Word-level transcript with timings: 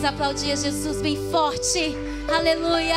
Vamos 0.00 0.14
aplaudir 0.14 0.52
a 0.52 0.56
Jesus 0.56 1.02
bem 1.02 1.14
forte, 1.30 1.94
aleluia. 2.34 2.94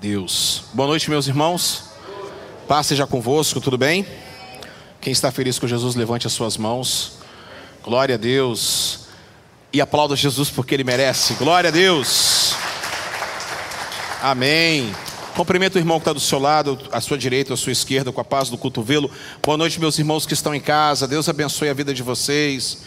Deus. 0.00 0.64
Boa 0.72 0.86
noite, 0.86 1.10
meus 1.10 1.26
irmãos. 1.26 1.90
Paz 2.66 2.86
seja 2.86 3.06
convosco, 3.06 3.60
tudo 3.60 3.76
bem? 3.76 4.06
Quem 5.08 5.12
está 5.14 5.32
feliz 5.32 5.58
com 5.58 5.66
Jesus, 5.66 5.94
levante 5.94 6.26
as 6.26 6.34
suas 6.34 6.58
mãos. 6.58 7.12
Glória 7.82 8.16
a 8.16 8.18
Deus. 8.18 9.06
E 9.72 9.80
aplauda 9.80 10.14
Jesus 10.14 10.50
porque 10.50 10.74
ele 10.74 10.84
merece. 10.84 11.32
Glória 11.32 11.68
a 11.68 11.70
Deus. 11.70 12.52
Amém. 14.20 14.94
Cumprimento 15.34 15.76
o 15.76 15.78
irmão 15.78 15.98
que 15.98 16.02
está 16.02 16.12
do 16.12 16.20
seu 16.20 16.38
lado, 16.38 16.78
à 16.92 17.00
sua 17.00 17.16
direita, 17.16 17.54
à 17.54 17.56
sua 17.56 17.72
esquerda, 17.72 18.12
com 18.12 18.20
a 18.20 18.24
paz 18.24 18.50
do 18.50 18.58
cotovelo. 18.58 19.10
Boa 19.42 19.56
noite, 19.56 19.80
meus 19.80 19.98
irmãos 19.98 20.26
que 20.26 20.34
estão 20.34 20.54
em 20.54 20.60
casa. 20.60 21.08
Deus 21.08 21.26
abençoe 21.26 21.70
a 21.70 21.72
vida 21.72 21.94
de 21.94 22.02
vocês 22.02 22.82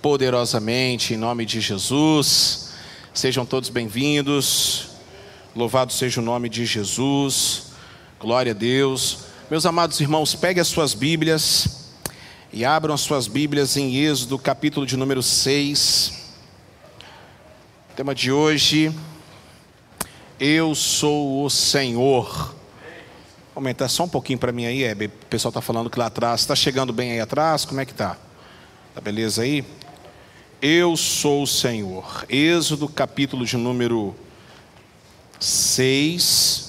poderosamente, 0.00 1.14
em 1.14 1.16
nome 1.16 1.44
de 1.44 1.60
Jesus. 1.60 2.74
Sejam 3.12 3.44
todos 3.44 3.70
bem-vindos. 3.70 4.90
Louvado 5.52 5.92
seja 5.92 6.20
o 6.20 6.24
nome 6.24 6.48
de 6.48 6.64
Jesus. 6.64 7.72
Glória 8.20 8.52
a 8.52 8.54
Deus. 8.54 9.26
Meus 9.48 9.64
amados 9.64 10.00
irmãos, 10.00 10.34
peguem 10.34 10.60
as 10.60 10.66
suas 10.66 10.92
Bíblias 10.92 11.92
e 12.52 12.64
abram 12.64 12.92
as 12.92 13.00
suas 13.00 13.28
Bíblias 13.28 13.76
em 13.76 13.94
Êxodo, 13.94 14.36
capítulo 14.40 14.84
de 14.84 14.96
número 14.96 15.22
6. 15.22 16.34
tema 17.94 18.12
de 18.12 18.32
hoje: 18.32 18.92
Eu 20.40 20.74
sou 20.74 21.44
o 21.44 21.48
Senhor. 21.48 22.28
Vou 23.54 23.62
aumentar 23.62 23.86
só 23.86 24.02
um 24.02 24.08
pouquinho 24.08 24.36
para 24.36 24.50
mim 24.50 24.66
aí, 24.66 24.82
Hebe. 24.82 25.06
O 25.06 25.26
pessoal 25.30 25.50
está 25.50 25.60
falando 25.60 25.88
que 25.88 25.98
lá 26.00 26.06
atrás. 26.06 26.40
Está 26.40 26.56
chegando 26.56 26.92
bem 26.92 27.12
aí 27.12 27.20
atrás? 27.20 27.64
Como 27.64 27.80
é 27.80 27.84
que 27.84 27.94
tá? 27.94 28.18
Tá 28.96 29.00
beleza 29.00 29.42
aí? 29.42 29.64
Eu 30.60 30.96
sou 30.96 31.44
o 31.44 31.46
Senhor. 31.46 32.26
Êxodo, 32.28 32.88
capítulo 32.88 33.46
de 33.46 33.56
número 33.56 34.12
6, 35.38 36.65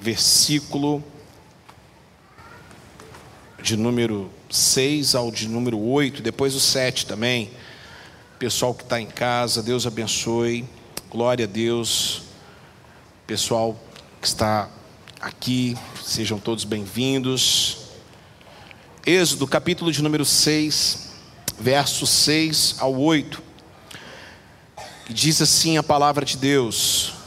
versículo 0.00 1.04
de 3.62 3.76
número 3.76 4.30
6 4.48 5.14
ao 5.14 5.30
de 5.30 5.46
número 5.46 5.78
8, 5.78 6.22
depois 6.22 6.54
o 6.54 6.60
7 6.60 7.04
também. 7.04 7.50
Pessoal 8.38 8.72
que 8.72 8.82
está 8.82 8.98
em 8.98 9.06
casa, 9.06 9.62
Deus 9.62 9.86
abençoe, 9.86 10.64
glória 11.10 11.44
a 11.44 11.48
Deus. 11.48 12.22
Pessoal 13.26 13.78
que 14.20 14.26
está 14.26 14.70
aqui, 15.20 15.76
sejam 16.02 16.38
todos 16.38 16.64
bem-vindos. 16.64 17.76
Êxodo, 19.06 19.46
capítulo 19.46 19.92
de 19.92 20.02
número 20.02 20.24
6, 20.24 21.10
versos 21.58 22.08
6 22.08 22.76
ao 22.78 22.98
8. 22.98 23.42
E 25.10 25.12
diz 25.12 25.42
assim 25.42 25.76
a 25.76 25.82
palavra 25.82 26.24
de 26.24 26.38
Deus: 26.38 27.19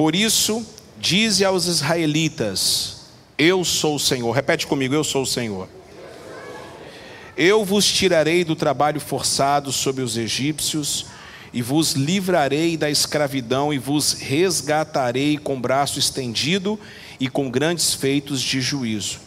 Por 0.00 0.16
isso, 0.16 0.66
dize 0.98 1.44
aos 1.44 1.66
israelitas: 1.66 3.00
Eu 3.36 3.62
sou 3.66 3.96
o 3.96 4.00
Senhor. 4.00 4.32
Repete 4.32 4.66
comigo: 4.66 4.94
Eu 4.94 5.04
sou 5.04 5.24
o 5.24 5.26
Senhor. 5.26 5.68
Eu 7.36 7.66
vos 7.66 7.84
tirarei 7.84 8.42
do 8.42 8.56
trabalho 8.56 8.98
forçado 8.98 9.70
sobre 9.70 10.02
os 10.02 10.16
egípcios, 10.16 11.04
e 11.52 11.60
vos 11.60 11.92
livrarei 11.92 12.78
da 12.78 12.88
escravidão, 12.88 13.74
e 13.74 13.78
vos 13.78 14.14
resgatarei 14.14 15.36
com 15.36 15.60
braço 15.60 15.98
estendido 15.98 16.80
e 17.20 17.28
com 17.28 17.50
grandes 17.50 17.92
feitos 17.92 18.40
de 18.40 18.58
juízo. 18.58 19.18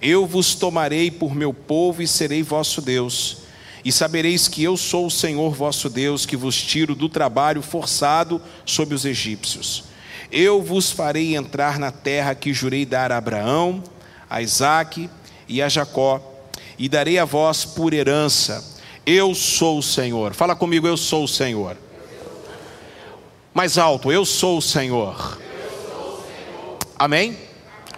Eu 0.00 0.28
vos 0.28 0.54
tomarei 0.54 1.10
por 1.10 1.34
meu 1.34 1.52
povo 1.52 2.00
e 2.00 2.06
serei 2.06 2.40
vosso 2.40 2.80
Deus 2.80 3.38
e 3.84 3.90
sabereis 3.90 4.46
que 4.46 4.62
eu 4.62 4.76
sou 4.76 5.08
o 5.08 5.10
Senhor 5.10 5.52
vosso 5.52 5.90
Deus, 5.90 6.24
que 6.24 6.36
vos 6.36 6.56
tiro 6.62 6.94
do 6.94 7.08
trabalho 7.08 7.60
forçado 7.60 8.40
sobre 8.64 8.94
os 8.94 9.04
egípcios. 9.04 9.92
Eu 10.36 10.60
vos 10.60 10.90
farei 10.90 11.36
entrar 11.36 11.78
na 11.78 11.92
terra 11.92 12.34
que 12.34 12.52
jurei 12.52 12.84
dar 12.84 13.12
a 13.12 13.18
Abraão, 13.18 13.84
a 14.28 14.42
Isaque 14.42 15.08
e 15.46 15.62
a 15.62 15.68
Jacó, 15.68 16.20
e 16.76 16.88
darei 16.88 17.20
a 17.20 17.24
vós 17.24 17.64
por 17.64 17.94
herança. 17.94 18.80
Eu 19.06 19.32
sou 19.32 19.78
o 19.78 19.82
Senhor. 19.82 20.34
Fala 20.34 20.56
comigo, 20.56 20.88
eu 20.88 20.96
sou 20.96 21.22
o 21.22 21.28
Senhor. 21.28 21.76
Mais 23.54 23.78
alto, 23.78 24.10
eu 24.10 24.24
sou 24.24 24.58
o 24.58 24.60
Senhor. 24.60 25.38
Amém? 26.98 27.38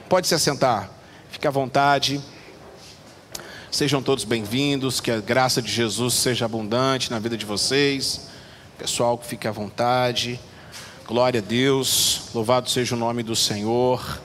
Pode 0.07 0.27
se 0.27 0.35
assentar. 0.35 0.91
Fique 1.31 1.49
à 1.49 1.51
vontade. 1.51 2.21
Sejam 3.71 4.03
todos 4.03 4.25
bem-vindos, 4.25 5.01
que 5.01 5.11
a 5.11 5.21
graça 5.21 5.63
de 5.63 5.73
Jesus 5.73 6.13
seja 6.13 6.45
abundante 6.45 7.11
na 7.11 7.19
vida 7.19 7.35
de 7.35 7.47
vocês. 7.47 8.29
Pessoal, 8.77 9.17
que 9.17 9.25
fique 9.25 9.49
à 9.49 9.53
vontade. 9.53 10.39
Glória 11.07 11.39
a 11.39 11.41
Deus, 11.41 12.31
louvado 12.35 12.69
seja 12.69 12.97
o 12.97 12.99
nome 12.99 13.23
do 13.23 13.37
Senhor. 13.37 14.21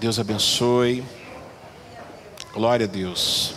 Deus 0.00 0.18
abençoe. 0.18 1.04
Glória 2.54 2.86
a 2.86 2.88
Deus. 2.88 3.52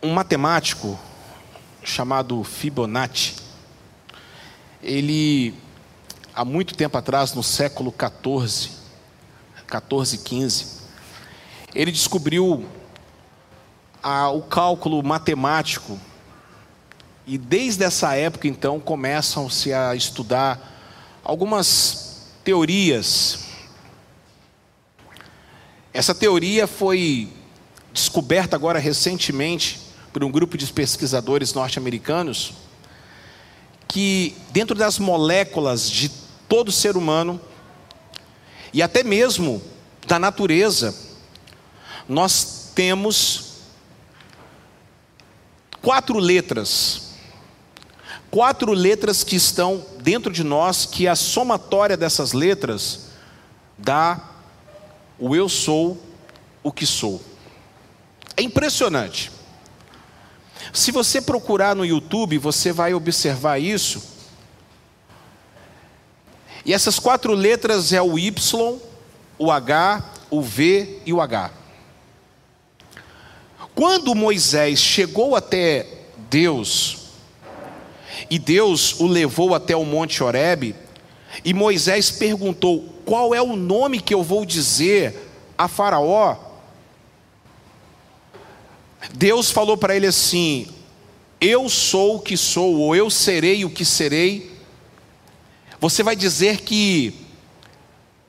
Um 0.00 0.12
matemático 0.12 0.96
chamado 1.82 2.44
Fibonacci. 2.44 3.34
Ele, 4.80 5.52
há 6.32 6.44
muito 6.44 6.76
tempo 6.76 6.96
atrás, 6.96 7.34
no 7.34 7.42
século 7.42 7.90
14, 7.90 8.75
14, 9.66 10.18
15, 10.18 10.66
ele 11.74 11.90
descobriu 11.90 12.64
a, 14.02 14.30
o 14.30 14.42
cálculo 14.42 15.02
matemático 15.02 15.98
e 17.26 17.36
desde 17.36 17.82
essa 17.82 18.14
época, 18.14 18.46
então, 18.46 18.78
começam-se 18.78 19.72
a 19.72 19.96
estudar 19.96 21.20
algumas 21.24 22.28
teorias. 22.44 23.40
Essa 25.92 26.14
teoria 26.14 26.68
foi 26.68 27.28
descoberta 27.92 28.54
agora 28.54 28.78
recentemente 28.78 29.80
por 30.12 30.22
um 30.22 30.30
grupo 30.30 30.56
de 30.56 30.66
pesquisadores 30.72 31.52
norte-americanos 31.52 32.52
que 33.88 34.36
dentro 34.50 34.76
das 34.76 34.98
moléculas 34.98 35.90
de 35.90 36.08
todo 36.48 36.70
ser 36.70 36.96
humano 36.96 37.40
e 38.72 38.82
até 38.82 39.02
mesmo 39.02 39.62
da 40.06 40.18
natureza, 40.18 40.94
nós 42.08 42.70
temos 42.74 43.54
quatro 45.82 46.18
letras. 46.18 47.02
Quatro 48.30 48.72
letras 48.72 49.24
que 49.24 49.36
estão 49.36 49.84
dentro 50.00 50.32
de 50.32 50.44
nós, 50.44 50.84
que 50.84 51.08
a 51.08 51.14
somatória 51.14 51.96
dessas 51.96 52.32
letras 52.32 53.06
dá 53.78 54.20
o 55.18 55.34
eu 55.34 55.48
sou 55.48 56.00
o 56.62 56.72
que 56.72 56.84
sou. 56.84 57.22
É 58.36 58.42
impressionante. 58.42 59.30
Se 60.72 60.90
você 60.90 61.22
procurar 61.22 61.74
no 61.74 61.84
YouTube, 61.84 62.36
você 62.38 62.72
vai 62.72 62.92
observar 62.92 63.58
isso. 63.58 64.15
E 66.66 66.74
essas 66.74 66.98
quatro 66.98 67.32
letras 67.32 67.92
é 67.92 68.02
o 68.02 68.18
Y, 68.18 68.78
o 69.38 69.52
H, 69.52 70.04
o 70.28 70.42
V 70.42 70.98
e 71.06 71.12
o 71.12 71.20
H. 71.20 71.52
Quando 73.72 74.16
Moisés 74.16 74.80
chegou 74.80 75.36
até 75.36 75.86
Deus, 76.28 76.98
e 78.28 78.36
Deus 78.36 78.98
o 78.98 79.06
levou 79.06 79.54
até 79.54 79.76
o 79.76 79.84
Monte 79.84 80.24
Horebe, 80.24 80.74
e 81.44 81.54
Moisés 81.54 82.10
perguntou: 82.10 82.84
Qual 83.04 83.32
é 83.32 83.40
o 83.40 83.54
nome 83.54 84.00
que 84.00 84.12
eu 84.12 84.24
vou 84.24 84.44
dizer 84.44 85.30
a 85.56 85.68
Faraó? 85.68 86.36
Deus 89.14 89.52
falou 89.52 89.76
para 89.76 89.94
ele 89.94 90.08
assim: 90.08 90.66
Eu 91.40 91.68
sou 91.68 92.16
o 92.16 92.20
que 92.20 92.36
sou, 92.36 92.74
ou 92.74 92.96
eu 92.96 93.08
serei 93.08 93.64
o 93.64 93.70
que 93.70 93.84
serei. 93.84 94.55
Você 95.80 96.02
vai 96.02 96.16
dizer 96.16 96.62
que 96.62 97.26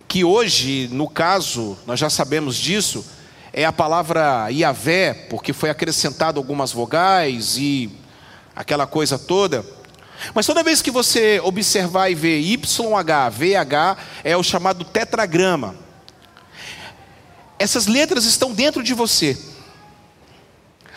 que 0.07 0.23
hoje, 0.23 0.88
no 0.91 1.07
caso, 1.07 1.77
nós 1.85 1.99
já 1.99 2.09
sabemos 2.09 2.55
disso, 2.55 3.05
é 3.51 3.65
a 3.65 3.73
palavra 3.73 4.49
Iavé, 4.49 5.13
porque 5.29 5.51
foi 5.51 5.69
acrescentado 5.69 6.39
algumas 6.39 6.71
vogais 6.71 7.57
e 7.57 7.91
aquela 8.55 8.88
coisa 8.88 9.19
toda. 9.19 9.65
Mas 10.33 10.45
toda 10.45 10.63
vez 10.63 10.81
que 10.81 10.89
você 10.89 11.41
observar 11.41 12.09
e 12.09 12.15
ver 12.15 12.39
YH, 12.39 13.29
VH, 13.31 13.97
é 14.23 14.38
o 14.38 14.44
chamado 14.44 14.85
tetragrama. 14.85 15.75
Essas 17.59 17.85
letras 17.88 18.23
estão 18.23 18.53
dentro 18.53 18.81
de 18.81 18.94
você. 18.94 19.38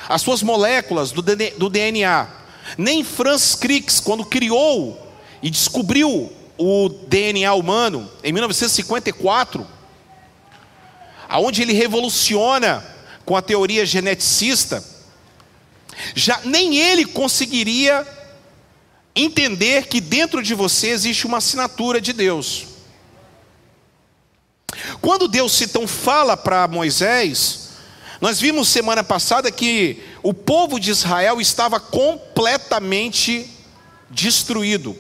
As 0.08 0.23
suas 0.23 0.43
moléculas 0.43 1.11
do 1.11 1.69
DNA. 1.69 2.29
Nem 2.79 3.02
Franz 3.02 3.55
Crick, 3.56 4.02
quando 4.02 4.25
criou 4.25 5.14
e 5.43 5.50
descobriu 5.50 6.32
o 6.62 6.91
DNA 6.91 7.55
humano, 7.55 8.11
em 8.23 8.35
1954, 8.35 9.67
aonde 11.27 11.62
ele 11.62 11.73
revoluciona 11.73 12.85
com 13.25 13.35
a 13.35 13.41
teoria 13.41 13.87
geneticista, 13.87 14.85
já 16.15 16.39
nem 16.45 16.77
ele 16.77 17.07
conseguiria 17.07 18.07
entender 19.17 19.87
que 19.87 20.03
dentro 20.03 20.43
de 20.43 20.55
você 20.55 20.89
existe 20.89 21.27
uma 21.27 21.39
assinatura 21.39 21.99
de 21.99 22.12
Deus. 22.12 22.67
Quando 25.01 25.29
Deus 25.29 25.59
então 25.62 25.89
fala 25.89 26.37
para 26.37 26.69
Moisés, 26.69 27.71
nós 28.21 28.39
vimos 28.39 28.69
semana 28.69 29.03
passada 29.03 29.51
que 29.51 30.03
o 30.23 30.35
povo 30.35 30.79
de 30.79 30.91
Israel 30.91 31.41
estava 31.41 31.81
completamente 31.81 33.49
destruído, 34.11 34.95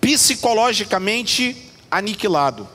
psicologicamente 0.00 1.70
aniquilado. 1.90 2.68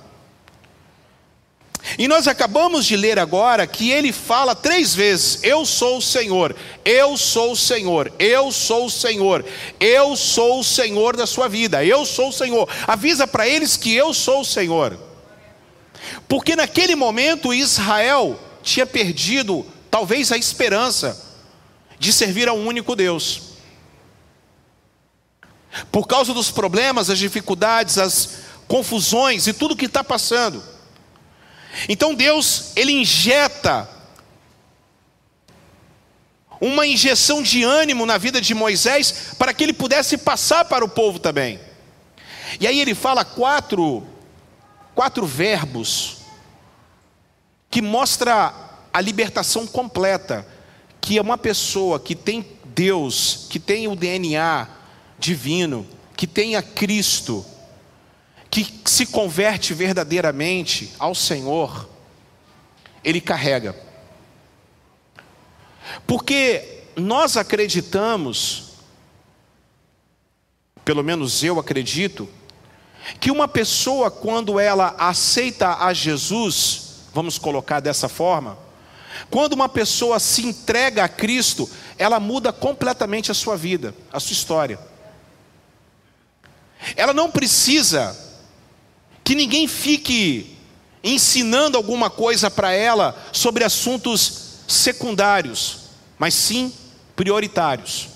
E 1.98 2.08
nós 2.08 2.28
acabamos 2.28 2.86
de 2.86 2.96
ler 2.96 3.18
agora 3.18 3.66
que 3.66 3.90
ele 3.90 4.12
fala 4.12 4.56
três 4.56 4.94
vezes: 4.94 5.44
Eu 5.44 5.66
sou 5.66 5.98
o 5.98 6.02
Senhor, 6.02 6.56
eu 6.86 7.18
sou 7.18 7.54
o 7.54 7.56
Senhor, 7.56 8.12
eu 8.20 8.52
sou 8.52 8.86
o 8.86 8.90
Senhor, 8.90 9.44
eu 9.80 10.16
sou 10.16 10.60
o 10.60 10.64
Senhor 10.64 11.18
da 11.18 11.26
sua 11.26 11.48
vida, 11.48 11.84
eu 11.84 12.06
sou 12.06 12.30
o 12.30 12.34
Senhor. 12.34 12.70
Avisa 12.88 13.28
para 13.28 13.48
eles 13.48 13.78
que 13.78 13.94
eu 13.96 14.14
sou 14.14 14.42
o 14.42 14.46
Senhor. 14.46 14.98
Porque 16.28 16.56
naquele 16.56 16.96
momento 16.96 17.54
Israel 17.54 18.40
tinha 18.62 18.86
perdido, 18.86 19.66
talvez, 19.90 20.32
a 20.32 20.38
esperança 20.38 21.30
de 21.98 22.14
servir 22.14 22.48
a 22.48 22.54
um 22.54 22.68
único 22.68 22.96
Deus. 22.96 23.51
Por 25.92 26.08
causa 26.08 26.34
dos 26.34 26.52
problemas, 26.52 27.10
as 27.10 27.18
dificuldades, 27.18 27.98
as 27.98 28.30
confusões 28.68 29.48
e 29.48 29.54
tudo 29.54 29.76
que 29.76 29.86
está 29.86 30.04
passando. 30.04 30.64
Então 31.88 32.14
Deus, 32.14 32.72
ele 32.76 32.92
injeta 32.92 33.90
uma 36.60 36.86
injeção 36.86 37.42
de 37.42 37.64
ânimo 37.64 38.06
na 38.06 38.18
vida 38.18 38.40
de 38.40 38.54
Moisés 38.54 39.34
para 39.38 39.54
que 39.54 39.64
ele 39.64 39.74
pudesse 39.74 40.18
passar 40.18 40.66
para 40.66 40.86
o 40.86 40.90
povo 40.90 41.18
também. 41.18 41.60
E 42.60 42.68
aí 42.68 42.80
ele 42.80 42.94
fala 42.94 43.26
quatro 43.26 44.06
quatro 44.94 45.26
verbos 45.26 46.18
que 47.70 47.82
mostra 47.82 48.54
a 48.94 49.00
libertação 49.00 49.66
completa, 49.66 50.46
que 51.00 51.18
é 51.18 51.22
uma 51.22 51.38
pessoa 51.38 52.00
que 52.00 52.14
tem 52.14 52.46
Deus, 52.66 53.48
que 53.50 53.60
tem 53.60 53.88
o 53.88 53.96
DNA 53.96 54.68
divino, 55.22 55.88
que 56.18 56.26
tem 56.26 56.56
a 56.56 56.64
Cristo, 56.64 57.46
que 58.50 58.82
se 58.86 59.06
converte 59.06 59.74
verdadeiramente 59.74 60.92
ao 60.98 61.14
Senhor, 61.14 61.88
ele 63.04 63.22
carrega. 63.22 63.76
Porque 66.08 66.84
nós 66.96 67.38
acreditamos, 67.38 68.74
pelo 70.84 71.04
menos 71.04 71.44
eu 71.44 71.60
acredito, 71.60 72.28
que 73.20 73.32
uma 73.32 73.48
pessoa, 73.48 74.10
quando 74.10 74.60
ela 74.60 74.96
aceita 74.98 75.78
a 75.86 75.94
Jesus, 75.94 76.96
vamos 77.14 77.38
colocar 77.38 77.80
dessa 77.80 78.10
forma, 78.10 78.58
quando 79.30 79.54
uma 79.54 79.70
pessoa 79.70 80.20
se 80.20 80.46
entrega 80.46 81.04
a 81.04 81.10
Cristo, 81.10 81.70
ela 81.98 82.20
muda 82.20 82.52
completamente 82.52 83.30
a 83.30 83.36
sua 83.36 83.56
vida, 83.56 83.94
a 84.12 84.20
sua 84.20 84.34
história. 84.34 84.91
Ela 86.96 87.14
não 87.14 87.30
precisa 87.30 88.18
que 89.24 89.36
ninguém 89.36 89.68
fique 89.68 90.58
ensinando 91.04 91.78
alguma 91.78 92.10
coisa 92.10 92.50
para 92.50 92.72
ela 92.72 93.16
sobre 93.32 93.64
assuntos 93.64 94.62
secundários, 94.68 95.78
mas 96.18 96.34
sim 96.34 96.74
prioritários. 97.16 98.10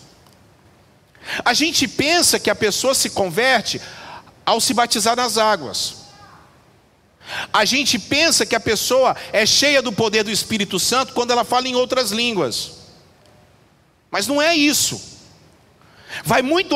A 1.44 1.54
gente 1.54 1.88
pensa 1.88 2.40
que 2.40 2.50
a 2.50 2.56
pessoa 2.56 2.94
se 2.94 3.10
converte 3.10 3.82
ao 4.46 4.62
se 4.62 4.74
batizar 4.74 5.16
nas 5.16 5.38
águas. 5.38 6.06
A 7.52 7.66
gente 7.66 7.98
pensa 7.98 8.46
que 8.46 8.56
a 8.56 8.60
pessoa 8.60 9.16
é 9.34 9.46
cheia 9.46 9.82
do 9.82 9.92
poder 9.92 10.24
do 10.24 10.30
Espírito 10.30 10.80
Santo 10.80 11.14
quando 11.14 11.32
ela 11.32 11.44
fala 11.44 11.68
em 11.68 11.76
outras 11.76 12.12
línguas. 12.12 12.72
Mas 14.12 14.28
não 14.28 14.40
é 14.40 14.56
isso. 14.56 15.15
Vai 16.26 16.42
muito, 16.42 16.76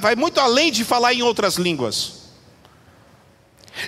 vai 0.00 0.16
muito 0.16 0.40
além 0.40 0.72
de 0.72 0.82
falar 0.82 1.12
em 1.12 1.20
outras 1.20 1.56
línguas. 1.56 2.22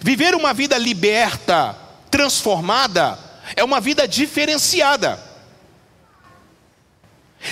Viver 0.02 0.34
uma 0.34 0.52
vida 0.52 0.76
liberta, 0.76 1.74
transformada, 2.10 3.18
é 3.56 3.64
uma 3.64 3.80
vida 3.80 4.06
diferenciada. 4.06 5.18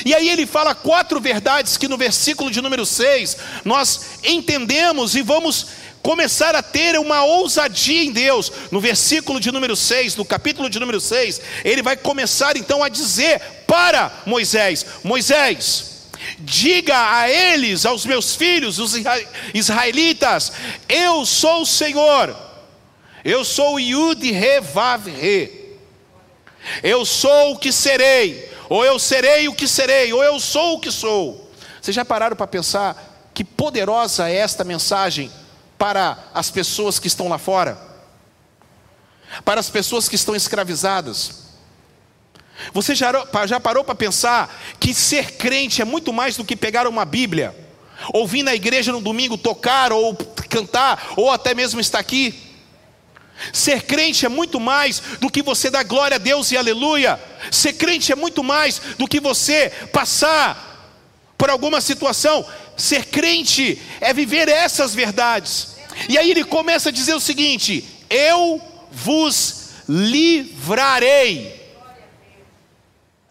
E 0.05 0.14
aí 0.14 0.29
ele 0.29 0.46
fala 0.46 0.75
quatro 0.75 1.19
verdades 1.20 1.79
que 1.79 1.88
no 1.88 1.96
versículo 1.96 2.50
de 2.50 2.61
número 2.61 2.84
6 2.84 3.37
nós 3.64 4.19
entendemos 4.25 5.14
e 5.14 5.23
vamos 5.23 5.69
começar 6.02 6.55
a 6.55 6.62
ter 6.62 6.98
uma 6.98 7.24
ousadia 7.24 8.03
em 8.03 8.12
Deus. 8.12 8.53
No 8.70 8.81
versículo 8.81 9.41
de 9.41 9.51
número 9.51 9.74
6, 9.74 10.17
no 10.17 10.24
capítulo 10.24 10.69
de 10.69 10.79
número 10.79 11.01
6, 11.01 11.41
ele 11.65 11.82
vai 11.82 11.96
começar 11.96 12.58
então 12.58 12.82
a 12.82 12.91
dizer 12.91 13.41
para 13.67 14.12
Moisés: 14.27 14.84
Moisés, 15.03 15.92
Diga 16.38 17.17
a 17.19 17.31
eles, 17.31 17.84
aos 17.84 18.06
meus 18.06 18.34
filhos, 18.34 18.79
os 18.79 18.94
israelitas: 19.55 20.52
Eu 20.88 21.24
sou 21.26 21.62
o 21.62 21.67
Senhor, 21.67 22.36
eu 23.24 23.44
sou 23.44 23.79
Yud 23.79 24.31
Revav 24.31 25.08
Re. 25.08 25.62
Eu 26.82 27.05
sou 27.05 27.52
o 27.52 27.58
que 27.58 27.72
serei, 27.72 28.48
ou 28.69 28.84
eu 28.84 28.98
serei 28.98 29.48
o 29.48 29.55
que 29.55 29.67
serei, 29.67 30.12
ou 30.12 30.22
eu 30.22 30.38
sou 30.38 30.74
o 30.74 30.81
que 30.81 30.91
sou. 30.91 31.50
Vocês 31.81 31.94
já 31.94 32.05
pararam 32.05 32.36
para 32.36 32.46
pensar 32.46 33.31
que 33.34 33.43
poderosa 33.43 34.29
é 34.29 34.36
esta 34.36 34.62
mensagem 34.62 35.31
para 35.76 36.17
as 36.32 36.50
pessoas 36.50 36.98
que 37.00 37.08
estão 37.08 37.29
lá 37.29 37.38
fora? 37.38 37.76
Para 39.44 39.58
as 39.58 39.69
pessoas 39.69 40.08
que 40.08 40.14
estão 40.14 40.36
escravizadas? 40.36 41.51
Você 42.72 42.94
já, 42.94 43.12
já 43.46 43.60
parou 43.60 43.84
para 43.84 43.94
pensar 43.94 44.62
que 44.78 44.94
ser 44.94 45.32
crente 45.32 45.82
é 45.82 45.84
muito 45.84 46.12
mais 46.12 46.36
do 46.36 46.44
que 46.44 46.56
pegar 46.56 46.86
uma 46.86 47.04
Bíblia, 47.04 47.54
ouvir 48.12 48.42
na 48.42 48.54
igreja 48.54 48.92
no 48.92 49.00
domingo 49.00 49.36
tocar 49.36 49.92
ou 49.92 50.14
cantar, 50.48 51.12
ou 51.16 51.31
até 51.31 51.54
mesmo 51.54 51.81
estar 51.81 51.98
aqui? 51.98 52.34
Ser 53.52 53.82
crente 53.82 54.24
é 54.24 54.28
muito 54.28 54.60
mais 54.60 55.02
do 55.20 55.31
que 55.31 55.42
você 55.42 55.70
dar 55.70 55.82
glória 55.82 56.16
a 56.16 56.19
Deus 56.19 56.52
e 56.52 56.56
aleluia. 56.56 57.19
Ser 57.50 57.72
crente 57.72 58.12
é 58.12 58.14
muito 58.14 58.44
mais 58.44 58.81
do 58.98 59.08
que 59.08 59.19
você 59.19 59.70
passar 59.92 60.69
por 61.36 61.50
alguma 61.50 61.81
situação. 61.81 62.46
Ser 62.76 63.06
crente 63.06 63.81
é 64.00 64.12
viver 64.12 64.48
essas 64.48 64.94
verdades. 64.94 65.76
E 66.08 66.16
aí 66.16 66.31
ele 66.31 66.44
começa 66.44 66.90
a 66.90 66.92
dizer 66.92 67.14
o 67.14 67.20
seguinte: 67.20 67.84
Eu 68.08 68.60
vos 68.92 69.70
livrarei 69.88 71.61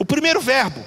o 0.01 0.05
primeiro 0.05 0.41
verbo, 0.41 0.83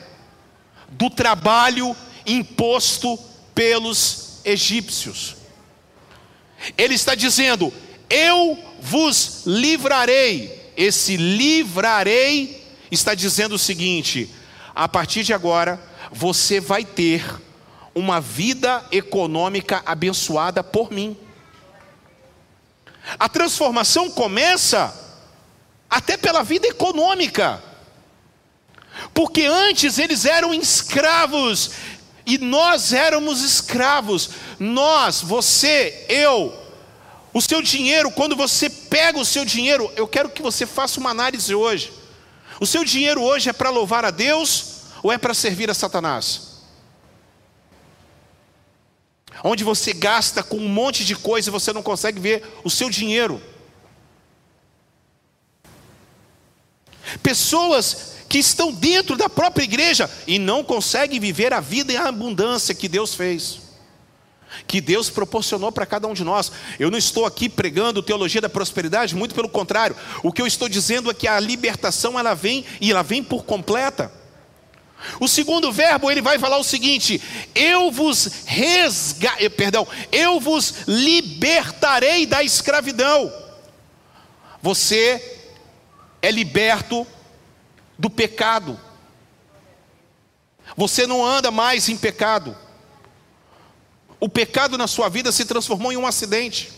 do 0.88 1.08
trabalho 1.08 1.94
imposto 2.26 3.16
pelos 3.54 4.40
egípcios. 4.44 5.36
Ele 6.76 6.94
está 6.94 7.14
dizendo: 7.14 7.72
Eu 8.10 8.58
vos 8.80 9.42
livrarei. 9.46 10.72
Esse 10.76 11.16
livrarei 11.16 12.66
está 12.90 13.14
dizendo 13.14 13.54
o 13.54 13.58
seguinte: 13.58 14.28
a 14.74 14.88
partir 14.88 15.22
de 15.22 15.32
agora, 15.32 15.80
você 16.10 16.58
vai 16.58 16.84
ter 16.84 17.24
uma 17.94 18.20
vida 18.20 18.84
econômica 18.90 19.80
abençoada 19.86 20.64
por 20.64 20.90
mim. 20.90 21.16
A 23.16 23.28
transformação 23.28 24.10
começa 24.10 24.92
até 25.88 26.16
pela 26.16 26.42
vida 26.42 26.66
econômica. 26.66 27.62
Porque 29.12 29.42
antes 29.42 29.98
eles 29.98 30.24
eram 30.24 30.54
escravos 30.54 31.72
e 32.24 32.38
nós 32.38 32.92
éramos 32.92 33.42
escravos. 33.42 34.30
Nós, 34.58 35.20
você, 35.20 36.06
eu, 36.08 36.54
O 37.34 37.42
seu 37.42 37.60
dinheiro, 37.60 38.12
quando 38.12 38.36
você 38.36 38.70
pega 38.70 39.18
o 39.18 39.24
seu 39.24 39.44
dinheiro, 39.44 39.92
eu 39.96 40.06
quero 40.06 40.28
que 40.28 40.40
você 40.40 40.64
faça 40.64 41.00
uma 41.00 41.10
análise 41.10 41.52
hoje. 41.52 41.92
O 42.60 42.66
seu 42.66 42.84
dinheiro 42.84 43.20
hoje 43.20 43.50
é 43.50 43.52
para 43.52 43.70
louvar 43.70 44.04
a 44.04 44.12
Deus 44.12 44.82
ou 45.02 45.10
é 45.10 45.18
para 45.18 45.34
servir 45.34 45.68
a 45.68 45.74
Satanás? 45.74 46.54
Onde 49.42 49.64
você 49.64 49.92
gasta 49.92 50.44
com 50.44 50.56
um 50.56 50.68
monte 50.68 51.04
de 51.04 51.16
coisa 51.16 51.50
e 51.50 51.52
você 51.52 51.72
não 51.72 51.82
consegue 51.82 52.20
ver 52.20 52.46
o 52.62 52.70
seu 52.70 52.88
dinheiro. 52.88 53.42
Pessoas 57.20 58.13
que 58.34 58.38
estão 58.40 58.72
dentro 58.72 59.16
da 59.16 59.28
própria 59.28 59.62
igreja 59.62 60.10
e 60.26 60.40
não 60.40 60.64
conseguem 60.64 61.20
viver 61.20 61.52
a 61.52 61.60
vida 61.60 61.92
em 61.92 61.96
abundância 61.96 62.74
que 62.74 62.88
Deus 62.88 63.14
fez 63.14 63.62
que 64.66 64.80
Deus 64.80 65.10
proporcionou 65.10 65.70
para 65.72 65.84
cada 65.84 66.06
um 66.06 66.14
de 66.14 66.22
nós. 66.22 66.50
Eu 66.78 66.88
não 66.90 66.98
estou 66.98 67.26
aqui 67.26 67.48
pregando 67.48 68.02
teologia 68.02 68.40
da 68.40 68.48
prosperidade, 68.48 69.14
muito 69.14 69.34
pelo 69.34 69.48
contrário. 69.48 69.96
O 70.22 70.32
que 70.32 70.40
eu 70.40 70.46
estou 70.46 70.68
dizendo 70.68 71.10
é 71.10 71.14
que 71.14 71.26
a 71.26 71.40
libertação 71.40 72.18
ela 72.18 72.34
vem 72.34 72.64
e 72.80 72.90
ela 72.90 73.02
vem 73.02 73.22
por 73.22 73.44
completa. 73.44 74.12
O 75.20 75.26
segundo 75.26 75.72
verbo, 75.72 76.08
ele 76.08 76.22
vai 76.22 76.38
falar 76.38 76.58
o 76.58 76.64
seguinte: 76.64 77.20
eu 77.52 77.90
vos 77.90 78.44
resga, 78.46 79.32
eh, 79.38 79.48
perdão, 79.48 79.86
eu 80.10 80.38
vos 80.38 80.84
libertarei 80.86 82.26
da 82.26 82.44
escravidão. 82.44 83.32
Você 84.62 85.40
é 86.22 86.30
liberto 86.30 87.04
do 87.98 88.10
pecado. 88.10 88.78
Você 90.76 91.06
não 91.06 91.24
anda 91.24 91.50
mais 91.50 91.88
em 91.88 91.96
pecado. 91.96 92.56
O 94.18 94.28
pecado 94.28 94.78
na 94.78 94.86
sua 94.86 95.08
vida 95.08 95.30
se 95.30 95.44
transformou 95.44 95.92
em 95.92 95.96
um 95.96 96.06
acidente. 96.06 96.72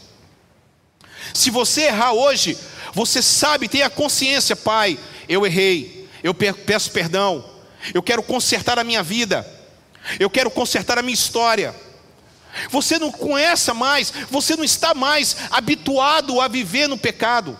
Se 1.32 1.50
você 1.50 1.82
errar 1.82 2.12
hoje, 2.12 2.58
você 2.92 3.22
sabe, 3.22 3.68
tem 3.68 3.82
a 3.82 3.90
consciência, 3.90 4.56
Pai, 4.56 4.98
eu 5.28 5.46
errei, 5.46 6.08
eu 6.22 6.34
peço 6.34 6.90
perdão, 6.90 7.44
eu 7.92 8.02
quero 8.02 8.22
consertar 8.22 8.78
a 8.78 8.84
minha 8.84 9.02
vida, 9.02 9.46
eu 10.18 10.30
quero 10.30 10.50
consertar 10.50 10.98
a 10.98 11.02
minha 11.02 11.14
história. 11.14 11.74
Você 12.70 12.98
não 12.98 13.12
conhece 13.12 13.70
mais, 13.72 14.12
você 14.30 14.56
não 14.56 14.64
está 14.64 14.94
mais 14.94 15.36
habituado 15.50 16.40
a 16.40 16.48
viver 16.48 16.88
no 16.88 16.96
pecado. 16.96 17.58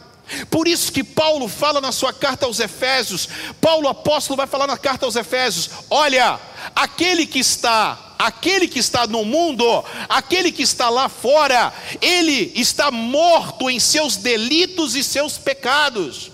Por 0.50 0.66
isso 0.66 0.90
que 0.90 1.04
Paulo 1.04 1.48
fala 1.48 1.80
na 1.80 1.92
sua 1.92 2.12
carta 2.12 2.46
aos 2.46 2.58
Efésios, 2.58 3.28
Paulo 3.60 3.88
apóstolo 3.88 4.36
vai 4.36 4.46
falar 4.46 4.66
na 4.66 4.76
carta 4.76 5.06
aos 5.06 5.14
Efésios: 5.14 5.70
olha, 5.88 6.40
aquele 6.74 7.26
que 7.26 7.38
está, 7.38 8.14
aquele 8.18 8.66
que 8.66 8.78
está 8.78 9.06
no 9.06 9.24
mundo, 9.24 9.64
aquele 10.08 10.50
que 10.50 10.62
está 10.62 10.88
lá 10.88 11.08
fora, 11.08 11.72
ele 12.00 12.52
está 12.56 12.90
morto 12.90 13.70
em 13.70 13.78
seus 13.78 14.16
delitos 14.16 14.96
e 14.96 15.04
seus 15.04 15.38
pecados. 15.38 16.32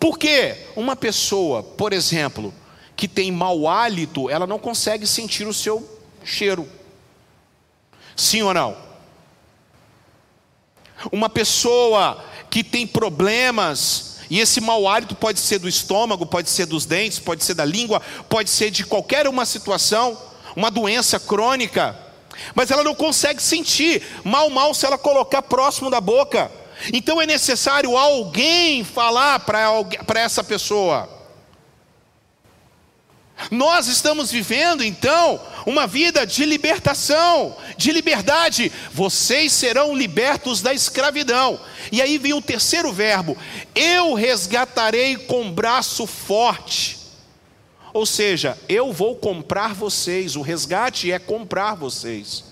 Porque 0.00 0.56
uma 0.74 0.96
pessoa, 0.96 1.62
por 1.62 1.92
exemplo, 1.92 2.52
que 2.96 3.06
tem 3.06 3.30
mau 3.30 3.68
hálito, 3.68 4.30
ela 4.30 4.46
não 4.46 4.58
consegue 4.58 5.06
sentir 5.06 5.46
o 5.46 5.54
seu 5.54 6.00
cheiro. 6.24 6.68
Sim 8.16 8.42
ou 8.42 8.54
não? 8.54 8.91
Uma 11.10 11.28
pessoa 11.28 12.22
que 12.50 12.62
tem 12.62 12.86
problemas, 12.86 14.18
e 14.30 14.38
esse 14.40 14.60
mau 14.60 14.86
hálito 14.86 15.14
pode 15.14 15.40
ser 15.40 15.58
do 15.58 15.68
estômago, 15.68 16.26
pode 16.26 16.48
ser 16.50 16.66
dos 16.66 16.86
dentes, 16.86 17.18
pode 17.18 17.42
ser 17.42 17.54
da 17.54 17.64
língua, 17.64 18.00
pode 18.28 18.50
ser 18.50 18.70
de 18.70 18.84
qualquer 18.84 19.26
uma 19.26 19.44
situação, 19.44 20.16
uma 20.54 20.70
doença 20.70 21.18
crônica, 21.18 21.96
mas 22.54 22.70
ela 22.70 22.84
não 22.84 22.94
consegue 22.94 23.42
sentir, 23.42 24.02
mal, 24.24 24.48
mal 24.50 24.74
se 24.74 24.86
ela 24.86 24.98
colocar 24.98 25.42
próximo 25.42 25.90
da 25.90 26.00
boca. 26.00 26.50
Então 26.92 27.20
é 27.20 27.26
necessário 27.26 27.96
alguém 27.96 28.82
falar 28.84 29.40
para 29.40 30.20
essa 30.20 30.42
pessoa. 30.42 31.08
Nós 33.50 33.86
estamos 33.86 34.30
vivendo 34.30 34.82
então 34.82 35.40
uma 35.66 35.86
vida 35.86 36.26
de 36.26 36.44
libertação, 36.44 37.56
de 37.76 37.92
liberdade. 37.92 38.70
Vocês 38.92 39.52
serão 39.52 39.94
libertos 39.94 40.60
da 40.60 40.72
escravidão. 40.72 41.60
E 41.90 42.00
aí 42.00 42.18
vem 42.18 42.34
o 42.34 42.42
terceiro 42.42 42.92
verbo: 42.92 43.36
eu 43.74 44.14
resgatarei 44.14 45.16
com 45.16 45.50
braço 45.50 46.06
forte. 46.06 47.00
Ou 47.92 48.06
seja, 48.06 48.58
eu 48.68 48.92
vou 48.92 49.16
comprar 49.16 49.74
vocês. 49.74 50.34
O 50.36 50.42
resgate 50.42 51.12
é 51.12 51.18
comprar 51.18 51.74
vocês. 51.74 52.44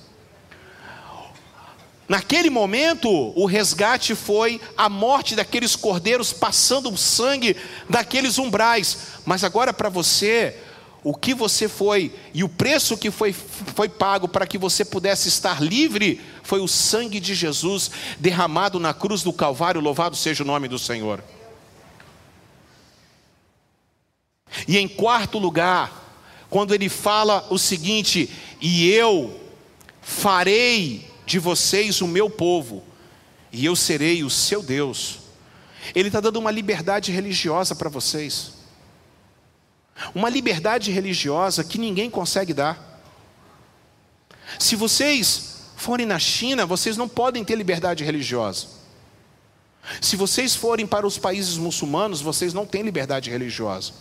Naquele 2.10 2.50
momento, 2.50 3.08
o 3.08 3.46
resgate 3.46 4.16
foi 4.16 4.60
a 4.76 4.88
morte 4.88 5.36
daqueles 5.36 5.76
cordeiros 5.76 6.32
passando 6.32 6.90
o 6.90 6.98
sangue 6.98 7.56
daqueles 7.88 8.36
umbrais. 8.36 8.98
Mas 9.24 9.44
agora 9.44 9.72
para 9.72 9.88
você, 9.88 10.56
o 11.02 11.14
que 11.14 11.32
você 11.32 11.66
foi 11.68 12.14
e 12.34 12.44
o 12.44 12.48
preço 12.48 12.96
que 12.96 13.10
foi, 13.10 13.32
foi 13.32 13.88
pago 13.88 14.28
para 14.28 14.46
que 14.46 14.58
você 14.58 14.84
pudesse 14.84 15.28
estar 15.28 15.62
livre 15.62 16.20
foi 16.42 16.60
o 16.60 16.68
sangue 16.68 17.18
de 17.18 17.34
Jesus 17.34 17.90
derramado 18.18 18.78
na 18.78 18.92
cruz 18.92 19.22
do 19.22 19.32
Calvário. 19.32 19.80
Louvado 19.80 20.14
seja 20.14 20.42
o 20.42 20.46
nome 20.46 20.68
do 20.68 20.78
Senhor. 20.78 21.22
E 24.68 24.76
em 24.76 24.88
quarto 24.88 25.38
lugar, 25.38 26.00
quando 26.50 26.74
ele 26.74 26.88
fala 26.88 27.46
o 27.50 27.58
seguinte: 27.58 28.28
E 28.60 28.90
eu 28.90 29.40
farei 30.02 31.08
de 31.24 31.38
vocês 31.38 32.02
o 32.02 32.08
meu 32.08 32.28
povo, 32.28 32.84
e 33.52 33.64
eu 33.64 33.74
serei 33.74 34.22
o 34.22 34.28
seu 34.28 34.62
Deus. 34.62 35.20
Ele 35.94 36.08
está 36.08 36.20
dando 36.20 36.38
uma 36.38 36.50
liberdade 36.50 37.10
religiosa 37.10 37.74
para 37.74 37.88
vocês. 37.88 38.59
Uma 40.14 40.28
liberdade 40.28 40.90
religiosa 40.90 41.64
que 41.64 41.78
ninguém 41.78 42.10
consegue 42.10 42.54
dar. 42.54 43.02
Se 44.58 44.76
vocês 44.76 45.50
forem 45.76 46.06
na 46.06 46.18
China, 46.18 46.66
vocês 46.66 46.96
não 46.96 47.08
podem 47.08 47.44
ter 47.44 47.56
liberdade 47.56 48.04
religiosa. 48.04 48.66
Se 50.00 50.16
vocês 50.16 50.54
forem 50.54 50.86
para 50.86 51.06
os 51.06 51.18
países 51.18 51.56
muçulmanos, 51.56 52.20
vocês 52.20 52.52
não 52.52 52.66
têm 52.66 52.82
liberdade 52.82 53.30
religiosa. 53.30 53.92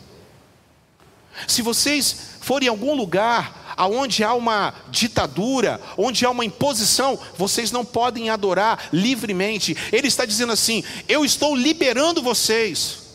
Se 1.47 1.61
vocês 1.61 2.15
forem 2.41 2.67
em 2.67 2.69
algum 2.69 2.95
lugar 2.95 3.73
aonde 3.77 4.23
há 4.23 4.33
uma 4.33 4.73
ditadura, 4.89 5.79
onde 5.97 6.25
há 6.25 6.29
uma 6.29 6.43
imposição, 6.43 7.17
vocês 7.37 7.71
não 7.71 7.85
podem 7.85 8.29
adorar 8.29 8.89
livremente. 8.91 9.75
Ele 9.91 10.07
está 10.07 10.25
dizendo 10.25 10.51
assim: 10.51 10.83
eu 11.07 11.23
estou 11.23 11.55
liberando 11.55 12.21
vocês. 12.21 13.08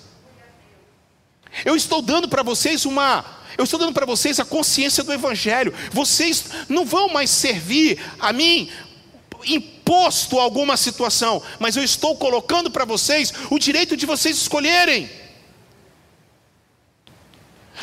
Eu 1.64 1.76
estou 1.76 2.00
dando 2.00 2.28
para 2.28 2.42
vocês 2.42 2.87
uma, 2.87 3.25
eu 3.56 3.64
estou 3.64 3.78
dando 3.78 3.92
para 3.92 4.06
vocês 4.06 4.40
a 4.40 4.44
consciência 4.44 5.04
do 5.04 5.12
Evangelho. 5.12 5.75
Vocês 5.92 6.46
não 6.68 6.84
vão 6.84 7.08
mais 7.08 7.30
servir 7.30 8.00
a 8.18 8.32
mim 8.32 8.70
imposto 9.46 10.38
alguma 10.38 10.76
situação, 10.76 11.42
mas 11.58 11.76
eu 11.76 11.84
estou 11.84 12.16
colocando 12.16 12.70
para 12.70 12.84
vocês 12.84 13.32
o 13.50 13.58
direito 13.58 13.96
de 13.96 14.06
vocês 14.06 14.37
escolherem. 14.37 15.11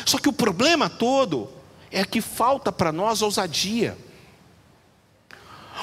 Só 0.04 0.18
que 0.18 0.28
o 0.28 0.32
problema 0.32 0.90
todo 0.90 1.48
é 1.90 2.04
que 2.04 2.20
falta 2.20 2.72
para 2.72 2.90
nós 2.90 3.22
ousadia. 3.22 3.96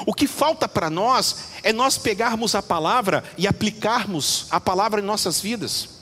O 0.06 0.14
que 0.14 0.28
falta 0.28 0.68
para 0.68 0.90
nós 0.90 1.50
é 1.64 1.74
nós 1.74 1.98
pegarmos 1.98 2.56
a 2.56 2.62
palavra 2.62 3.24
e 3.38 3.48
aplicarmos 3.48 4.48
a 4.50 4.60
palavra 4.60 5.02
em 5.02 5.04
nossas 5.04 5.42
vidas. 5.42 5.99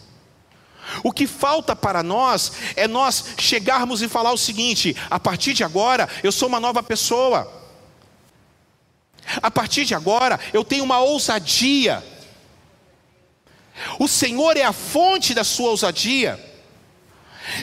O 1.03 1.11
que 1.11 1.27
falta 1.27 1.75
para 1.75 2.01
nós 2.01 2.51
é 2.75 2.87
nós 2.87 3.35
chegarmos 3.37 4.01
e 4.01 4.07
falar 4.07 4.31
o 4.31 4.37
seguinte: 4.37 4.95
a 5.09 5.19
partir 5.19 5.53
de 5.53 5.63
agora 5.63 6.07
eu 6.23 6.31
sou 6.31 6.47
uma 6.47 6.59
nova 6.59 6.81
pessoa. 6.81 7.53
A 9.41 9.51
partir 9.51 9.85
de 9.85 9.93
agora 9.93 10.39
eu 10.53 10.63
tenho 10.63 10.83
uma 10.83 10.99
ousadia. 10.99 12.03
O 13.99 14.07
Senhor 14.07 14.57
é 14.57 14.63
a 14.63 14.73
fonte 14.73 15.33
da 15.33 15.43
sua 15.43 15.71
ousadia. 15.71 16.43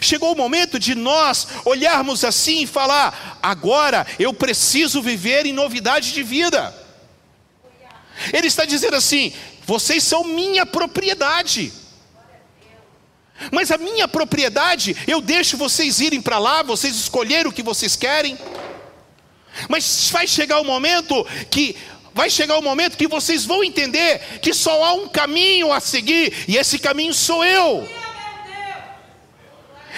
Chegou 0.01 0.33
o 0.33 0.37
momento 0.37 0.79
de 0.79 0.95
nós 0.95 1.49
olharmos 1.65 2.25
assim 2.25 2.63
e 2.63 2.67
falar: 2.67 3.39
agora 3.43 4.07
eu 4.19 4.33
preciso 4.33 5.03
viver 5.03 5.47
em 5.47 5.53
novidade 5.53 6.13
de 6.13 6.23
vida. 6.23 6.75
Ele 8.33 8.47
está 8.47 8.65
dizendo 8.65 8.97
assim: 8.97 9.33
vocês 9.67 10.05
são 10.05 10.25
minha 10.25 10.65
propriedade. 10.65 11.73
Mas 13.51 13.71
a 13.71 13.79
minha 13.79 14.07
propriedade, 14.07 14.97
eu 15.07 15.21
deixo 15.21 15.57
vocês 15.57 16.01
irem 16.01 16.21
para 16.21 16.39
lá, 16.39 16.63
vocês 16.63 16.95
escolherem 16.95 17.47
o 17.47 17.53
que 17.53 17.63
vocês 17.63 17.97
querem. 17.97 18.39
Mas 19.69 20.09
vai 20.11 20.27
chegar 20.27 20.61
o 20.61 20.65
momento 20.65 21.25
que 21.51 21.77
vai 22.13 22.31
chegar 22.31 22.57
o 22.57 22.63
momento 22.63 22.97
que 22.97 23.09
vocês 23.09 23.45
vão 23.45 23.65
entender 23.65 24.39
que 24.41 24.55
só 24.55 24.85
há 24.85 24.93
um 24.93 25.09
caminho 25.09 25.73
a 25.73 25.81
seguir, 25.81 26.45
e 26.47 26.57
esse 26.57 26.79
caminho 26.79 27.13
sou 27.13 27.45
eu. 27.45 27.89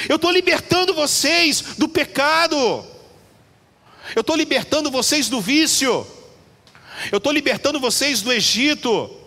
Eu 0.09 0.17
estou 0.17 0.31
libertando 0.31 0.95
vocês 0.95 1.61
do 1.79 1.89
pecado. 1.89 2.57
Eu 4.15 4.21
estou 4.21 4.37
libertando 4.37 4.91
vocês 4.91 5.29
do 5.29 5.41
vício. 5.41 6.07
Eu 7.11 7.19
estou 7.19 7.33
libertando 7.33 7.81
vocês 7.81 8.23
do 8.23 8.33
Egito. 8.33 9.26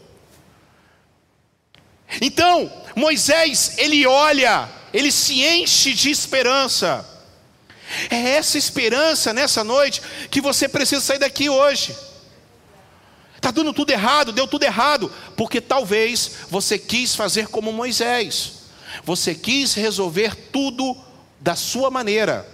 Então, 2.21 2.71
Moisés, 2.95 3.73
ele 3.77 4.05
olha, 4.05 4.69
ele 4.93 5.11
se 5.11 5.43
enche 5.43 5.93
de 5.93 6.09
esperança. 6.09 7.05
É 8.09 8.17
essa 8.31 8.57
esperança 8.57 9.33
nessa 9.33 9.63
noite 9.63 10.01
que 10.29 10.41
você 10.41 10.67
precisa 10.67 11.01
sair 11.01 11.19
daqui 11.19 11.49
hoje. 11.49 11.95
Está 13.35 13.51
dando 13.51 13.73
tudo 13.73 13.91
errado, 13.91 14.33
deu 14.33 14.47
tudo 14.47 14.63
errado, 14.63 15.11
porque 15.37 15.61
talvez 15.61 16.31
você 16.49 16.77
quis 16.77 17.15
fazer 17.15 17.47
como 17.47 17.71
Moisés, 17.71 18.53
você 19.03 19.33
quis 19.33 19.73
resolver 19.75 20.35
tudo 20.35 20.95
da 21.39 21.55
sua 21.55 21.89
maneira, 21.89 22.45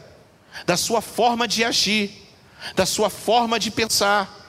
da 0.66 0.78
sua 0.78 1.02
forma 1.02 1.48
de 1.48 1.64
agir, 1.64 2.12
da 2.76 2.86
sua 2.86 3.10
forma 3.10 3.60
de 3.60 3.72
pensar. 3.72 4.44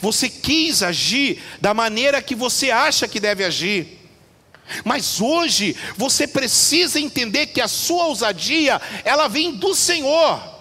Você 0.00 0.28
quis 0.28 0.82
agir 0.82 1.42
da 1.60 1.72
maneira 1.72 2.20
que 2.20 2.34
você 2.34 2.70
acha 2.70 3.06
que 3.06 3.20
deve 3.20 3.44
agir. 3.44 4.05
Mas 4.84 5.20
hoje 5.20 5.76
você 5.96 6.26
precisa 6.26 7.00
entender 7.00 7.48
que 7.48 7.60
a 7.60 7.68
sua 7.68 8.06
ousadia, 8.06 8.80
ela 9.04 9.28
vem 9.28 9.52
do 9.52 9.74
Senhor. 9.74 10.56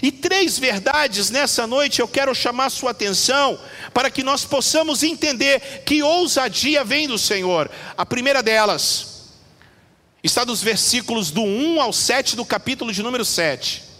E 0.00 0.10
três 0.10 0.58
verdades 0.58 1.30
nessa 1.30 1.66
noite 1.66 2.00
eu 2.00 2.08
quero 2.08 2.34
chamar 2.34 2.70
sua 2.70 2.92
atenção 2.92 3.58
para 3.92 4.10
que 4.10 4.22
nós 4.22 4.44
possamos 4.44 5.02
entender 5.02 5.82
que 5.84 6.02
ousadia 6.02 6.82
vem 6.82 7.06
do 7.06 7.18
Senhor. 7.18 7.70
A 7.96 8.06
primeira 8.06 8.42
delas 8.42 9.32
está 10.22 10.44
dos 10.44 10.62
versículos 10.62 11.30
do 11.30 11.42
1 11.42 11.80
ao 11.80 11.92
7 11.92 12.36
do 12.36 12.44
capítulo 12.44 12.92
de 12.92 13.02
número 13.02 13.24
7. 13.24 13.91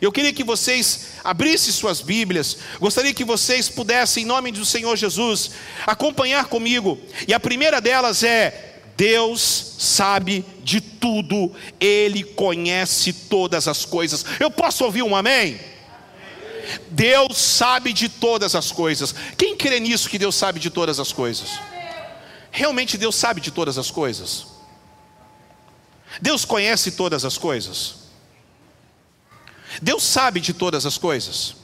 Eu 0.00 0.12
queria 0.12 0.32
que 0.32 0.44
vocês 0.44 1.08
abrissem 1.24 1.72
suas 1.72 2.00
Bíblias, 2.00 2.58
gostaria 2.78 3.12
que 3.12 3.24
vocês 3.24 3.68
pudessem, 3.68 4.22
em 4.22 4.26
nome 4.26 4.52
do 4.52 4.64
Senhor 4.64 4.96
Jesus, 4.96 5.50
acompanhar 5.86 6.46
comigo. 6.46 6.98
E 7.26 7.34
a 7.34 7.40
primeira 7.40 7.80
delas 7.80 8.22
é: 8.22 8.80
Deus 8.96 9.74
sabe 9.78 10.44
de 10.62 10.80
tudo, 10.80 11.52
Ele 11.80 12.22
conhece 12.22 13.12
todas 13.12 13.66
as 13.66 13.84
coisas. 13.84 14.24
Eu 14.38 14.50
posso 14.50 14.84
ouvir 14.84 15.02
um 15.02 15.16
amém? 15.16 15.58
Deus 16.90 17.36
sabe 17.38 17.92
de 17.92 18.08
todas 18.08 18.54
as 18.54 18.70
coisas. 18.70 19.14
Quem 19.36 19.56
crê 19.56 19.80
nisso 19.80 20.08
que 20.08 20.18
Deus 20.18 20.34
sabe 20.34 20.60
de 20.60 20.70
todas 20.70 21.00
as 21.00 21.12
coisas? 21.12 21.58
Realmente 22.50 22.96
Deus 22.96 23.14
sabe 23.14 23.40
de 23.40 23.50
todas 23.50 23.78
as 23.78 23.90
coisas? 23.90 24.46
Deus 26.20 26.44
conhece 26.44 26.92
todas 26.92 27.24
as 27.24 27.38
coisas? 27.38 27.97
Deus 29.82 30.02
sabe 30.02 30.40
de 30.40 30.52
todas 30.52 30.86
as 30.86 30.96
coisas. 30.98 31.56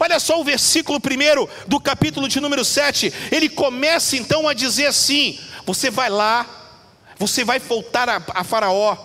Olha 0.00 0.18
só 0.18 0.40
o 0.40 0.44
versículo 0.44 1.00
primeiro 1.00 1.48
do 1.66 1.80
capítulo 1.80 2.28
de 2.28 2.40
número 2.40 2.64
7. 2.64 3.12
Ele 3.30 3.48
começa 3.48 4.16
então 4.16 4.48
a 4.48 4.54
dizer 4.54 4.86
assim: 4.86 5.38
Você 5.64 5.90
vai 5.90 6.10
lá, 6.10 6.46
você 7.18 7.44
vai 7.44 7.58
voltar 7.58 8.08
a, 8.08 8.22
a 8.34 8.44
Faraó. 8.44 8.96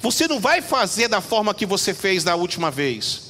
Você 0.00 0.26
não 0.26 0.40
vai 0.40 0.60
fazer 0.60 1.08
da 1.08 1.20
forma 1.20 1.54
que 1.54 1.64
você 1.64 1.94
fez 1.94 2.24
da 2.24 2.34
última 2.34 2.70
vez. 2.70 3.22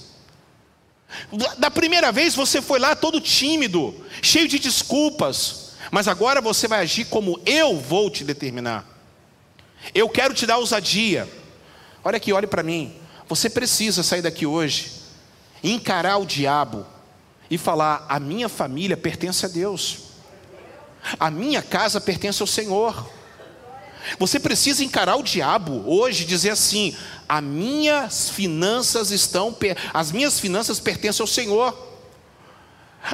Da 1.58 1.70
primeira 1.70 2.10
vez 2.10 2.34
você 2.34 2.60
foi 2.60 2.78
lá 2.78 2.96
todo 2.96 3.20
tímido, 3.20 3.94
cheio 4.22 4.48
de 4.48 4.58
desculpas. 4.58 5.66
Mas 5.90 6.08
agora 6.08 6.40
você 6.40 6.66
vai 6.66 6.80
agir 6.80 7.04
como 7.04 7.40
eu 7.46 7.78
vou 7.78 8.10
te 8.10 8.24
determinar. 8.24 8.84
Eu 9.94 10.08
quero 10.08 10.34
te 10.34 10.46
dar 10.46 10.58
ousadia. 10.58 11.28
Olha 12.02 12.16
aqui, 12.16 12.32
olhe 12.32 12.46
para 12.46 12.62
mim. 12.62 12.94
Você 13.28 13.50
precisa 13.50 14.02
sair 14.02 14.22
daqui 14.22 14.46
hoje, 14.46 14.92
encarar 15.62 16.18
o 16.18 16.26
diabo 16.26 16.86
e 17.50 17.58
falar: 17.58 18.06
a 18.08 18.20
minha 18.20 18.48
família 18.48 18.96
pertence 18.96 19.44
a 19.44 19.48
Deus, 19.48 19.98
a 21.18 21.30
minha 21.30 21.62
casa 21.62 22.00
pertence 22.00 22.42
ao 22.42 22.46
Senhor. 22.46 23.10
Você 24.20 24.38
precisa 24.38 24.84
encarar 24.84 25.16
o 25.16 25.22
diabo 25.22 25.82
hoje 25.84 26.22
e 26.22 26.26
dizer 26.26 26.50
assim: 26.50 26.96
as 27.28 27.42
minhas 27.42 28.30
finanças 28.30 29.10
estão, 29.10 29.56
as 29.92 30.12
minhas 30.12 30.38
finanças 30.38 30.78
pertencem 30.78 31.22
ao 31.22 31.26
Senhor. 31.26 31.86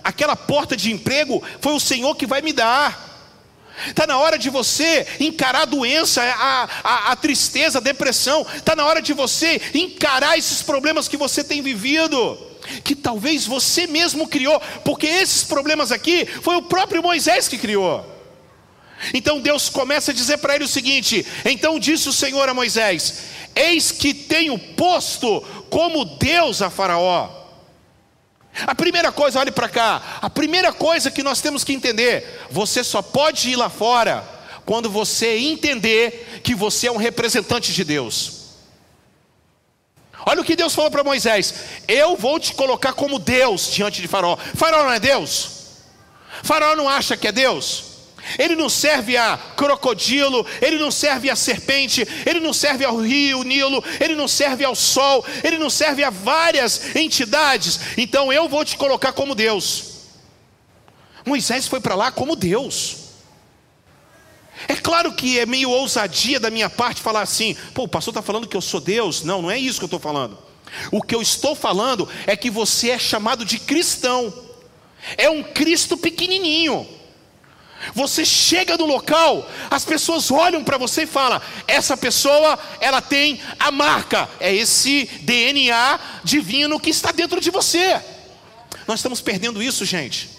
Aquela 0.05 0.37
porta 0.37 0.77
de 0.77 0.91
emprego 0.91 1.43
foi 1.61 1.73
o 1.75 1.81
Senhor 1.81 2.15
que 2.15 2.27
vai 2.27 2.43
me 2.43 2.53
dar. 2.53 3.12
Está 3.89 4.07
na 4.07 4.19
hora 4.19 4.39
de 4.39 4.51
você 4.51 5.07
encarar 5.19 5.63
a 5.63 5.67
doença, 5.67 6.23
a, 6.23 6.69
a, 6.85 7.13
a 7.13 7.17
tristeza, 7.17 7.79
a 7.79 7.83
depressão. 7.83 8.47
Está 8.55 8.77
na 8.77 8.85
hora 8.85 9.01
de 9.01 9.13
você 9.13 9.61
encarar 9.75 10.39
esses 10.39 10.63
problemas 10.63 11.09
que 11.09 11.17
você 11.17 11.43
tem 11.43 11.63
vivido. 11.63 12.39
Que 12.85 12.95
talvez 12.95 13.45
você 13.45 13.89
mesmo 13.89 14.29
criou, 14.29 14.61
porque 14.85 15.07
esses 15.07 15.43
problemas 15.43 15.91
aqui 15.91 16.25
foi 16.25 16.55
o 16.55 16.63
próprio 16.63 17.03
Moisés 17.03 17.49
que 17.49 17.59
criou. 17.59 18.07
Então 19.13 19.41
Deus 19.41 19.69
começa 19.69 20.13
a 20.13 20.15
dizer 20.15 20.39
para 20.39 20.55
ele 20.55 20.65
o 20.65 20.69
seguinte: 20.69 21.27
Então 21.45 21.77
disse 21.81 22.09
o 22.09 22.13
Senhor 22.13 22.49
a 22.49 22.55
Moisés: 22.55 23.15
Eis 23.57 23.91
que 23.91 24.15
tenho 24.15 24.57
posto 24.57 25.41
como 25.69 26.05
Deus 26.05 26.63
a 26.63 26.71
Faraó 26.71 27.42
a 28.67 28.75
primeira 28.75 29.11
coisa, 29.11 29.41
olhe 29.41 29.51
para 29.51 29.69
cá, 29.69 30.19
a 30.21 30.29
primeira 30.29 30.73
coisa 30.73 31.11
que 31.11 31.23
nós 31.23 31.41
temos 31.41 31.65
que 31.65 31.73
entender: 31.73 32.47
você 32.51 32.85
só 32.85 33.01
pode 33.01 33.51
ir 33.51 33.57
lá 33.57 33.71
fora 33.71 34.23
quando 34.65 34.91
você 34.91 35.39
entender 35.39 36.41
que 36.43 36.55
você 36.55 36.87
é 36.87 36.93
um 36.93 36.97
representante 36.97 37.73
de 37.73 37.85
Deus. 37.85 38.43
Olha 40.25 40.41
o 40.41 40.45
que 40.45 40.55
Deus 40.55 40.75
falou 40.75 40.91
para 40.91 41.03
Moisés: 41.03 41.55
Eu 41.89 42.17
vou 42.17 42.39
te 42.39 42.55
colocar 42.55 42.93
como 42.93 43.19
Deus 43.19 43.71
diante 43.73 44.01
de 44.01 44.09
Faraó. 44.09 44.37
Faraó 44.37 44.85
não 44.85 44.93
é 44.93 45.01
Deus? 45.01 45.51
Faraó 46.43 46.77
não 46.77 46.89
acha 46.89 47.17
que 47.17 47.29
é 47.29 47.33
Deus? 47.33 47.92
Ele 48.39 48.55
não 48.57 48.69
serve 48.69 49.17
a 49.17 49.37
crocodilo, 49.57 50.47
ele 50.61 50.79
não 50.79 50.91
serve 50.91 51.31
a 51.31 51.37
serpente, 51.37 52.07
ele 52.27 52.41
não 52.41 52.53
serve 52.53 52.85
ao 52.85 52.97
rio 52.97 53.43
Nilo, 53.43 53.83
ele 54.01 54.15
não 54.15 54.29
serve 54.29 54.65
ao 54.65 54.75
sol, 54.75 55.25
ele 55.43 55.59
não 55.59 55.71
serve 55.71 56.05
a 56.05 56.11
várias 56.11 56.95
entidades. 56.97 57.81
Então 57.97 58.33
eu 58.33 58.49
vou 58.49 58.65
te 58.65 58.77
colocar 58.77 59.13
como 59.13 59.35
Deus. 59.35 59.93
Moisés 61.25 61.69
foi 61.69 61.81
para 61.81 61.95
lá 61.95 62.11
como 62.11 62.35
Deus. 62.35 62.97
É 64.69 64.75
claro 64.75 65.13
que 65.13 65.39
é 65.39 65.47
meio 65.47 65.71
ousadia 65.71 66.39
da 66.39 66.51
minha 66.51 66.71
parte 66.71 67.01
falar 67.01 67.23
assim, 67.23 67.57
pô, 67.75 67.85
o 67.85 67.89
pastor 67.89 68.13
está 68.13 68.23
falando 68.23 68.47
que 68.47 68.57
eu 68.57 68.61
sou 68.61 68.81
Deus. 68.81 69.23
Não, 69.23 69.43
não 69.43 69.51
é 69.51 69.59
isso 69.59 69.79
que 69.79 69.85
eu 69.85 69.87
estou 69.87 70.01
falando. 70.01 70.39
O 70.91 71.03
que 71.03 71.15
eu 71.15 71.21
estou 71.21 71.55
falando 71.55 72.09
é 72.27 72.37
que 72.37 72.51
você 72.51 72.91
é 72.91 72.99
chamado 72.99 73.45
de 73.45 73.59
cristão. 73.59 74.33
É 75.17 75.29
um 75.29 75.43
Cristo 75.43 75.97
pequenininho. 75.97 76.87
Você 77.95 78.25
chega 78.25 78.77
no 78.77 78.87
local, 78.87 79.49
as 79.71 79.85
pessoas 79.85 80.31
olham 80.31 80.63
para 80.63 80.79
você 80.79 81.03
e 81.03 81.07
falam: 81.07 81.41
essa 81.67 81.97
pessoa, 81.97 82.59
ela 82.81 83.01
tem 83.01 83.41
a 83.59 83.71
marca, 83.71 84.29
é 84.39 84.55
esse 84.55 85.07
DNA 85.23 85.99
divino 86.23 86.79
que 86.79 86.91
está 86.91 87.11
dentro 87.11 87.41
de 87.41 87.51
você. 87.51 88.01
Nós 88.87 89.01
estamos 89.01 89.21
perdendo 89.21 89.63
isso, 89.63 89.85
gente. 89.85 90.31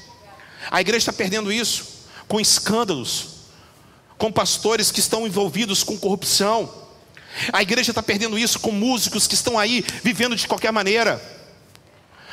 A 0.72 0.80
igreja 0.80 1.00
está 1.00 1.14
perdendo 1.14 1.52
isso 1.52 1.86
com 2.28 2.40
escândalos, 2.40 3.28
com 4.18 4.32
pastores 4.32 4.92
que 4.92 5.00
estão 5.00 5.28
envolvidos 5.28 5.84
com 5.84 5.98
corrupção. 5.98 6.74
A 7.52 7.62
igreja 7.62 7.92
está 7.92 8.02
perdendo 8.02 8.40
isso 8.40 8.60
com 8.60 8.72
músicos 8.72 9.28
que 9.28 9.34
estão 9.34 9.60
aí 9.60 9.84
vivendo 10.02 10.36
de 10.36 10.48
qualquer 10.48 10.72
maneira, 10.72 11.22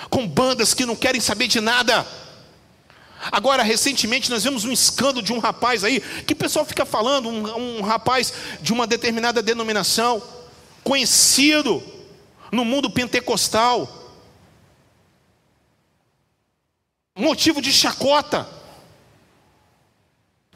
com 0.09 0.27
bandas 0.27 0.73
que 0.73 0.87
não 0.87 0.95
querem 0.95 1.21
saber 1.21 1.49
de 1.49 1.61
nada 1.61 2.07
Agora, 3.31 3.63
recentemente, 3.63 4.31
nós 4.31 4.45
vimos 4.45 4.65
um 4.65 4.73
escândalo 4.73 5.23
de 5.23 5.33
um 5.33 5.39
rapaz 5.39 5.85
aí, 5.85 6.01
que 6.01 6.33
o 6.33 6.37
pessoal 6.37 6.65
fica 6.65 6.87
falando, 6.87 7.29
um, 7.29 7.79
um 7.79 7.83
rapaz 7.83 8.33
de 8.63 8.73
uma 8.73 8.87
determinada 8.87 9.43
denominação, 9.43 10.23
conhecido 10.83 11.83
no 12.51 12.65
mundo 12.65 12.89
pentecostal, 12.89 13.89
motivo 17.15 17.61
de 17.61 17.73
chacota. 17.73 18.49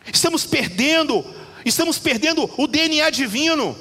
Estamos 0.07 0.46
perdendo, 0.46 1.24
estamos 1.66 1.98
perdendo 1.98 2.50
o 2.57 2.66
DNA 2.66 3.11
divino. 3.11 3.77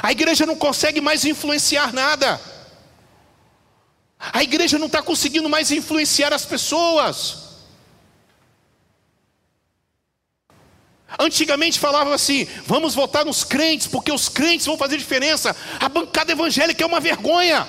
A 0.00 0.12
igreja 0.12 0.46
não 0.46 0.56
consegue 0.56 1.00
mais 1.00 1.24
influenciar 1.24 1.92
nada. 1.92 2.40
A 4.18 4.42
igreja 4.44 4.78
não 4.78 4.86
está 4.86 5.02
conseguindo 5.02 5.48
mais 5.48 5.72
influenciar 5.72 6.32
as 6.32 6.44
pessoas. 6.44 7.51
Antigamente 11.18 11.78
falava 11.78 12.14
assim: 12.14 12.46
vamos 12.66 12.94
votar 12.94 13.24
nos 13.24 13.44
crentes, 13.44 13.86
porque 13.86 14.12
os 14.12 14.28
crentes 14.28 14.66
vão 14.66 14.78
fazer 14.78 14.96
diferença. 14.96 15.54
A 15.78 15.88
bancada 15.88 16.32
evangélica 16.32 16.82
é 16.82 16.86
uma 16.86 17.00
vergonha. 17.00 17.66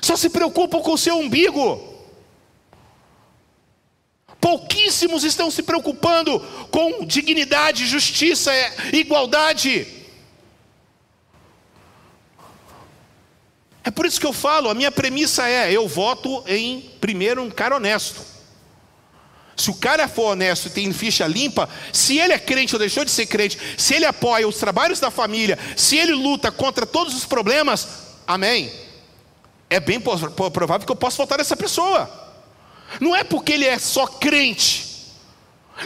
Só 0.00 0.16
se 0.16 0.30
preocupam 0.30 0.80
com 0.80 0.92
o 0.92 0.98
seu 0.98 1.18
umbigo. 1.18 1.88
Pouquíssimos 4.40 5.22
estão 5.22 5.50
se 5.50 5.62
preocupando 5.62 6.40
com 6.70 7.04
dignidade, 7.04 7.86
justiça, 7.86 8.50
igualdade. 8.92 9.86
É 13.84 13.90
por 13.90 14.06
isso 14.06 14.20
que 14.20 14.26
eu 14.26 14.32
falo, 14.32 14.70
a 14.70 14.74
minha 14.74 14.90
premissa 14.90 15.48
é: 15.48 15.70
eu 15.72 15.86
voto 15.86 16.42
em, 16.46 16.80
primeiro, 17.00 17.42
um 17.42 17.50
cara 17.50 17.76
honesto. 17.76 18.39
Se 19.60 19.70
o 19.70 19.74
cara 19.74 20.08
for 20.08 20.32
honesto 20.32 20.68
e 20.68 20.70
tem 20.70 20.90
ficha 20.90 21.26
limpa, 21.26 21.68
se 21.92 22.18
ele 22.18 22.32
é 22.32 22.38
crente 22.38 22.74
ou 22.74 22.78
deixou 22.78 23.04
de 23.04 23.10
ser 23.10 23.26
crente, 23.26 23.58
se 23.76 23.92
ele 23.92 24.06
apoia 24.06 24.48
os 24.48 24.56
trabalhos 24.56 24.98
da 24.98 25.10
família, 25.10 25.58
se 25.76 25.98
ele 25.98 26.12
luta 26.12 26.50
contra 26.50 26.86
todos 26.86 27.14
os 27.14 27.26
problemas, 27.26 27.86
amém. 28.26 28.72
É 29.68 29.78
bem 29.78 30.00
provável 30.00 30.86
que 30.86 30.90
eu 30.90 30.96
possa 30.96 31.18
votar 31.18 31.36
nessa 31.36 31.54
pessoa. 31.54 32.10
Não 33.02 33.14
é 33.14 33.22
porque 33.22 33.52
ele 33.52 33.66
é 33.66 33.78
só 33.78 34.06
crente. 34.06 34.89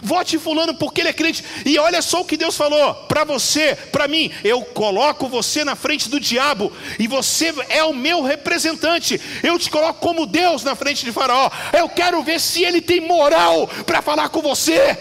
Vote 0.02 0.38
fulano 0.38 0.74
porque 0.74 1.00
ele 1.00 1.08
é 1.08 1.12
crente. 1.12 1.44
E 1.64 1.78
olha 1.78 2.02
só 2.02 2.20
o 2.20 2.24
que 2.24 2.36
Deus 2.36 2.56
falou 2.56 2.94
para 3.06 3.24
você, 3.24 3.76
para 3.92 4.08
mim. 4.08 4.30
Eu 4.42 4.62
coloco 4.62 5.28
você 5.28 5.64
na 5.64 5.76
frente 5.76 6.08
do 6.08 6.18
diabo 6.18 6.72
e 6.98 7.06
você 7.06 7.54
é 7.68 7.84
o 7.84 7.94
meu 7.94 8.22
representante. 8.22 9.20
Eu 9.42 9.58
te 9.58 9.70
coloco 9.70 10.00
como 10.00 10.26
Deus 10.26 10.64
na 10.64 10.74
frente 10.74 11.04
de 11.04 11.12
Faraó. 11.12 11.50
Eu 11.72 11.88
quero 11.88 12.22
ver 12.22 12.40
se 12.40 12.62
ele 12.64 12.80
tem 12.80 13.00
moral 13.00 13.68
para 13.86 14.02
falar 14.02 14.28
com 14.28 14.42
você. 14.42 14.98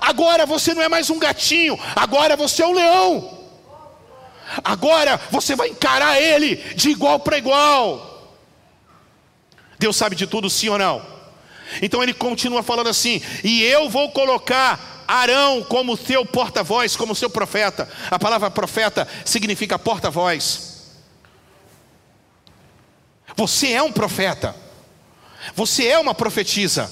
Agora 0.00 0.46
você 0.46 0.74
não 0.74 0.82
é 0.82 0.88
mais 0.88 1.10
um 1.10 1.18
gatinho, 1.18 1.78
agora 1.94 2.36
você 2.36 2.62
é 2.62 2.66
um 2.66 2.72
leão. 2.72 3.38
Agora 4.64 5.20
você 5.30 5.54
vai 5.54 5.68
encarar 5.68 6.20
ele 6.20 6.56
de 6.74 6.90
igual 6.90 7.20
para 7.20 7.38
igual. 7.38 8.36
Deus 9.78 9.96
sabe 9.96 10.14
de 10.14 10.26
tudo, 10.26 10.48
sim 10.48 10.68
ou 10.68 10.78
não? 10.78 11.21
Então 11.80 12.02
ele 12.02 12.12
continua 12.12 12.62
falando 12.62 12.88
assim: 12.88 13.22
e 13.42 13.62
eu 13.62 13.88
vou 13.88 14.10
colocar 14.10 15.04
Arão 15.06 15.62
como 15.62 15.96
seu 15.96 16.24
porta-voz, 16.24 16.96
como 16.96 17.14
seu 17.14 17.30
profeta. 17.30 17.88
A 18.10 18.18
palavra 18.18 18.50
profeta 18.50 19.06
significa 19.24 19.78
porta-voz. 19.78 20.72
Você 23.36 23.72
é 23.72 23.82
um 23.82 23.92
profeta. 23.92 24.54
Você 25.54 25.86
é 25.86 25.98
uma 25.98 26.14
profetisa. 26.14 26.90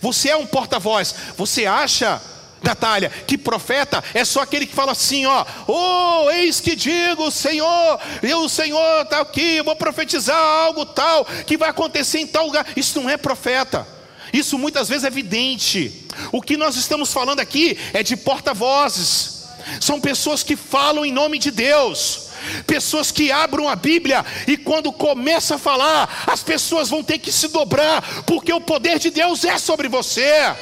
Você 0.00 0.30
é 0.30 0.36
um 0.36 0.46
porta-voz. 0.46 1.14
Você 1.36 1.66
acha 1.66 2.20
Natália, 2.66 3.10
que 3.26 3.38
profeta 3.38 4.02
é 4.12 4.24
só 4.24 4.40
aquele 4.40 4.66
que 4.66 4.74
fala 4.74 4.92
assim, 4.92 5.26
ó, 5.26 5.44
oh, 5.66 6.30
eis 6.30 6.60
que 6.60 6.74
digo, 6.74 7.30
Senhor, 7.30 8.00
eu, 8.22 8.40
o 8.40 8.48
Senhor 8.48 9.02
está 9.02 9.20
aqui, 9.20 9.56
eu 9.56 9.64
vou 9.64 9.76
profetizar 9.76 10.36
algo 10.36 10.84
tal, 10.84 11.24
que 11.24 11.56
vai 11.56 11.70
acontecer 11.70 12.18
em 12.18 12.26
tal 12.26 12.46
lugar. 12.46 12.66
Isso 12.76 13.00
não 13.00 13.08
é 13.08 13.16
profeta. 13.16 13.86
Isso 14.32 14.58
muitas 14.58 14.88
vezes 14.88 15.04
é 15.04 15.08
evidente. 15.08 16.06
O 16.32 16.42
que 16.42 16.56
nós 16.56 16.76
estamos 16.76 17.12
falando 17.12 17.40
aqui 17.40 17.78
é 17.92 18.02
de 18.02 18.16
porta-vozes. 18.16 19.46
São 19.80 20.00
pessoas 20.00 20.42
que 20.42 20.56
falam 20.56 21.04
em 21.04 21.12
nome 21.12 21.38
de 21.38 21.50
Deus. 21.50 22.26
Pessoas 22.66 23.10
que 23.10 23.32
abram 23.32 23.68
a 23.68 23.74
Bíblia 23.74 24.24
e 24.46 24.56
quando 24.56 24.92
começa 24.92 25.56
a 25.56 25.58
falar, 25.58 26.24
as 26.26 26.42
pessoas 26.42 26.88
vão 26.88 27.02
ter 27.02 27.18
que 27.18 27.32
se 27.32 27.48
dobrar, 27.48 28.22
porque 28.24 28.52
o 28.52 28.60
poder 28.60 28.98
de 28.98 29.10
Deus 29.10 29.44
é 29.44 29.58
sobre 29.58 29.88
você. 29.88 30.54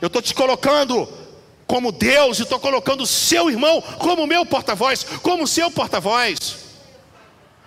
Eu 0.00 0.08
estou 0.08 0.22
te 0.22 0.34
colocando 0.34 1.08
como 1.66 1.90
Deus 1.90 2.38
e 2.38 2.42
estou 2.42 2.60
colocando 2.60 3.02
o 3.02 3.06
seu 3.06 3.50
irmão 3.50 3.82
como 3.98 4.26
meu 4.26 4.46
porta-voz, 4.46 5.04
como 5.22 5.46
seu 5.46 5.70
porta-voz. 5.70 6.58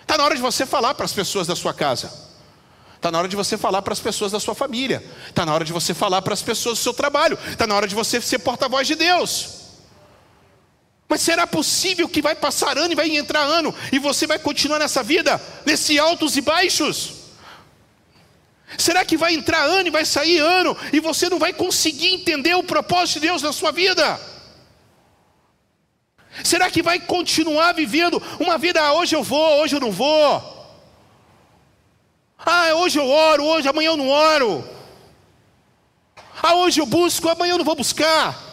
Está 0.01 0.17
na 0.17 0.23
hora 0.23 0.35
de 0.35 0.41
você 0.41 0.65
falar 0.65 0.93
para 0.95 1.05
as 1.05 1.13
pessoas 1.13 1.47
da 1.47 1.55
sua 1.55 1.73
casa. 1.73 2.11
Está 2.95 3.11
na 3.11 3.19
hora 3.19 3.27
de 3.27 3.35
você 3.35 3.57
falar 3.57 3.81
para 3.81 3.93
as 3.93 3.99
pessoas 3.99 4.31
da 4.31 4.39
sua 4.39 4.55
família. 4.55 5.03
Está 5.27 5.45
na 5.45 5.53
hora 5.53 5.63
de 5.63 5.71
você 5.71 5.93
falar 5.93 6.21
para 6.21 6.33
as 6.33 6.41
pessoas 6.41 6.77
do 6.77 6.81
seu 6.81 6.93
trabalho. 6.93 7.37
Está 7.49 7.65
na 7.65 7.75
hora 7.75 7.87
de 7.87 7.95
você 7.95 8.19
ser 8.19 8.39
porta-voz 8.39 8.87
de 8.87 8.95
Deus. 8.95 9.59
Mas 11.07 11.21
será 11.21 11.47
possível 11.47 12.07
que 12.07 12.21
vai 12.21 12.35
passar 12.35 12.77
ano 12.77 12.91
e 12.91 12.95
vai 12.95 13.09
entrar 13.15 13.41
ano 13.41 13.73
e 13.91 13.97
você 13.97 14.27
vai 14.27 14.37
continuar 14.37 14.79
nessa 14.79 15.01
vida, 15.01 15.41
nesse 15.65 15.97
altos 15.97 16.37
e 16.37 16.41
baixos? 16.41 17.18
Será 18.77 19.03
que 19.03 19.17
vai 19.17 19.33
entrar 19.33 19.63
ano 19.63 19.87
e 19.87 19.91
vai 19.91 20.05
sair 20.05 20.39
ano 20.39 20.77
e 20.93 20.99
você 20.99 21.29
não 21.29 21.39
vai 21.39 21.53
conseguir 21.53 22.13
entender 22.13 22.55
o 22.55 22.63
propósito 22.63 23.19
de 23.19 23.27
Deus 23.27 23.41
na 23.41 23.51
sua 23.51 23.71
vida? 23.71 24.19
Será 26.43 26.69
que 26.69 26.81
vai 26.81 26.99
continuar 26.99 27.73
vivendo 27.73 28.21
uma 28.39 28.57
vida, 28.57 28.81
ah, 28.81 28.93
hoje 28.93 29.15
eu 29.15 29.23
vou, 29.23 29.61
hoje 29.61 29.75
eu 29.75 29.79
não 29.79 29.91
vou? 29.91 30.57
Ah, 32.37 32.73
hoje 32.75 32.97
eu 32.97 33.07
oro, 33.07 33.43
hoje, 33.43 33.67
amanhã 33.67 33.89
eu 33.89 33.97
não 33.97 34.07
oro. 34.07 34.67
Ah, 36.41 36.53
hoje 36.55 36.79
eu 36.79 36.85
busco, 36.85 37.27
amanhã 37.27 37.51
eu 37.51 37.57
não 37.57 37.65
vou 37.65 37.75
buscar. 37.75 38.47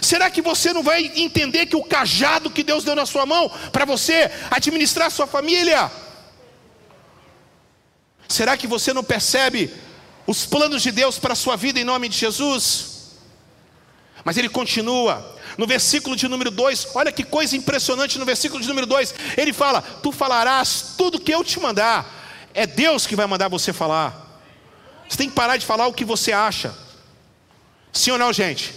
Será 0.00 0.30
que 0.30 0.42
você 0.42 0.72
não 0.72 0.82
vai 0.82 1.12
entender 1.16 1.66
que 1.66 1.76
o 1.76 1.84
cajado 1.84 2.50
que 2.50 2.62
Deus 2.62 2.84
deu 2.84 2.94
na 2.94 3.06
sua 3.06 3.26
mão 3.26 3.50
para 3.72 3.84
você 3.84 4.30
administrar 4.50 5.10
sua 5.10 5.26
família? 5.26 5.90
Será 8.28 8.56
que 8.56 8.66
você 8.66 8.92
não 8.92 9.04
percebe 9.04 9.72
os 10.26 10.46
planos 10.46 10.82
de 10.82 10.90
Deus 10.90 11.18
para 11.18 11.32
a 11.32 11.36
sua 11.36 11.56
vida 11.56 11.78
em 11.78 11.84
nome 11.84 12.08
de 12.08 12.16
Jesus? 12.16 12.94
Mas 14.24 14.36
ele 14.36 14.48
continua, 14.48 15.36
no 15.58 15.66
versículo 15.66 16.16
de 16.16 16.26
número 16.26 16.50
2, 16.50 16.88
olha 16.94 17.12
que 17.12 17.22
coisa 17.22 17.56
impressionante 17.56 18.18
no 18.18 18.24
versículo 18.24 18.62
de 18.62 18.68
número 18.68 18.86
2, 18.86 19.14
ele 19.36 19.52
fala: 19.52 19.82
Tu 19.82 20.10
falarás 20.10 20.94
tudo 20.96 21.20
que 21.20 21.32
eu 21.32 21.44
te 21.44 21.60
mandar, 21.60 22.50
é 22.54 22.66
Deus 22.66 23.06
que 23.06 23.14
vai 23.14 23.26
mandar 23.26 23.48
você 23.48 23.72
falar. 23.72 24.22
Você 25.08 25.18
tem 25.18 25.28
que 25.28 25.34
parar 25.34 25.58
de 25.58 25.66
falar 25.66 25.86
o 25.86 25.92
que 25.92 26.04
você 26.04 26.32
acha. 26.32 26.74
Sim 27.92 28.12
ou 28.12 28.18
não, 28.18 28.32
gente? 28.32 28.74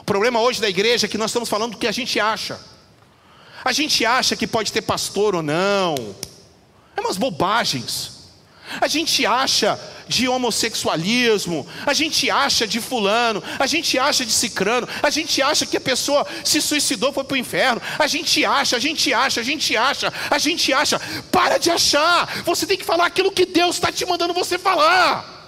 O 0.00 0.04
problema 0.04 0.40
hoje 0.40 0.60
da 0.60 0.68
igreja 0.68 1.06
é 1.06 1.08
que 1.08 1.16
nós 1.16 1.30
estamos 1.30 1.48
falando 1.48 1.72
do 1.72 1.78
que 1.78 1.86
a 1.86 1.92
gente 1.92 2.18
acha. 2.18 2.60
A 3.64 3.72
gente 3.72 4.04
acha 4.04 4.34
que 4.34 4.46
pode 4.46 4.72
ter 4.72 4.82
pastor 4.82 5.36
ou 5.36 5.42
não. 5.42 5.94
É 6.96 7.00
umas 7.00 7.16
bobagens. 7.16 8.11
A 8.80 8.88
gente 8.88 9.24
acha 9.26 9.78
de 10.08 10.28
homossexualismo, 10.28 11.66
a 11.86 11.94
gente 11.94 12.30
acha 12.30 12.66
de 12.66 12.80
fulano, 12.80 13.42
a 13.58 13.66
gente 13.66 13.98
acha 13.98 14.24
de 14.24 14.32
cicrano, 14.32 14.88
a 15.02 15.10
gente 15.10 15.40
acha 15.40 15.64
que 15.64 15.76
a 15.76 15.80
pessoa 15.80 16.26
se 16.44 16.60
suicidou 16.60 17.12
foi 17.12 17.24
para 17.24 17.34
o 17.34 17.38
inferno, 17.38 17.80
a 17.98 18.06
gente 18.06 18.44
acha, 18.44 18.76
a 18.76 18.80
gente 18.80 19.12
acha, 19.12 19.40
a 19.40 19.44
gente 19.44 19.76
acha, 19.76 20.12
a 20.30 20.38
gente 20.38 20.72
acha. 20.72 21.00
Para 21.30 21.58
de 21.58 21.70
achar, 21.70 22.42
você 22.44 22.66
tem 22.66 22.76
que 22.76 22.84
falar 22.84 23.06
aquilo 23.06 23.32
que 23.32 23.46
Deus 23.46 23.76
está 23.76 23.90
te 23.90 24.04
mandando 24.04 24.34
você 24.34 24.58
falar. 24.58 25.40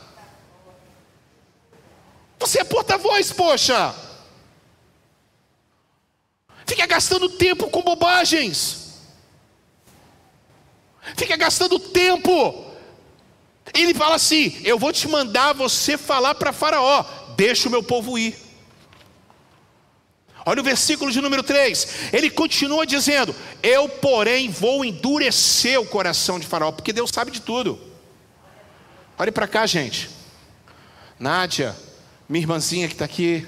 Você 2.38 2.60
é 2.60 2.64
porta-voz, 2.64 3.32
poxa. 3.32 3.94
Fica 6.66 6.87
gastando 6.87 7.28
tempo 7.28 7.68
com 7.68 7.82
bobagens. 7.82 8.84
Fica 11.16 11.37
gastando 11.37 11.78
tempo 11.78 12.63
ele 13.82 13.94
fala 13.94 14.14
assim: 14.14 14.56
Eu 14.64 14.78
vou 14.78 14.92
te 14.92 15.08
mandar 15.08 15.52
você 15.52 15.98
falar 15.98 16.34
para 16.34 16.52
Faraó, 16.52 17.04
deixa 17.37 17.68
o 17.68 17.70
meu 17.70 17.82
povo 17.82 18.18
ir. 18.18 18.37
Olha 20.46 20.60
o 20.60 20.64
versículo 20.64 21.10
de 21.10 21.20
número 21.20 21.42
3. 21.42 22.12
Ele 22.12 22.30
continua 22.30 22.87
dizendo: 22.87 23.34
Eu, 23.62 23.88
porém, 23.88 24.50
vou 24.50 24.84
endurecer 24.84 25.80
o 25.80 25.87
coração 25.87 26.38
de 26.38 26.46
Faraó, 26.46 26.70
porque 26.70 26.92
Deus 26.92 27.10
sabe 27.10 27.30
de 27.30 27.40
tudo. 27.40 27.80
Olhe 29.18 29.32
para 29.32 29.48
cá, 29.48 29.66
gente. 29.66 30.10
Nádia, 31.18 31.74
minha 32.28 32.42
irmãzinha 32.42 32.88
que 32.88 32.94
está 32.94 33.04
aqui. 33.04 33.46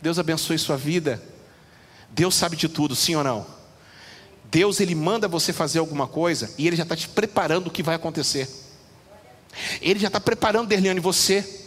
Deus 0.00 0.18
abençoe 0.18 0.58
sua 0.58 0.76
vida. 0.76 1.22
Deus 2.10 2.34
sabe 2.34 2.56
de 2.56 2.68
tudo, 2.68 2.94
sim 2.94 3.14
ou 3.16 3.24
não? 3.24 3.46
Deus, 4.44 4.78
Ele 4.78 4.94
manda 4.94 5.26
você 5.26 5.52
fazer 5.52 5.80
alguma 5.80 6.06
coisa 6.06 6.54
e 6.56 6.66
Ele 6.66 6.76
já 6.76 6.84
está 6.84 6.94
te 6.94 7.08
preparando 7.08 7.66
o 7.66 7.70
que 7.70 7.82
vai 7.82 7.96
acontecer. 7.96 8.48
Ele 9.80 9.98
já 9.98 10.08
está 10.08 10.20
preparando, 10.20 10.68
Derliane, 10.68 11.00
você. 11.00 11.62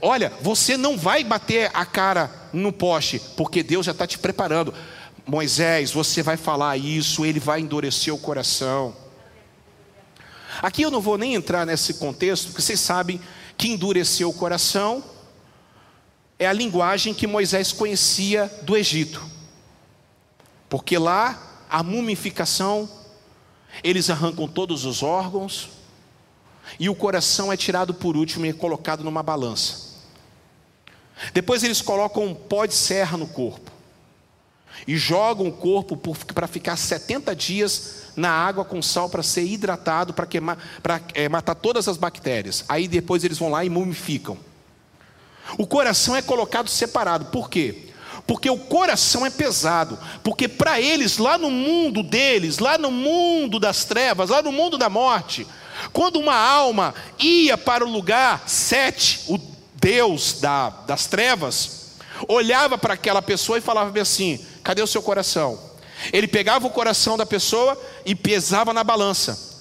Olha, 0.00 0.32
você 0.40 0.76
não 0.76 0.96
vai 0.96 1.24
bater 1.24 1.70
a 1.74 1.84
cara 1.84 2.30
no 2.52 2.72
poste, 2.72 3.20
porque 3.36 3.62
Deus 3.62 3.86
já 3.86 3.92
está 3.92 4.06
te 4.06 4.18
preparando. 4.18 4.74
Moisés, 5.26 5.90
você 5.90 6.22
vai 6.22 6.36
falar 6.36 6.76
isso, 6.76 7.24
ele 7.24 7.40
vai 7.40 7.60
endurecer 7.60 8.14
o 8.14 8.18
coração. 8.18 8.94
Aqui 10.62 10.82
eu 10.82 10.90
não 10.90 11.00
vou 11.00 11.18
nem 11.18 11.34
entrar 11.34 11.66
nesse 11.66 11.94
contexto, 11.94 12.46
porque 12.46 12.62
vocês 12.62 12.80
sabem 12.80 13.20
que 13.56 13.68
endurecer 13.68 14.28
o 14.28 14.32
coração 14.32 15.02
é 16.38 16.46
a 16.46 16.52
linguagem 16.52 17.14
que 17.14 17.26
Moisés 17.26 17.72
conhecia 17.72 18.50
do 18.62 18.76
Egito. 18.76 19.22
Porque 20.68 20.98
lá 20.98 21.64
a 21.70 21.82
mumificação, 21.82 22.88
eles 23.82 24.10
arrancam 24.10 24.46
todos 24.46 24.84
os 24.84 25.02
órgãos, 25.02 25.70
e 26.78 26.88
o 26.88 26.94
coração 26.94 27.52
é 27.52 27.56
tirado 27.56 27.94
por 27.94 28.16
último 28.16 28.46
e 28.46 28.50
é 28.50 28.52
colocado 28.52 29.04
numa 29.04 29.22
balança. 29.22 29.94
Depois 31.32 31.62
eles 31.62 31.80
colocam 31.80 32.24
um 32.24 32.34
pó 32.34 32.66
de 32.66 32.74
serra 32.74 33.16
no 33.16 33.26
corpo 33.26 33.70
e 34.86 34.96
jogam 34.96 35.46
o 35.46 35.52
corpo 35.52 35.96
para 36.34 36.46
ficar 36.46 36.76
70 36.76 37.34
dias 37.34 38.04
na 38.16 38.30
água 38.30 38.64
com 38.64 38.82
sal 38.82 39.08
para 39.08 39.22
ser 39.22 39.44
hidratado, 39.44 40.12
para 40.12 41.00
é, 41.14 41.28
matar 41.28 41.54
todas 41.54 41.88
as 41.88 41.96
bactérias. 41.96 42.64
Aí 42.68 42.88
depois 42.88 43.24
eles 43.24 43.38
vão 43.38 43.50
lá 43.50 43.64
e 43.64 43.70
mumificam. 43.70 44.36
O 45.58 45.66
coração 45.66 46.16
é 46.16 46.22
colocado 46.22 46.68
separado. 46.68 47.26
Por 47.26 47.48
quê? 47.48 47.88
Porque 48.26 48.48
o 48.48 48.58
coração 48.58 49.24
é 49.26 49.30
pesado. 49.30 49.98
Porque 50.22 50.48
para 50.48 50.80
eles, 50.80 51.18
lá 51.18 51.36
no 51.36 51.50
mundo 51.50 52.02
deles, 52.02 52.58
lá 52.58 52.78
no 52.78 52.90
mundo 52.90 53.58
das 53.58 53.84
trevas, 53.84 54.30
lá 54.30 54.42
no 54.42 54.52
mundo 54.52 54.78
da 54.78 54.88
morte, 54.88 55.46
quando 55.92 56.18
uma 56.18 56.36
alma 56.36 56.94
ia 57.18 57.56
para 57.56 57.84
o 57.84 57.90
lugar 57.90 58.48
sete, 58.48 59.20
o 59.28 59.38
Deus 59.74 60.40
da, 60.40 60.70
das 60.70 61.06
trevas, 61.06 61.94
olhava 62.28 62.78
para 62.78 62.94
aquela 62.94 63.20
pessoa 63.20 63.58
e 63.58 63.62
falava 63.62 64.00
assim: 64.00 64.44
cadê 64.62 64.82
o 64.82 64.86
seu 64.86 65.02
coração? 65.02 65.58
Ele 66.12 66.28
pegava 66.28 66.66
o 66.66 66.70
coração 66.70 67.16
da 67.16 67.24
pessoa 67.24 67.80
e 68.04 68.14
pesava 68.14 68.72
na 68.72 68.84
balança. 68.84 69.54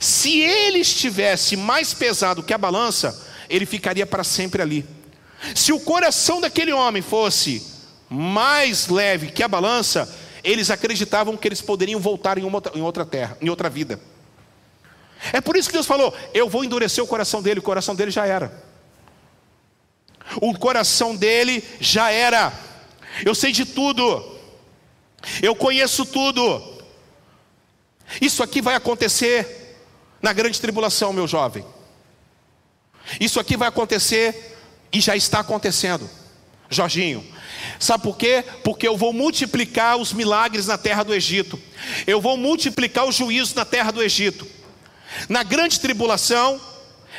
Se 0.00 0.40
ele 0.40 0.78
estivesse 0.78 1.56
mais 1.56 1.92
pesado 1.92 2.42
que 2.42 2.54
a 2.54 2.58
balança, 2.58 3.22
ele 3.48 3.66
ficaria 3.66 4.06
para 4.06 4.24
sempre 4.24 4.62
ali. 4.62 4.86
Se 5.54 5.72
o 5.72 5.80
coração 5.80 6.40
daquele 6.40 6.72
homem 6.72 7.02
fosse 7.02 7.62
mais 8.08 8.88
leve 8.88 9.30
que 9.30 9.42
a 9.42 9.48
balança, 9.48 10.12
eles 10.42 10.70
acreditavam 10.70 11.36
que 11.36 11.46
eles 11.46 11.60
poderiam 11.60 12.00
voltar 12.00 12.38
em, 12.38 12.44
uma, 12.44 12.62
em 12.74 12.80
outra 12.80 13.04
terra, 13.04 13.36
em 13.40 13.50
outra 13.50 13.68
vida. 13.68 14.00
É 15.32 15.40
por 15.40 15.56
isso 15.56 15.68
que 15.68 15.74
Deus 15.74 15.86
falou: 15.86 16.14
Eu 16.32 16.48
vou 16.48 16.64
endurecer 16.64 17.02
o 17.02 17.06
coração 17.06 17.42
dele, 17.42 17.60
o 17.60 17.62
coração 17.62 17.94
dele 17.94 18.10
já 18.10 18.26
era. 18.26 18.62
O 20.40 20.56
coração 20.58 21.14
dele 21.14 21.62
já 21.80 22.10
era. 22.10 22.52
Eu 23.24 23.34
sei 23.34 23.52
de 23.52 23.64
tudo. 23.64 24.32
Eu 25.42 25.54
conheço 25.54 26.04
tudo. 26.04 26.74
Isso 28.20 28.42
aqui 28.42 28.60
vai 28.60 28.74
acontecer 28.74 29.78
na 30.20 30.32
grande 30.32 30.60
tribulação, 30.60 31.12
meu 31.12 31.26
jovem. 31.26 31.64
Isso 33.20 33.38
aqui 33.38 33.56
vai 33.56 33.68
acontecer 33.68 34.56
e 34.92 35.00
já 35.00 35.16
está 35.16 35.40
acontecendo. 35.40 36.08
Jorginho, 36.70 37.24
Sabe 37.78 38.02
por 38.02 38.16
quê? 38.16 38.44
Porque 38.62 38.86
eu 38.86 38.96
vou 38.96 39.12
multiplicar 39.12 39.96
os 39.96 40.12
milagres 40.12 40.66
na 40.66 40.78
terra 40.78 41.02
do 41.02 41.14
Egito. 41.14 41.60
Eu 42.06 42.20
vou 42.20 42.36
multiplicar 42.36 43.06
os 43.06 43.16
juízos 43.16 43.54
na 43.54 43.64
terra 43.64 43.90
do 43.90 44.02
Egito. 44.02 44.46
Na 45.28 45.42
grande 45.42 45.80
tribulação, 45.80 46.60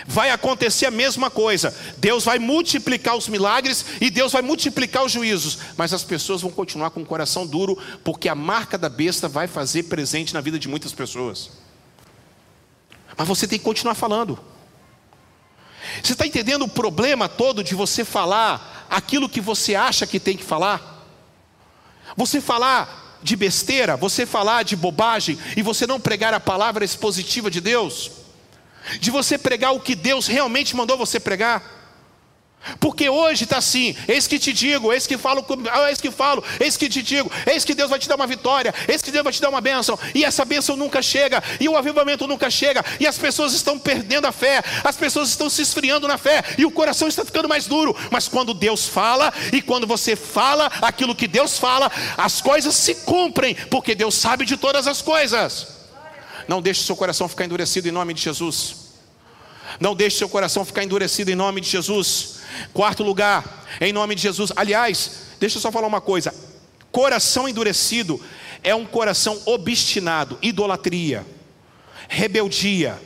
vai 0.05 0.29
acontecer 0.31 0.86
a 0.86 0.91
mesma 0.91 1.29
coisa. 1.29 1.75
Deus 1.97 2.25
vai 2.25 2.39
multiplicar 2.39 3.15
os 3.15 3.27
milagres 3.27 3.86
e 4.01 4.10
Deus 4.10 4.31
vai 4.31 4.41
multiplicar 4.41 5.05
os 5.05 5.12
juízos. 5.12 5.58
Mas 5.77 5.93
as 5.93 6.03
pessoas 6.03 6.41
vão 6.41 6.51
continuar 6.51 6.89
com 6.89 7.01
o 7.01 7.05
coração 7.05 7.45
duro, 7.45 7.77
porque 8.03 8.27
a 8.27 8.36
marca 8.36 8.77
da 8.77 8.89
besta 8.89 9.27
vai 9.27 9.47
fazer 9.47 9.84
presente 9.84 10.34
na 10.34 10.41
vida 10.41 10.60
de 10.60 10.67
muitas 10.67 10.91
pessoas. 10.91 11.51
Mas 13.17 13.27
você 13.27 13.47
tem 13.47 13.58
que 13.58 13.65
continuar 13.65 13.95
falando. 13.95 14.38
Você 16.03 16.13
está 16.13 16.25
entendendo 16.25 16.63
o 16.63 16.69
problema 16.69 17.29
todo 17.29 17.63
de 17.63 17.75
você 17.75 18.03
falar 18.03 18.86
aquilo 18.89 19.29
que 19.29 19.39
você 19.39 19.75
acha 19.75 20.05
que 20.05 20.19
tem 20.19 20.36
que 20.36 20.43
falar? 20.43 20.93
Você 22.17 22.41
falar 22.41 23.05
de 23.26 23.36
besteira, 23.36 23.98
você 23.98 24.24
falar 24.26 24.64
de 24.64 24.76
bobagem 24.76 25.38
e 25.58 25.64
você 25.64 25.88
não 25.88 26.00
pregar 26.00 26.34
a 26.34 26.40
palavra 26.40 26.86
expositiva 26.86 27.50
de 27.50 27.60
Deus? 27.60 28.12
De 29.00 29.10
você 29.10 29.36
pregar 29.36 29.74
o 29.74 29.80
que 29.80 29.96
Deus 29.96 30.28
realmente 30.28 30.76
mandou 30.76 30.96
você 30.96 31.20
pregar? 31.20 31.75
Porque 32.80 33.10
hoje 33.10 33.43
está 33.43 33.58
assim, 33.58 33.95
eis 34.08 34.28
que 34.28 34.39
te 34.39 34.51
digo, 34.51 34.91
eis 34.91 35.06
que 35.06 35.17
falo, 35.17 35.45
ah, 35.71 35.89
eis 35.89 36.01
que 36.01 36.10
falo, 36.10 36.43
eis 36.60 36.75
que 36.75 36.89
te 36.89 37.01
digo, 37.01 37.32
eis 37.45 37.63
que 37.63 37.75
Deus 37.75 37.89
vai 37.89 37.99
te 37.99 38.10
dar 38.10 38.15
uma 38.15 38.25
vitória, 38.25 38.73
eis 38.88 39.01
que 39.01 39.12
Deus 39.12 39.23
vai 39.23 39.32
te 39.32 39.41
dar 39.41 39.49
uma 39.49 39.62
bênção, 39.62 39.97
e 40.13 40.25
essa 40.25 40.43
bênção 40.43 40.75
nunca 40.75 41.01
chega, 41.01 41.43
e 41.60 41.69
o 41.69 41.78
avivamento 41.78 42.28
nunca 42.28 42.49
chega, 42.49 42.84
e 42.99 43.06
as 43.06 43.17
pessoas 43.17 43.54
estão 43.54 43.78
perdendo 43.78 44.25
a 44.25 44.32
fé, 44.32 44.63
as 44.84 44.95
pessoas 44.95 45.30
estão 45.30 45.49
se 45.49 45.62
esfriando 45.62 46.08
na 46.08 46.17
fé, 46.17 46.43
e 46.58 46.65
o 46.65 46.71
coração 46.71 47.08
está 47.08 47.23
ficando 47.23 47.47
mais 47.47 47.67
duro. 47.67 47.95
Mas 48.12 48.28
quando 48.28 48.54
Deus 48.54 48.88
fala, 48.88 49.32
e 49.54 49.62
quando 49.62 49.86
você 49.86 50.15
fala 50.15 50.71
aquilo 50.82 51.15
que 51.15 51.28
Deus 51.28 51.60
fala, 51.60 51.91
as 52.17 52.41
coisas 52.41 52.75
se 52.75 52.95
cumprem, 52.95 53.56
porque 53.69 53.93
Deus 53.93 54.15
sabe 54.15 54.45
de 54.45 54.58
todas 54.58 54.88
as 54.88 55.01
coisas. 55.01 55.67
Não 56.47 56.62
deixe 56.62 56.84
seu 56.84 56.95
coração 56.95 57.28
ficar 57.28 57.45
endurecido 57.45 57.88
em 57.88 57.91
nome 57.91 58.13
de 58.13 58.21
Jesus. 58.21 58.86
Não 59.80 59.95
deixe 59.95 60.17
seu 60.17 60.30
coração 60.30 60.63
ficar 60.63 60.84
endurecido 60.84 61.32
em 61.32 61.36
nome 61.36 61.60
de 61.60 61.69
Jesus. 61.69 62.35
Quarto 62.74 63.04
lugar, 63.04 63.65
em 63.82 63.94
nome 63.94 64.15
de 64.15 64.22
Jesus. 64.22 64.52
Aliás, 64.56 65.28
deixa 65.39 65.58
eu 65.58 65.62
só 65.62 65.72
falar 65.72 65.88
uma 65.88 66.02
coisa: 66.02 66.34
coração 66.91 67.48
endurecido 67.48 68.22
é 68.63 68.74
um 68.74 68.86
coração 68.86 69.41
obstinado, 69.46 70.38
idolatria, 70.41 71.26
rebeldia. 72.08 73.00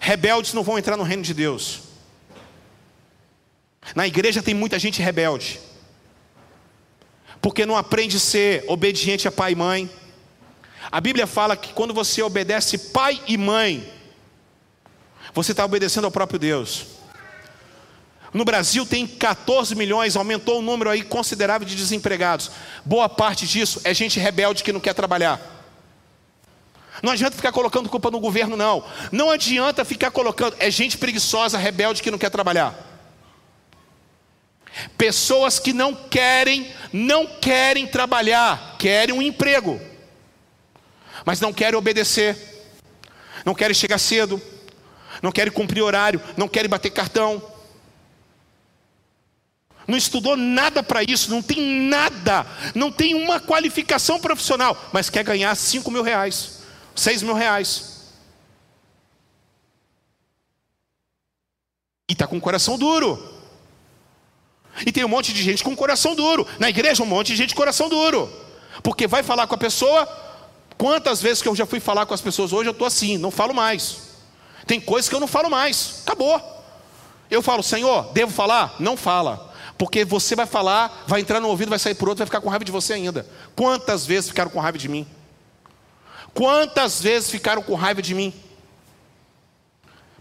Rebeldes 0.00 0.52
não 0.52 0.62
vão 0.62 0.78
entrar 0.78 0.96
no 0.96 1.02
reino 1.02 1.22
de 1.22 1.34
Deus. 1.34 1.80
Na 3.94 4.06
igreja 4.06 4.42
tem 4.42 4.54
muita 4.54 4.78
gente 4.78 5.00
rebelde, 5.00 5.58
porque 7.40 7.64
não 7.64 7.76
aprende 7.76 8.16
a 8.16 8.20
ser 8.20 8.64
obediente 8.68 9.26
a 9.26 9.32
pai 9.32 9.52
e 9.52 9.56
mãe. 9.56 9.90
A 10.90 11.00
Bíblia 11.00 11.26
fala 11.26 11.56
que 11.56 11.72
quando 11.72 11.94
você 11.94 12.22
obedece 12.22 12.78
pai 12.78 13.20
e 13.26 13.36
mãe, 13.36 13.90
você 15.34 15.52
está 15.52 15.64
obedecendo 15.64 16.04
ao 16.04 16.10
próprio 16.10 16.38
Deus. 16.38 16.97
No 18.32 18.44
Brasil 18.44 18.84
tem 18.84 19.06
14 19.06 19.74
milhões, 19.74 20.16
aumentou 20.16 20.58
o 20.58 20.62
número 20.62 20.90
aí 20.90 21.02
considerável 21.02 21.66
de 21.66 21.74
desempregados. 21.74 22.50
Boa 22.84 23.08
parte 23.08 23.46
disso 23.46 23.80
é 23.84 23.94
gente 23.94 24.20
rebelde 24.20 24.62
que 24.62 24.72
não 24.72 24.80
quer 24.80 24.94
trabalhar. 24.94 25.40
Não 27.02 27.12
adianta 27.12 27.36
ficar 27.36 27.52
colocando 27.52 27.88
culpa 27.88 28.10
no 28.10 28.20
governo, 28.20 28.56
não. 28.56 28.84
Não 29.12 29.30
adianta 29.30 29.84
ficar 29.84 30.10
colocando. 30.10 30.56
É 30.58 30.70
gente 30.70 30.98
preguiçosa, 30.98 31.56
rebelde 31.56 32.02
que 32.02 32.10
não 32.10 32.18
quer 32.18 32.30
trabalhar. 32.30 32.86
Pessoas 34.96 35.58
que 35.58 35.72
não 35.72 35.94
querem, 35.94 36.70
não 36.92 37.26
querem 37.26 37.86
trabalhar, 37.86 38.76
querem 38.78 39.14
um 39.14 39.22
emprego, 39.22 39.80
mas 41.24 41.40
não 41.40 41.52
querem 41.52 41.76
obedecer, 41.76 42.36
não 43.44 43.54
querem 43.54 43.74
chegar 43.74 43.98
cedo, 43.98 44.40
não 45.20 45.32
querem 45.32 45.52
cumprir 45.52 45.82
horário, 45.82 46.20
não 46.36 46.48
querem 46.48 46.70
bater 46.70 46.90
cartão. 46.90 47.42
Não 49.88 49.96
estudou 49.96 50.36
nada 50.36 50.82
para 50.82 51.02
isso, 51.02 51.30
não 51.30 51.40
tem 51.40 51.88
nada, 51.88 52.46
não 52.74 52.92
tem 52.92 53.14
uma 53.14 53.40
qualificação 53.40 54.20
profissional, 54.20 54.76
mas 54.92 55.08
quer 55.08 55.24
ganhar 55.24 55.54
5 55.54 55.90
mil 55.90 56.02
reais, 56.02 56.58
6 56.94 57.22
mil 57.22 57.32
reais. 57.32 58.12
E 62.06 62.12
está 62.12 62.26
com 62.26 62.36
o 62.36 62.40
coração 62.40 62.76
duro. 62.76 63.36
E 64.86 64.92
tem 64.92 65.04
um 65.04 65.08
monte 65.08 65.32
de 65.32 65.42
gente 65.42 65.64
com 65.64 65.74
coração 65.74 66.14
duro. 66.14 66.46
Na 66.58 66.68
igreja, 66.68 67.02
um 67.02 67.06
monte 67.06 67.28
de 67.28 67.36
gente 67.36 67.54
com 67.54 67.58
coração 67.58 67.88
duro. 67.88 68.30
Porque 68.82 69.06
vai 69.06 69.22
falar 69.22 69.46
com 69.46 69.54
a 69.54 69.58
pessoa. 69.58 70.06
Quantas 70.76 71.20
vezes 71.20 71.42
que 71.42 71.48
eu 71.48 71.56
já 71.56 71.66
fui 71.66 71.80
falar 71.80 72.04
com 72.04 72.14
as 72.14 72.20
pessoas 72.20 72.52
hoje, 72.52 72.68
eu 72.68 72.72
estou 72.72 72.86
assim, 72.86 73.16
não 73.16 73.30
falo 73.30 73.54
mais. 73.54 73.96
Tem 74.66 74.78
coisas 74.80 75.08
que 75.08 75.14
eu 75.14 75.20
não 75.20 75.26
falo 75.26 75.50
mais, 75.50 76.02
acabou. 76.04 76.40
Eu 77.30 77.42
falo, 77.42 77.62
Senhor, 77.62 78.12
devo 78.12 78.32
falar? 78.32 78.76
Não 78.78 78.96
fala. 78.96 79.47
Porque 79.78 80.04
você 80.04 80.34
vai 80.34 80.46
falar, 80.46 81.04
vai 81.06 81.20
entrar 81.20 81.40
no 81.40 81.48
ouvido, 81.48 81.68
vai 81.70 81.78
sair 81.78 81.94
por 81.94 82.08
outro, 82.08 82.18
vai 82.18 82.26
ficar 82.26 82.40
com 82.40 82.48
raiva 82.48 82.64
de 82.64 82.72
você 82.72 82.94
ainda. 82.94 83.26
Quantas 83.54 84.04
vezes 84.04 84.28
ficaram 84.28 84.50
com 84.50 84.58
raiva 84.58 84.76
de 84.76 84.88
mim? 84.88 85.06
Quantas 86.34 87.00
vezes 87.00 87.30
ficaram 87.30 87.62
com 87.62 87.74
raiva 87.74 88.02
de 88.02 88.14
mim? 88.14 88.34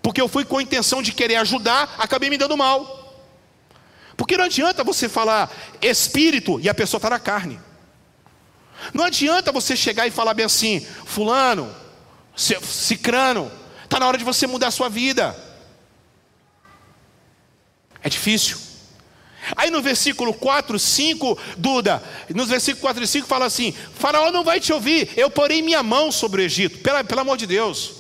Porque 0.02 0.22
eu 0.22 0.28
fui 0.28 0.46
com 0.46 0.58
a 0.58 0.64
intenção 0.64 1.02
de 1.02 1.12
querer 1.12 1.36
ajudar, 1.38 1.96
acabei 1.98 2.30
me 2.30 2.38
dando 2.38 2.56
mal. 2.56 3.26
Porque 4.16 4.38
não 4.38 4.46
adianta 4.46 4.84
você 4.84 5.10
falar 5.10 5.52
espírito 5.82 6.60
e 6.60 6.70
a 6.70 6.74
pessoa 6.74 7.00
está 7.00 7.10
na 7.10 7.20
carne. 7.20 7.60
Não 8.94 9.04
adianta 9.04 9.52
você 9.52 9.76
chegar 9.76 10.08
e 10.08 10.12
falar 10.12 10.36
bem 10.36 10.46
assim, 10.46 10.80
fulano, 11.06 11.76
cicrano, 12.36 13.52
Está 13.88 14.02
na 14.02 14.08
hora 14.08 14.18
de 14.18 14.26
você 14.26 14.46
mudar 14.46 14.68
a 14.68 14.72
sua 14.72 14.90
vida. 14.90 15.34
É 18.04 18.10
difícil. 18.10 18.58
Aí 19.56 19.70
no 19.70 19.82
versículo 19.82 20.34
4, 20.34 20.78
5, 20.78 21.38
Duda, 21.58 22.04
nos 22.34 22.50
versículos 22.50 22.82
4 22.82 23.04
e 23.04 23.08
5 23.08 23.28
fala 23.28 23.46
assim: 23.46 23.72
Faraó 23.72 24.32
não 24.32 24.44
vai 24.44 24.60
te 24.60 24.74
ouvir, 24.74 25.10
eu 25.16 25.30
porei 25.30 25.62
minha 25.62 25.82
mão 25.82 26.12
sobre 26.12 26.42
o 26.42 26.46
Egito, 26.46 26.80
pelo, 26.80 27.04
pelo 27.06 27.22
amor 27.22 27.38
de 27.38 27.48
Deus. 27.48 27.96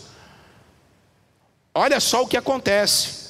Olha 1.73 1.99
só 1.99 2.23
o 2.23 2.27
que 2.27 2.35
acontece. 2.35 3.27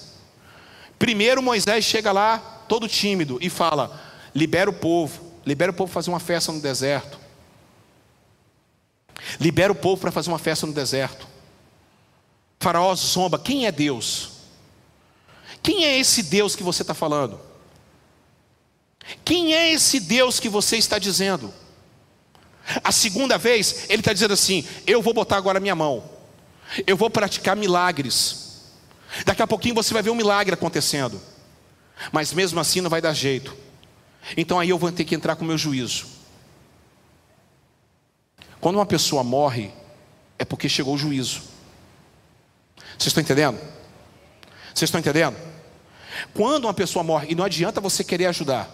Primeiro 0.97 1.43
Moisés 1.43 1.85
chega 1.85 2.11
lá, 2.11 2.39
todo 2.67 2.87
tímido, 2.87 3.37
e 3.41 3.49
fala: 3.49 4.01
libera 4.33 4.69
o 4.69 4.73
povo, 4.73 5.33
libera 5.45 5.71
o 5.71 5.75
povo 5.75 5.91
para 5.91 6.01
fazer 6.01 6.09
uma 6.09 6.19
festa 6.19 6.51
no 6.51 6.61
deserto. 6.61 7.19
Libera 9.39 9.71
o 9.71 9.75
povo 9.75 9.99
para 9.99 10.11
fazer 10.11 10.29
uma 10.29 10.39
festa 10.39 10.65
no 10.65 10.73
deserto. 10.73 11.27
Faraó 12.59 12.95
zomba: 12.95 13.37
quem 13.37 13.67
é 13.67 13.71
Deus? 13.71 14.31
Quem 15.61 15.85
é 15.85 15.97
esse 15.97 16.23
Deus 16.23 16.55
que 16.55 16.63
você 16.63 16.81
está 16.81 16.93
falando? 16.93 17.46
Quem 19.23 19.53
é 19.53 19.71
esse 19.71 19.99
Deus 19.99 20.39
que 20.39 20.49
você 20.49 20.77
está 20.77 20.99
dizendo? 20.99 21.53
A 22.83 22.91
segunda 22.91 23.37
vez, 23.37 23.85
ele 23.89 24.01
está 24.01 24.11
dizendo 24.13 24.33
assim: 24.33 24.67
Eu 24.85 25.01
vou 25.01 25.13
botar 25.13 25.37
agora 25.37 25.59
minha 25.59 25.75
mão, 25.75 26.03
eu 26.85 26.97
vou 26.97 27.09
praticar 27.09 27.55
milagres. 27.55 28.45
Daqui 29.25 29.41
a 29.41 29.47
pouquinho 29.47 29.75
você 29.75 29.93
vai 29.93 30.03
ver 30.03 30.09
um 30.09 30.15
milagre 30.15 30.53
acontecendo, 30.53 31.21
mas 32.11 32.33
mesmo 32.33 32.59
assim 32.59 32.81
não 32.81 32.89
vai 32.89 33.01
dar 33.01 33.13
jeito. 33.13 33.55
Então 34.35 34.59
aí 34.59 34.69
eu 34.69 34.77
vou 34.77 34.91
ter 34.91 35.05
que 35.05 35.15
entrar 35.15 35.35
com 35.35 35.45
o 35.45 35.47
meu 35.47 35.57
juízo. 35.57 36.07
Quando 38.59 38.75
uma 38.75 38.85
pessoa 38.85 39.23
morre, 39.23 39.71
é 40.37 40.43
porque 40.43 40.67
chegou 40.67 40.95
o 40.95 40.97
juízo. 40.97 41.41
Vocês 42.97 43.07
estão 43.07 43.21
entendendo? 43.21 43.57
Vocês 44.73 44.89
estão 44.89 44.99
entendendo? 44.99 45.37
Quando 46.33 46.65
uma 46.65 46.73
pessoa 46.73 47.03
morre, 47.03 47.27
e 47.29 47.35
não 47.35 47.45
adianta 47.45 47.79
você 47.79 48.03
querer 48.03 48.25
ajudar, 48.25 48.69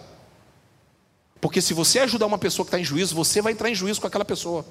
porque 1.44 1.60
se 1.60 1.74
você 1.74 1.98
ajudar 1.98 2.24
uma 2.24 2.38
pessoa 2.38 2.64
que 2.64 2.68
está 2.68 2.80
em 2.80 2.84
juízo, 2.84 3.14
você 3.14 3.42
vai 3.42 3.52
entrar 3.52 3.68
em 3.68 3.74
juízo 3.74 4.00
com 4.00 4.06
aquela 4.06 4.24
pessoa. 4.24 4.64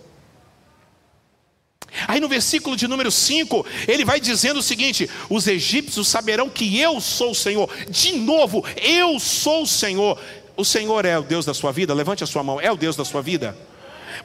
Aí 2.07 2.19
no 2.19 2.27
versículo 2.27 2.75
de 2.75 2.88
número 2.88 3.12
5, 3.12 3.63
ele 3.88 4.03
vai 4.03 4.19
dizendo 4.19 4.57
o 4.57 4.63
seguinte: 4.63 5.07
os 5.29 5.45
egípcios 5.45 6.07
saberão 6.07 6.49
que 6.49 6.79
eu 6.79 6.99
sou 6.99 7.29
o 7.29 7.36
Senhor. 7.36 7.69
De 7.88 8.13
novo, 8.13 8.65
eu 8.81 9.19
sou 9.19 9.62
o 9.62 9.67
Senhor. 9.67 10.19
O 10.57 10.65
Senhor 10.65 11.05
é 11.05 11.15
o 11.19 11.21
Deus 11.21 11.45
da 11.45 11.53
sua 11.53 11.71
vida? 11.71 11.93
Levante 11.93 12.23
a 12.23 12.27
sua 12.27 12.41
mão. 12.41 12.59
É 12.59 12.71
o 12.71 12.75
Deus 12.75 12.95
da 12.95 13.05
sua 13.05 13.21
vida? 13.21 13.55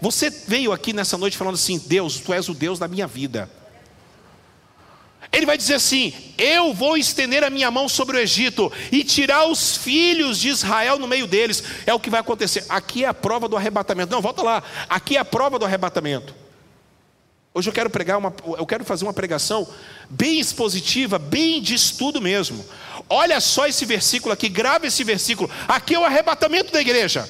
Você 0.00 0.30
veio 0.30 0.72
aqui 0.72 0.94
nessa 0.94 1.18
noite 1.18 1.36
falando 1.36 1.56
assim: 1.56 1.78
Deus, 1.78 2.18
tu 2.18 2.32
és 2.32 2.48
o 2.48 2.54
Deus 2.54 2.78
da 2.78 2.88
minha 2.88 3.06
vida. 3.06 3.50
Ele 5.32 5.46
vai 5.46 5.56
dizer 5.56 5.74
assim: 5.74 6.12
Eu 6.36 6.72
vou 6.72 6.96
estender 6.96 7.44
a 7.44 7.50
minha 7.50 7.70
mão 7.70 7.88
sobre 7.88 8.16
o 8.16 8.20
Egito 8.20 8.72
e 8.90 9.04
tirar 9.04 9.46
os 9.46 9.76
filhos 9.76 10.38
de 10.38 10.48
Israel 10.48 10.98
no 10.98 11.06
meio 11.06 11.26
deles. 11.26 11.62
É 11.86 11.92
o 11.92 12.00
que 12.00 12.10
vai 12.10 12.20
acontecer. 12.20 12.64
Aqui 12.68 13.04
é 13.04 13.08
a 13.08 13.14
prova 13.14 13.48
do 13.48 13.56
arrebatamento. 13.56 14.12
Não, 14.12 14.22
volta 14.22 14.42
lá. 14.42 14.62
Aqui 14.88 15.16
é 15.16 15.20
a 15.20 15.24
prova 15.24 15.58
do 15.58 15.64
arrebatamento. 15.64 16.34
Hoje 17.52 17.68
eu 17.68 17.72
quero 17.74 17.90
pregar 17.90 18.18
uma, 18.18 18.32
eu 18.56 18.66
quero 18.66 18.84
fazer 18.84 19.04
uma 19.04 19.12
pregação 19.12 19.66
bem 20.08 20.38
expositiva, 20.38 21.18
bem 21.18 21.60
de 21.60 21.74
estudo 21.74 22.20
mesmo. 22.20 22.64
Olha 23.08 23.40
só 23.40 23.66
esse 23.66 23.84
versículo 23.84 24.32
aqui, 24.32 24.48
grava 24.48 24.86
esse 24.86 25.02
versículo. 25.02 25.50
Aqui 25.66 25.94
é 25.94 25.98
o 25.98 26.04
arrebatamento 26.04 26.72
da 26.72 26.80
igreja. 26.80 27.28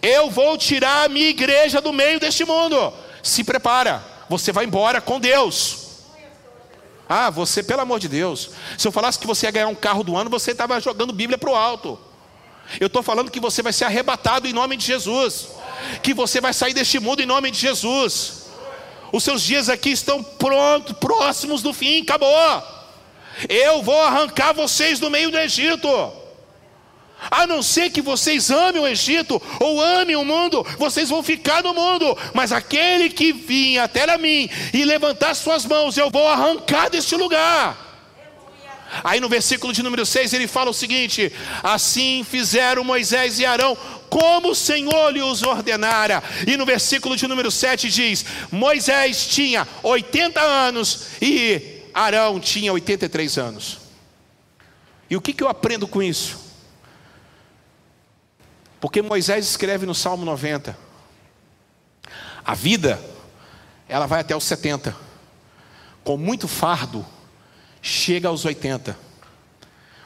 Eu 0.00 0.30
vou 0.30 0.56
tirar 0.56 1.04
a 1.04 1.08
minha 1.08 1.28
igreja 1.28 1.80
do 1.80 1.92
meio 1.92 2.18
deste 2.18 2.44
mundo. 2.44 2.92
Se 3.22 3.44
prepara, 3.44 4.02
você 4.28 4.52
vai 4.52 4.64
embora 4.64 5.00
com 5.00 5.20
Deus. 5.20 5.84
Ah, 7.08 7.30
você, 7.30 7.62
pelo 7.62 7.82
amor 7.82 8.00
de 8.00 8.08
Deus, 8.08 8.50
se 8.78 8.88
eu 8.88 8.92
falasse 8.92 9.18
que 9.18 9.26
você 9.26 9.46
ia 9.46 9.50
ganhar 9.50 9.68
um 9.68 9.74
carro 9.74 10.02
do 10.02 10.16
ano, 10.16 10.30
você 10.30 10.52
estava 10.52 10.80
jogando 10.80 11.12
Bíblia 11.12 11.36
para 11.36 11.50
o 11.50 11.54
alto. 11.54 11.98
Eu 12.80 12.86
estou 12.86 13.02
falando 13.02 13.30
que 13.30 13.40
você 13.40 13.62
vai 13.62 13.72
ser 13.72 13.84
arrebatado 13.84 14.48
em 14.48 14.52
nome 14.52 14.76
de 14.76 14.86
Jesus, 14.86 15.48
que 16.02 16.14
você 16.14 16.40
vai 16.40 16.52
sair 16.54 16.72
deste 16.72 16.98
mundo 16.98 17.20
em 17.20 17.26
nome 17.26 17.50
de 17.50 17.58
Jesus. 17.58 18.44
Os 19.12 19.22
seus 19.22 19.42
dias 19.42 19.68
aqui 19.68 19.90
estão 19.90 20.22
prontos, 20.22 20.96
próximos 20.98 21.62
do 21.62 21.72
fim, 21.72 22.02
acabou. 22.02 22.62
Eu 23.48 23.82
vou 23.82 24.00
arrancar 24.00 24.54
vocês 24.54 24.98
do 24.98 25.10
meio 25.10 25.30
do 25.30 25.38
Egito. 25.38 25.88
A 27.30 27.46
não 27.46 27.62
ser 27.62 27.90
que 27.90 28.02
vocês 28.02 28.50
amem 28.50 28.82
o 28.82 28.86
Egito 28.86 29.40
ou 29.60 29.80
amem 29.80 30.16
o 30.16 30.24
mundo, 30.24 30.64
vocês 30.78 31.08
vão 31.08 31.22
ficar 31.22 31.62
no 31.62 31.72
mundo. 31.72 32.16
Mas 32.34 32.52
aquele 32.52 33.08
que 33.08 33.32
vinha 33.32 33.84
até 33.84 34.10
a 34.10 34.18
mim 34.18 34.48
e 34.72 34.84
levantar 34.84 35.34
suas 35.34 35.64
mãos, 35.64 35.96
eu 35.96 36.10
vou 36.10 36.28
arrancar 36.28 36.90
deste 36.90 37.16
lugar. 37.16 37.82
Aí 39.02 39.18
no 39.18 39.28
versículo 39.28 39.72
de 39.72 39.82
número 39.82 40.06
6 40.06 40.32
ele 40.34 40.46
fala 40.46 40.70
o 40.70 40.74
seguinte: 40.74 41.32
Assim 41.62 42.24
fizeram 42.28 42.84
Moisés 42.84 43.40
e 43.40 43.46
Arão, 43.46 43.76
como 44.08 44.50
o 44.50 44.54
Senhor 44.54 45.10
lhes 45.10 45.42
ordenara. 45.42 46.22
E 46.46 46.56
no 46.56 46.66
versículo 46.66 47.16
de 47.16 47.26
número 47.26 47.50
7 47.50 47.88
diz: 47.88 48.24
Moisés 48.52 49.26
tinha 49.26 49.66
80 49.82 50.40
anos 50.40 51.06
e 51.20 51.80
Arão 51.92 52.38
tinha 52.38 52.72
83 52.72 53.38
anos. 53.38 53.78
E 55.08 55.16
o 55.16 55.20
que, 55.20 55.32
que 55.32 55.42
eu 55.42 55.48
aprendo 55.48 55.88
com 55.88 56.02
isso? 56.02 56.43
Porque 58.84 59.00
Moisés 59.00 59.46
escreve 59.46 59.86
no 59.86 59.94
Salmo 59.94 60.26
90: 60.26 60.76
a 62.44 62.54
vida, 62.54 63.02
ela 63.88 64.04
vai 64.04 64.20
até 64.20 64.36
os 64.36 64.44
70, 64.44 64.94
com 66.04 66.18
muito 66.18 66.46
fardo, 66.46 67.02
chega 67.80 68.28
aos 68.28 68.44
80. 68.44 68.94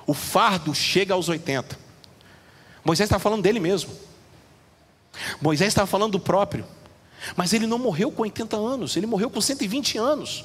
O 0.06 0.14
fardo 0.14 0.72
chega 0.76 1.12
aos 1.12 1.28
80. 1.28 1.76
Moisés 2.84 3.08
está 3.08 3.18
falando 3.18 3.42
dele 3.42 3.58
mesmo. 3.58 3.90
Moisés 5.40 5.66
estava 5.66 5.88
falando 5.88 6.12
do 6.12 6.20
próprio. 6.20 6.64
Mas 7.34 7.52
ele 7.52 7.66
não 7.66 7.80
morreu 7.80 8.12
com 8.12 8.22
80 8.22 8.56
anos, 8.56 8.96
ele 8.96 9.08
morreu 9.08 9.28
com 9.28 9.40
120 9.40 9.98
anos. 9.98 10.44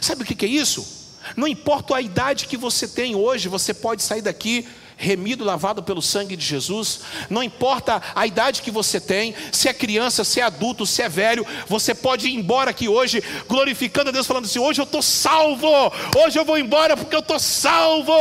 Sabe 0.00 0.22
o 0.22 0.24
que 0.24 0.46
é 0.46 0.48
isso? 0.48 1.12
Não 1.36 1.46
importa 1.46 1.96
a 1.96 2.00
idade 2.00 2.46
que 2.46 2.56
você 2.56 2.88
tem 2.88 3.14
hoje, 3.14 3.46
você 3.46 3.74
pode 3.74 4.02
sair 4.02 4.22
daqui 4.22 4.66
remido, 4.96 5.44
lavado 5.44 5.82
pelo 5.82 6.00
sangue 6.00 6.36
de 6.36 6.44
Jesus. 6.44 7.00
Não 7.28 7.42
importa 7.42 8.02
a 8.14 8.26
idade 8.26 8.62
que 8.62 8.70
você 8.70 8.98
tem, 8.98 9.34
se 9.52 9.68
é 9.68 9.74
criança, 9.74 10.24
se 10.24 10.40
é 10.40 10.42
adulto, 10.42 10.86
se 10.86 11.02
é 11.02 11.08
velho, 11.08 11.46
você 11.68 11.94
pode 11.94 12.28
ir 12.28 12.34
embora 12.34 12.70
aqui 12.70 12.88
hoje, 12.88 13.22
glorificando 13.46 14.08
a 14.08 14.12
Deus, 14.12 14.26
falando 14.26 14.46
assim: 14.46 14.58
hoje 14.58 14.80
eu 14.80 14.84
estou 14.84 15.02
salvo, 15.02 15.68
hoje 16.16 16.38
eu 16.38 16.44
vou 16.44 16.58
embora 16.58 16.96
porque 16.96 17.14
eu 17.14 17.20
estou 17.20 17.38
salvo, 17.38 18.12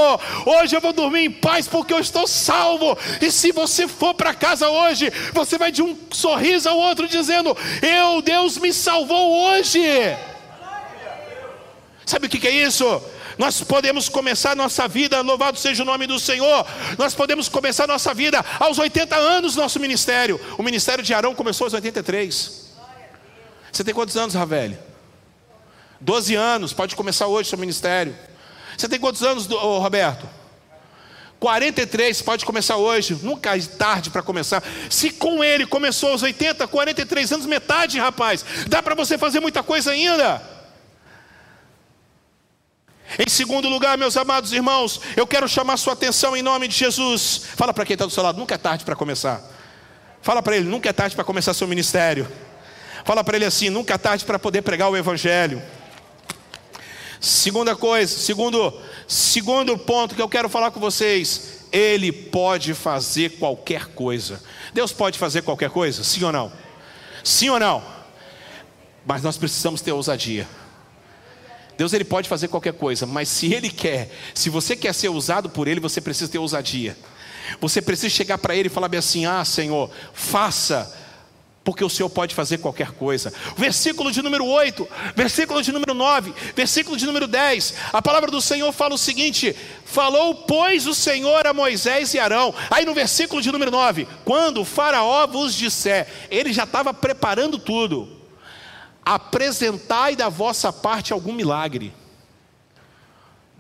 hoje 0.46 0.76
eu 0.76 0.82
vou 0.82 0.92
dormir 0.92 1.26
em 1.26 1.32
paz 1.32 1.68
porque 1.68 1.94
eu 1.94 2.00
estou 2.00 2.28
salvo. 2.28 2.98
E 3.22 3.32
se 3.32 3.52
você 3.54 3.88
for 3.88 4.14
para 4.14 4.34
casa 4.34 4.70
hoje, 4.70 5.12
você 5.34 5.58
vai 5.58 5.72
de 5.72 5.82
um 5.82 5.98
sorriso 6.12 6.68
ao 6.68 6.78
outro 6.78 7.08
dizendo: 7.08 7.56
Eu, 7.82 8.22
Deus 8.22 8.58
me 8.58 8.74
salvou 8.74 9.50
hoje. 9.50 9.82
Sabe 12.06 12.28
o 12.28 12.30
que 12.30 12.48
é 12.48 12.52
isso? 12.52 13.02
Nós 13.38 13.62
podemos 13.62 14.08
começar 14.08 14.56
nossa 14.56 14.88
vida, 14.88 15.22
louvado 15.22 15.58
seja 15.58 15.84
o 15.84 15.86
nome 15.86 16.08
do 16.08 16.20
Senhor. 16.20 16.66
Nós 16.98 17.14
podemos 17.14 17.50
começar 17.50 17.88
nossa 17.88 18.14
vida 18.14 18.44
aos 18.60 18.80
80 18.80 19.16
anos, 19.16 19.56
nosso 19.56 19.80
ministério. 19.80 20.40
O 20.58 20.64
ministério 20.64 21.04
de 21.04 21.14
Arão 21.14 21.36
começou 21.36 21.66
aos 21.66 21.74
83. 21.74 22.72
Você 23.72 23.84
tem 23.84 23.94
quantos 23.94 24.16
anos, 24.16 24.34
Ravelli? 24.36 24.78
12 26.00 26.36
anos, 26.36 26.72
pode 26.72 26.96
começar 26.96 27.28
hoje 27.28 27.50
seu 27.50 27.58
ministério. 27.58 28.16
Você 28.78 28.88
tem 28.88 29.00
quantos 29.00 29.24
anos, 29.24 29.48
Roberto? 29.48 30.28
43, 31.40 32.22
pode 32.22 32.46
começar 32.46 32.78
hoje, 32.78 33.20
nunca 33.22 33.56
é 33.56 33.62
tarde 33.62 34.10
para 34.10 34.22
começar. 34.22 34.64
Se 34.90 35.12
com 35.12 35.44
ele 35.44 35.66
começou 35.66 36.10
aos 36.10 36.24
80, 36.24 36.68
43 36.68 37.32
anos, 37.34 37.46
metade, 37.46 38.00
rapaz, 38.00 38.46
dá 38.68 38.82
para 38.82 38.96
você 38.96 39.18
fazer 39.18 39.40
muita 39.40 39.62
coisa 39.62 39.92
ainda. 39.92 40.55
Em 43.20 43.30
segundo 43.30 43.70
lugar, 43.70 43.98
meus 43.98 44.18
amados 44.18 44.52
irmãos, 44.52 45.00
eu 45.16 45.26
quero 45.26 45.48
chamar 45.48 45.78
sua 45.78 45.94
atenção 45.94 46.36
em 46.36 46.42
nome 46.42 46.68
de 46.68 46.76
Jesus. 46.76 47.42
Fala 47.56 47.74
para 47.74 47.86
quem 47.86 47.94
está 47.94 48.06
do 48.06 48.12
seu 48.12 48.24
lado, 48.24 48.38
nunca 48.38 48.56
é 48.56 48.58
tarde 48.58 48.84
para 48.84 48.96
começar. 48.96 49.42
Fala 50.22 50.42
para 50.42 50.58
ele, 50.58 50.68
nunca 50.68 50.90
é 50.90 50.94
tarde 50.94 51.16
para 51.16 51.24
começar 51.24 51.54
seu 51.54 51.68
ministério. 51.68 52.28
Fala 53.06 53.24
para 53.24 53.38
ele 53.38 53.46
assim, 53.46 53.70
nunca 53.70 53.94
é 53.94 53.98
tarde 53.98 54.26
para 54.26 54.40
poder 54.40 54.64
pregar 54.64 54.90
o 54.90 54.98
Evangelho. 54.98 55.62
Segunda 57.22 57.76
coisa, 57.76 58.12
segundo, 58.12 58.74
segundo 59.08 59.78
ponto 59.78 60.16
que 60.16 60.22
eu 60.22 60.30
quero 60.30 60.50
falar 60.50 60.72
com 60.72 60.80
vocês, 60.80 61.66
Ele 61.72 62.12
pode 62.12 62.74
fazer 62.74 63.38
qualquer 63.38 63.88
coisa. 63.88 64.42
Deus 64.74 64.92
pode 64.92 65.18
fazer 65.18 65.42
qualquer 65.42 65.70
coisa? 65.70 66.04
Sim 66.04 66.24
ou 66.24 66.32
não? 66.32 66.52
Sim 67.24 67.50
ou 67.50 67.60
não? 67.60 67.84
Mas 69.06 69.22
nós 69.22 69.38
precisamos 69.38 69.82
ter 69.82 69.92
ousadia. 69.92 70.48
Deus 71.78 71.94
ele 71.94 72.04
pode 72.04 72.30
fazer 72.30 72.48
qualquer 72.48 72.74
coisa, 72.74 73.06
mas 73.06 73.30
se 73.30 73.54
ele 73.54 73.70
quer, 73.70 74.10
se 74.34 74.50
você 74.50 74.76
quer 74.76 74.94
ser 74.94 75.10
usado 75.10 75.50
por 75.50 75.68
ele, 75.68 75.80
você 75.80 76.00
precisa 76.00 76.32
ter 76.32 76.38
ousadia. 76.38 76.98
Você 77.60 77.82
precisa 77.82 78.10
chegar 78.10 78.38
para 78.38 78.56
ele 78.56 78.68
e 78.68 78.72
falar 78.72 78.88
bem 78.88 78.98
assim: 78.98 79.26
"Ah, 79.26 79.44
Senhor, 79.46 79.90
faça 80.14 80.92
porque 81.66 81.84
o 81.84 81.90
Senhor 81.90 82.10
pode 82.10 82.36
fazer 82.36 82.60
qualquer 82.60 82.92
coisa. 82.92 83.34
Versículo 83.58 84.12
de 84.12 84.22
número 84.22 84.46
8, 84.46 84.88
versículo 85.16 85.64
de 85.64 85.72
número 85.72 85.96
9, 85.96 86.32
versículo 86.56 86.96
de 86.96 87.08
número 87.08 87.26
10. 87.26 87.74
A 87.92 88.04
palavra 88.04 88.30
do 88.30 88.40
Senhor 88.40 88.72
fala 88.72 88.94
o 88.94 89.00
seguinte: 89.00 89.54
Falou, 89.84 90.36
pois, 90.36 90.86
o 90.86 90.94
Senhor 90.94 91.48
a 91.48 91.54
Moisés 91.54 92.14
e 92.14 92.20
Arão. 92.20 92.54
Aí 92.70 92.86
no 92.86 92.94
versículo 92.94 93.42
de 93.42 93.52
número 93.52 93.72
9, 93.72 94.08
quando 94.24 94.62
o 94.62 94.66
Faraó 94.66 95.26
vos 95.26 95.56
disser, 95.56 96.08
ele 96.30 96.54
já 96.54 96.66
estava 96.66 96.94
preparando 96.94 97.58
tudo 97.58 98.16
apresentai 99.06 100.16
da 100.16 100.28
vossa 100.28 100.74
parte 100.74 101.14
algum 101.14 101.32
milagre. 101.32 101.94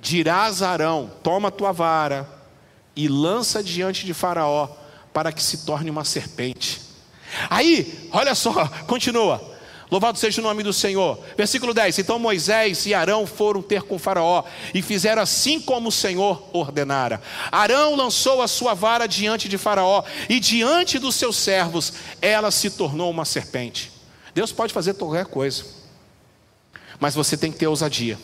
Dirás 0.01 0.61
a 0.61 0.71
Arão: 0.71 1.11
toma 1.21 1.51
tua 1.51 1.71
vara 1.71 2.27
e 2.95 3.07
lança 3.07 3.63
diante 3.63 4.05
de 4.05 4.13
Faraó, 4.13 4.69
para 5.13 5.31
que 5.31 5.43
se 5.43 5.65
torne 5.65 5.89
uma 5.89 6.03
serpente. 6.03 6.81
Aí, 7.49 8.09
olha 8.11 8.33
só, 8.33 8.67
continua. 8.87 9.53
Louvado 9.91 10.17
seja 10.17 10.41
o 10.41 10.43
nome 10.43 10.63
do 10.63 10.73
Senhor. 10.73 11.19
Versículo 11.37 11.73
10: 11.73 11.99
Então 11.99 12.17
Moisés 12.17 12.85
e 12.87 12.93
Arão 12.93 13.27
foram 13.27 13.61
ter 13.61 13.83
com 13.83 13.99
Faraó 13.99 14.43
e 14.73 14.81
fizeram 14.81 15.21
assim 15.21 15.59
como 15.59 15.89
o 15.89 15.91
Senhor 15.91 16.49
ordenara. 16.53 17.21
Arão 17.51 17.95
lançou 17.95 18.41
a 18.41 18.47
sua 18.47 18.73
vara 18.73 19.07
diante 19.07 19.47
de 19.47 19.57
Faraó 19.57 20.03
e 20.27 20.39
diante 20.39 20.97
dos 20.97 21.15
seus 21.15 21.37
servos 21.37 21.93
ela 22.21 22.49
se 22.49 22.71
tornou 22.71 23.11
uma 23.11 23.25
serpente. 23.25 23.94
Deus 24.35 24.51
pode 24.51 24.73
fazer 24.73 24.95
qualquer 24.95 25.25
coisa, 25.27 25.63
mas 26.99 27.15
você 27.15 27.37
tem 27.37 27.53
que 27.53 27.57
ter 27.57 27.67
ousadia. 27.67 28.19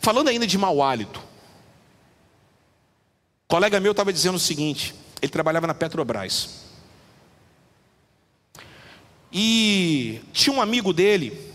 Falando 0.00 0.26
ainda 0.26 0.44
de 0.44 0.58
mau 0.58 0.82
hálito, 0.82 1.22
colega 3.46 3.78
meu 3.78 3.92
estava 3.92 4.12
dizendo 4.12 4.34
o 4.34 4.40
seguinte: 4.40 4.92
ele 5.22 5.30
trabalhava 5.30 5.68
na 5.68 5.72
Petrobras. 5.72 6.62
E 9.32 10.20
tinha 10.32 10.54
um 10.54 10.60
amigo 10.60 10.92
dele 10.92 11.54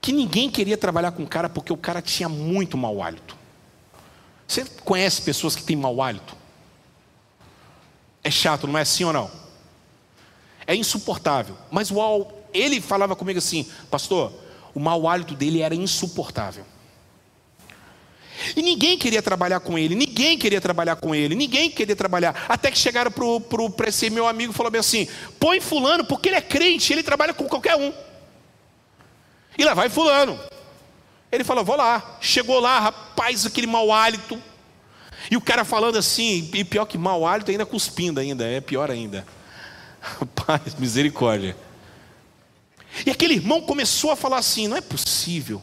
que 0.00 0.12
ninguém 0.12 0.48
queria 0.48 0.78
trabalhar 0.78 1.10
com 1.10 1.24
o 1.24 1.28
cara 1.28 1.48
porque 1.48 1.72
o 1.72 1.76
cara 1.76 2.00
tinha 2.00 2.28
muito 2.28 2.78
mau 2.78 3.02
hálito. 3.02 3.36
Você 4.46 4.64
conhece 4.84 5.22
pessoas 5.22 5.56
que 5.56 5.64
têm 5.64 5.74
mau 5.74 6.00
hálito? 6.00 6.36
É 8.22 8.30
chato, 8.30 8.68
não 8.68 8.78
é 8.78 8.82
assim 8.82 9.02
ou 9.02 9.12
não? 9.12 9.47
É 10.68 10.76
insuportável. 10.76 11.56
Mas 11.70 11.90
o, 11.90 12.26
ele 12.52 12.78
falava 12.78 13.16
comigo 13.16 13.38
assim, 13.38 13.66
pastor, 13.90 14.30
o 14.74 14.78
mau 14.78 15.08
hálito 15.08 15.34
dele 15.34 15.62
era 15.62 15.74
insuportável. 15.74 16.64
E 18.54 18.60
ninguém 18.60 18.98
queria 18.98 19.22
trabalhar 19.22 19.60
com 19.60 19.78
ele, 19.78 19.94
ninguém 19.94 20.38
queria 20.38 20.60
trabalhar 20.60 20.96
com 20.96 21.14
ele, 21.14 21.34
ninguém 21.34 21.70
queria 21.70 21.96
trabalhar. 21.96 22.44
Até 22.48 22.70
que 22.70 22.78
chegaram 22.78 23.10
para 23.10 23.88
esse 23.88 24.10
meu 24.10 24.28
amigo 24.28 24.52
e 24.52 24.54
falou 24.54 24.70
bem 24.70 24.78
assim: 24.78 25.08
põe 25.40 25.58
fulano, 25.58 26.04
porque 26.04 26.28
ele 26.28 26.36
é 26.36 26.40
crente, 26.40 26.92
ele 26.92 27.02
trabalha 27.02 27.32
com 27.32 27.48
qualquer 27.48 27.74
um. 27.74 27.90
E 29.56 29.64
lá 29.64 29.72
vai 29.72 29.88
fulano. 29.88 30.38
Ele 31.32 31.44
falou, 31.44 31.64
vou 31.64 31.76
lá. 31.76 32.18
Chegou 32.20 32.60
lá, 32.60 32.78
rapaz, 32.78 33.44
aquele 33.44 33.66
mau 33.66 33.90
hálito. 33.90 34.40
E 35.30 35.36
o 35.36 35.40
cara 35.40 35.64
falando 35.64 35.98
assim, 35.98 36.48
e 36.54 36.64
pior 36.64 36.84
que 36.84 36.96
mau 36.96 37.26
hálito, 37.26 37.50
ainda 37.50 37.66
cuspindo 37.66 38.20
ainda, 38.20 38.46
é 38.46 38.60
pior 38.60 38.90
ainda. 38.90 39.26
Rapaz, 40.20 40.74
misericórdia. 40.74 41.56
E 43.04 43.10
aquele 43.10 43.34
irmão 43.34 43.60
começou 43.60 44.10
a 44.10 44.16
falar 44.16 44.38
assim: 44.38 44.68
não 44.68 44.76
é 44.76 44.80
possível. 44.80 45.60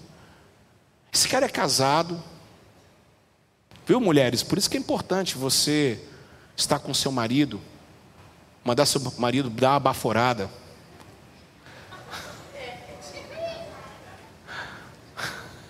Esse 1.12 1.28
cara 1.28 1.46
é 1.46 1.50
casado, 1.50 2.22
Viu, 3.86 4.02
mulheres? 4.02 4.42
Por 4.42 4.58
isso 4.58 4.68
que 4.70 4.78
é 4.78 4.80
importante 4.80 5.38
você 5.38 6.00
estar 6.58 6.80
com 6.80 6.92
seu 6.94 7.12
marido, 7.12 7.62
mandar 8.64 8.88
seu 8.88 9.00
marido 9.20 9.48
dar 9.50 9.74
uma 9.74 9.80
baforada. 9.80 10.50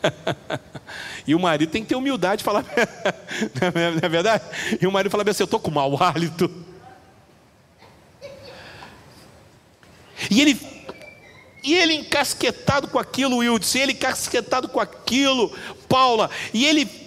e 1.28 1.36
o 1.36 1.40
marido 1.40 1.70
tem 1.72 1.84
que 1.84 1.90
ter 1.90 1.96
humildade 1.96 2.38
de 2.38 2.46
falar, 2.46 2.64
não 3.60 4.00
é 4.02 4.10
verdade? 4.10 4.46
E 4.80 4.88
o 4.88 4.92
marido 4.92 5.12
fala 5.12 5.30
assim: 5.30 5.44
Eu 5.44 5.46
estou 5.46 5.60
com 5.60 5.72
mau 5.72 6.02
hálito. 6.02 6.65
E 10.30 10.42
ele, 10.42 10.60
e 11.64 11.74
ele 11.74 11.94
encasquetado 11.96 12.88
com 12.88 13.00
aquilo, 13.00 13.38
Wilson, 13.38 13.80
ele 13.80 13.92
encasquetado 13.94 14.70
com 14.70 14.80
aquilo, 14.80 15.52
Paula, 15.88 16.30
e 16.54 16.66
ele 16.66 17.06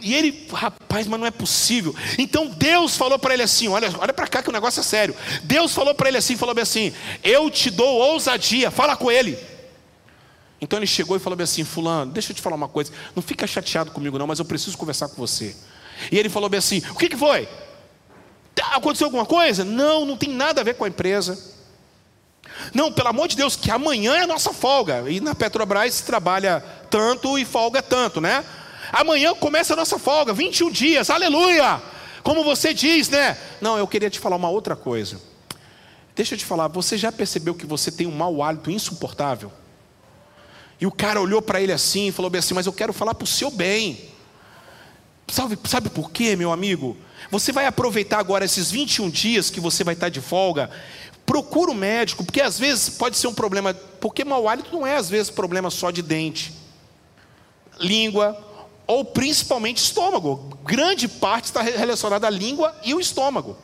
e 0.00 0.12
ele, 0.12 0.46
rapaz, 0.52 1.06
mas 1.06 1.18
não 1.18 1.26
é 1.26 1.30
possível. 1.30 1.94
Então 2.18 2.46
Deus 2.46 2.94
falou 2.94 3.18
para 3.18 3.32
ele 3.32 3.42
assim: 3.42 3.68
olha, 3.68 3.90
olha 3.98 4.12
para 4.12 4.26
cá 4.26 4.42
que 4.42 4.50
o 4.50 4.52
negócio 4.52 4.80
é 4.80 4.82
sério. 4.82 5.16
Deus 5.42 5.72
falou 5.72 5.94
para 5.94 6.08
ele 6.08 6.18
assim, 6.18 6.36
falou 6.36 6.54
assim: 6.60 6.92
eu 7.22 7.48
te 7.50 7.70
dou 7.70 7.88
ousadia, 7.88 8.70
fala 8.70 8.96
com 8.96 9.10
ele. 9.10 9.38
Então 10.60 10.78
ele 10.78 10.86
chegou 10.86 11.16
e 11.16 11.20
falou 11.20 11.40
assim: 11.40 11.64
fulano, 11.64 12.12
deixa 12.12 12.32
eu 12.32 12.36
te 12.36 12.42
falar 12.42 12.56
uma 12.56 12.68
coisa, 12.68 12.92
não 13.14 13.22
fica 13.22 13.46
chateado 13.46 13.92
comigo 13.92 14.18
não, 14.18 14.26
mas 14.26 14.38
eu 14.38 14.44
preciso 14.44 14.76
conversar 14.76 15.08
com 15.08 15.16
você. 15.16 15.56
E 16.12 16.18
ele 16.18 16.28
falou 16.28 16.50
assim: 16.54 16.82
o 16.90 16.96
que, 16.96 17.08
que 17.08 17.16
foi? 17.16 17.48
Tá, 18.54 18.76
aconteceu 18.76 19.06
alguma 19.06 19.24
coisa? 19.24 19.64
Não, 19.64 20.04
não 20.04 20.16
tem 20.16 20.28
nada 20.28 20.60
a 20.60 20.64
ver 20.64 20.74
com 20.74 20.84
a 20.84 20.88
empresa. 20.88 21.53
Não, 22.72 22.92
pelo 22.92 23.08
amor 23.08 23.28
de 23.28 23.36
Deus, 23.36 23.56
que 23.56 23.70
amanhã 23.70 24.14
é 24.16 24.22
a 24.22 24.26
nossa 24.26 24.52
folga. 24.52 25.04
E 25.10 25.20
na 25.20 25.34
Petrobras 25.34 26.00
trabalha 26.00 26.64
tanto 26.90 27.38
e 27.38 27.44
folga 27.44 27.82
tanto, 27.82 28.20
né? 28.20 28.44
Amanhã 28.92 29.34
começa 29.34 29.72
a 29.72 29.76
nossa 29.76 29.98
folga, 29.98 30.32
21 30.32 30.70
dias, 30.70 31.10
aleluia! 31.10 31.82
Como 32.22 32.42
você 32.42 32.72
diz, 32.72 33.08
né? 33.08 33.36
Não, 33.60 33.76
eu 33.76 33.86
queria 33.86 34.08
te 34.08 34.18
falar 34.18 34.36
uma 34.36 34.48
outra 34.48 34.74
coisa. 34.74 35.20
Deixa 36.14 36.34
eu 36.34 36.38
te 36.38 36.44
falar, 36.44 36.68
você 36.68 36.96
já 36.96 37.10
percebeu 37.10 37.54
que 37.54 37.66
você 37.66 37.90
tem 37.90 38.06
um 38.06 38.16
mau 38.16 38.42
hálito 38.42 38.70
insuportável? 38.70 39.52
E 40.80 40.86
o 40.86 40.92
cara 40.92 41.20
olhou 41.20 41.42
para 41.42 41.60
ele 41.60 41.72
assim 41.72 42.08
e 42.08 42.12
falou 42.12 42.30
bem 42.30 42.38
assim: 42.38 42.54
Mas 42.54 42.66
eu 42.66 42.72
quero 42.72 42.92
falar 42.92 43.14
para 43.14 43.24
o 43.24 43.26
seu 43.26 43.50
bem. 43.50 44.12
Sabe, 45.28 45.58
sabe 45.64 45.88
por 45.88 46.10
quê, 46.10 46.36
meu 46.36 46.52
amigo? 46.52 46.96
Você 47.30 47.52
vai 47.52 47.66
aproveitar 47.66 48.18
agora 48.18 48.44
esses 48.44 48.70
21 48.70 49.10
dias 49.10 49.50
que 49.50 49.60
você 49.60 49.82
vai 49.82 49.94
estar 49.94 50.08
de 50.08 50.20
folga. 50.20 50.70
Procura 51.26 51.70
o 51.70 51.74
médico, 51.74 52.24
porque 52.24 52.40
às 52.40 52.58
vezes 52.58 52.90
pode 52.90 53.16
ser 53.16 53.26
um 53.26 53.34
problema. 53.34 53.72
Porque 54.00 54.24
mau 54.24 54.48
hálito 54.48 54.72
não 54.72 54.86
é 54.86 54.96
às 54.96 55.08
vezes 55.08 55.30
problema 55.30 55.70
só 55.70 55.90
de 55.90 56.02
dente, 56.02 56.52
língua, 57.80 58.38
ou 58.86 59.04
principalmente 59.04 59.78
estômago. 59.78 60.58
Grande 60.64 61.08
parte 61.08 61.46
está 61.46 61.62
relacionada 61.62 62.26
à 62.26 62.30
língua 62.30 62.74
e 62.84 62.94
o 62.94 63.00
estômago. 63.00 63.56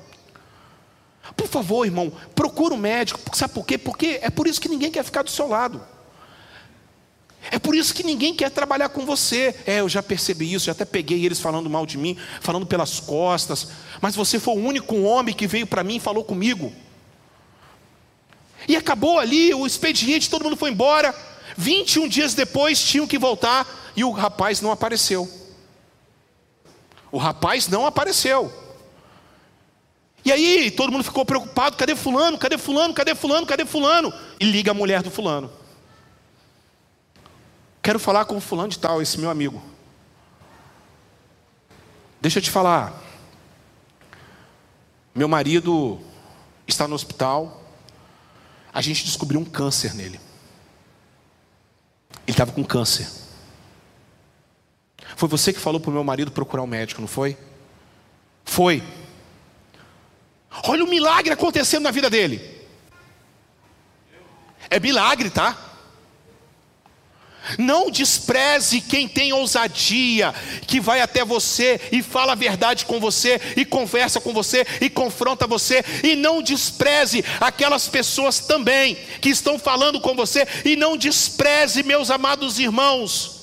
Por 1.36 1.46
favor, 1.46 1.84
irmão, 1.84 2.12
procura 2.34 2.74
um 2.74 2.78
médico. 2.78 3.20
Sabe 3.36 3.52
por 3.54 3.64
quê? 3.64 3.78
Porque 3.78 4.18
é 4.22 4.30
por 4.30 4.46
isso 4.46 4.60
que 4.60 4.68
ninguém 4.68 4.90
quer 4.90 5.04
ficar 5.04 5.22
do 5.22 5.30
seu 5.30 5.46
lado. 5.46 5.80
É 7.50 7.58
por 7.58 7.74
isso 7.74 7.94
que 7.94 8.02
ninguém 8.02 8.34
quer 8.34 8.50
trabalhar 8.50 8.88
com 8.90 9.06
você. 9.06 9.54
É, 9.66 9.80
eu 9.80 9.88
já 9.88 10.02
percebi 10.02 10.52
isso, 10.52 10.66
já 10.66 10.72
até 10.72 10.84
peguei 10.84 11.24
eles 11.24 11.40
falando 11.40 11.70
mal 11.70 11.86
de 11.86 11.96
mim, 11.96 12.16
falando 12.40 12.66
pelas 12.66 13.00
costas. 13.00 13.68
Mas 14.00 14.14
você 14.14 14.38
foi 14.38 14.54
o 14.54 14.58
único 14.58 15.00
homem 15.02 15.34
que 15.34 15.46
veio 15.46 15.66
para 15.66 15.84
mim 15.84 15.96
e 15.96 16.00
falou 16.00 16.24
comigo. 16.24 16.72
E 18.68 18.76
acabou 18.76 19.18
ali 19.18 19.52
o 19.54 19.66
expediente, 19.66 20.30
todo 20.30 20.44
mundo 20.44 20.56
foi 20.56 20.70
embora. 20.70 21.14
21 21.56 22.08
dias 22.08 22.34
depois 22.34 22.82
tinham 22.82 23.06
que 23.06 23.18
voltar 23.18 23.66
e 23.96 24.04
o 24.04 24.10
rapaz 24.10 24.60
não 24.60 24.70
apareceu. 24.70 25.28
O 27.12 27.18
rapaz 27.18 27.68
não 27.68 27.86
apareceu. 27.86 28.52
E 30.24 30.30
aí 30.30 30.70
todo 30.70 30.92
mundo 30.92 31.04
ficou 31.04 31.24
preocupado: 31.24 31.76
cadê 31.76 31.96
Fulano? 31.96 32.38
Cadê 32.38 32.58
Fulano? 32.58 32.94
Cadê 32.94 33.14
Fulano? 33.14 33.46
Cadê 33.46 33.64
Fulano? 33.64 34.12
E 34.38 34.44
liga 34.44 34.70
a 34.70 34.74
mulher 34.74 35.02
do 35.02 35.10
Fulano. 35.10 35.50
Quero 37.82 37.98
falar 37.98 38.26
com 38.26 38.36
o 38.36 38.40
Fulano 38.40 38.68
de 38.68 38.78
Tal, 38.78 39.00
esse 39.00 39.18
meu 39.18 39.30
amigo. 39.30 39.62
Deixa 42.20 42.38
eu 42.38 42.42
te 42.42 42.50
falar. 42.50 42.92
Meu 45.14 45.26
marido 45.26 45.98
está 46.66 46.86
no 46.86 46.94
hospital. 46.94 47.59
A 48.72 48.80
gente 48.80 49.04
descobriu 49.04 49.40
um 49.40 49.44
câncer 49.44 49.94
nele. 49.94 50.20
Ele 52.26 52.30
estava 52.30 52.52
com 52.52 52.64
câncer. 52.64 53.08
Foi 55.16 55.28
você 55.28 55.52
que 55.52 55.60
falou 55.60 55.80
para 55.80 55.90
o 55.90 55.92
meu 55.92 56.04
marido 56.04 56.30
procurar 56.30 56.62
um 56.62 56.66
médico, 56.66 57.00
não 57.00 57.08
foi? 57.08 57.36
Foi. 58.44 58.82
Olha 60.64 60.84
o 60.84 60.88
milagre 60.88 61.32
acontecendo 61.32 61.82
na 61.82 61.90
vida 61.90 62.08
dele. 62.08 62.60
É 64.68 64.78
milagre, 64.78 65.30
tá? 65.30 65.69
Não 67.58 67.90
despreze 67.90 68.80
quem 68.80 69.08
tem 69.08 69.32
ousadia, 69.32 70.34
que 70.66 70.80
vai 70.80 71.00
até 71.00 71.24
você 71.24 71.80
e 71.90 72.02
fala 72.02 72.32
a 72.32 72.36
verdade 72.36 72.84
com 72.84 73.00
você, 73.00 73.40
e 73.56 73.64
conversa 73.64 74.20
com 74.20 74.32
você, 74.32 74.66
e 74.80 74.90
confronta 74.90 75.46
você, 75.46 75.84
e 76.02 76.14
não 76.14 76.42
despreze 76.42 77.24
aquelas 77.40 77.88
pessoas 77.88 78.40
também 78.40 78.96
que 79.20 79.28
estão 79.28 79.58
falando 79.58 80.00
com 80.00 80.14
você, 80.14 80.46
e 80.64 80.76
não 80.76 80.96
despreze, 80.96 81.82
meus 81.82 82.10
amados 82.10 82.58
irmãos 82.58 83.40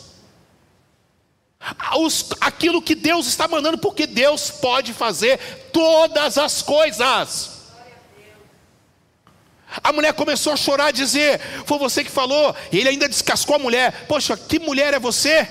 os, 1.97 2.29
aquilo 2.39 2.81
que 2.81 2.95
Deus 2.95 3.27
está 3.27 3.47
mandando, 3.47 3.77
porque 3.77 4.07
Deus 4.07 4.49
pode 4.49 4.93
fazer 4.93 5.37
todas 5.71 6.37
as 6.37 6.61
coisas. 6.61 7.56
A 9.83 9.91
mulher 9.91 10.13
começou 10.13 10.53
a 10.53 10.57
chorar, 10.57 10.87
a 10.87 10.91
dizer: 10.91 11.39
Foi 11.65 11.77
você 11.77 12.03
que 12.03 12.11
falou. 12.11 12.55
E 12.71 12.77
ele 12.77 12.89
ainda 12.89 13.09
descascou 13.09 13.55
a 13.55 13.59
mulher: 13.59 14.05
Poxa, 14.07 14.37
que 14.37 14.59
mulher 14.59 14.93
é 14.93 14.99
você? 14.99 15.47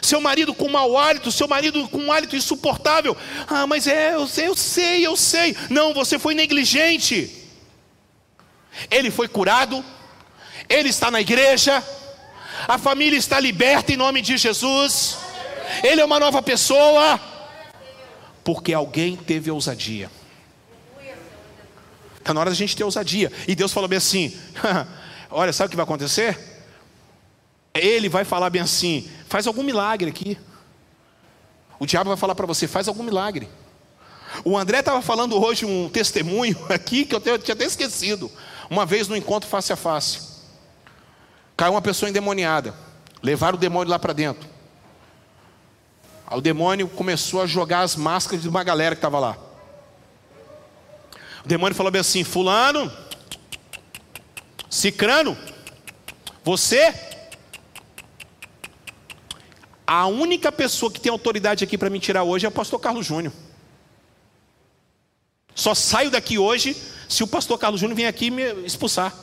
Seu 0.00 0.20
marido 0.20 0.54
com 0.54 0.68
mau 0.68 0.96
hálito, 0.96 1.32
seu 1.32 1.48
marido 1.48 1.86
com 1.88 1.98
um 1.98 2.12
hálito 2.12 2.36
insuportável. 2.36 3.16
Ah, 3.46 3.66
mas 3.66 3.86
é, 3.86 4.14
eu 4.14 4.26
sei, 4.26 4.46
eu 4.48 4.56
sei, 4.56 5.06
eu 5.06 5.16
sei. 5.16 5.56
Não, 5.68 5.92
você 5.92 6.18
foi 6.18 6.34
negligente. 6.34 7.36
Ele 8.90 9.10
foi 9.10 9.28
curado, 9.28 9.84
ele 10.68 10.88
está 10.88 11.10
na 11.10 11.20
igreja, 11.20 11.84
a 12.68 12.78
família 12.78 13.18
está 13.18 13.38
liberta 13.40 13.92
em 13.92 13.96
nome 13.96 14.22
de 14.22 14.36
Jesus. 14.36 15.18
Ele 15.82 16.00
é 16.00 16.04
uma 16.04 16.20
nova 16.20 16.40
pessoa. 16.40 17.20
Porque 18.42 18.72
alguém 18.72 19.16
teve 19.16 19.50
ousadia. 19.50 20.10
Está 22.20 22.32
na 22.32 22.40
hora 22.40 22.50
da 22.50 22.56
gente 22.56 22.76
ter 22.76 22.84
ousadia. 22.84 23.32
E 23.48 23.54
Deus 23.54 23.72
falou 23.72 23.88
bem 23.88 23.96
assim: 23.96 24.36
Olha, 25.30 25.52
sabe 25.52 25.68
o 25.68 25.70
que 25.70 25.76
vai 25.76 25.84
acontecer? 25.84 26.38
Ele 27.74 28.08
vai 28.08 28.24
falar 28.24 28.50
bem 28.50 28.62
assim: 28.62 29.10
faz 29.26 29.46
algum 29.46 29.62
milagre 29.62 30.10
aqui. 30.10 30.38
O 31.78 31.86
diabo 31.86 32.08
vai 32.08 32.16
falar 32.16 32.34
para 32.34 32.46
você: 32.46 32.68
faz 32.68 32.86
algum 32.86 33.02
milagre. 33.02 33.48
O 34.44 34.56
André 34.56 34.78
estava 34.78 35.02
falando 35.02 35.42
hoje 35.42 35.64
um 35.64 35.88
testemunho 35.88 36.56
aqui 36.68 37.04
que 37.04 37.14
eu 37.14 37.20
tinha 37.20 37.54
até 37.54 37.64
esquecido. 37.64 38.30
Uma 38.68 38.86
vez 38.86 39.08
no 39.08 39.16
encontro 39.16 39.48
face 39.48 39.72
a 39.72 39.76
face. 39.76 40.20
Caiu 41.56 41.72
uma 41.72 41.82
pessoa 41.82 42.08
endemoniada. 42.08 42.74
Levaram 43.22 43.56
o 43.56 43.60
demônio 43.60 43.90
lá 43.90 43.98
para 43.98 44.12
dentro. 44.12 44.48
O 46.30 46.40
demônio 46.40 46.86
começou 46.86 47.42
a 47.42 47.46
jogar 47.46 47.80
as 47.80 47.96
máscaras 47.96 48.42
de 48.42 48.48
uma 48.48 48.62
galera 48.62 48.94
que 48.94 48.98
estava 48.98 49.18
lá. 49.18 49.36
O 51.44 51.48
demônio 51.48 51.74
falou 51.74 51.90
bem 51.90 52.00
assim: 52.00 52.24
Fulano, 52.24 52.90
Cicrano, 54.68 55.36
você, 56.44 56.94
a 59.86 60.06
única 60.06 60.52
pessoa 60.52 60.92
que 60.92 61.00
tem 61.00 61.10
autoridade 61.10 61.64
aqui 61.64 61.76
para 61.76 61.90
me 61.90 61.98
tirar 61.98 62.22
hoje 62.22 62.46
é 62.46 62.48
o 62.48 62.52
pastor 62.52 62.78
Carlos 62.78 63.06
Júnior. 63.06 63.32
Só 65.54 65.74
saio 65.74 66.10
daqui 66.10 66.38
hoje 66.38 66.76
se 67.08 67.22
o 67.22 67.26
pastor 67.26 67.58
Carlos 67.58 67.80
Júnior 67.80 67.96
vier 67.96 68.08
aqui 68.08 68.30
me 68.30 68.44
expulsar. 68.64 69.14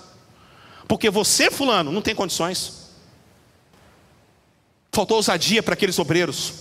Porque 0.88 1.10
você, 1.10 1.50
fulano, 1.50 1.92
não 1.92 2.02
tem 2.02 2.14
condições. 2.14 2.92
Faltou 4.92 5.18
ousadia 5.18 5.64
para 5.64 5.74
aqueles 5.74 5.98
obreiros. 5.98 6.54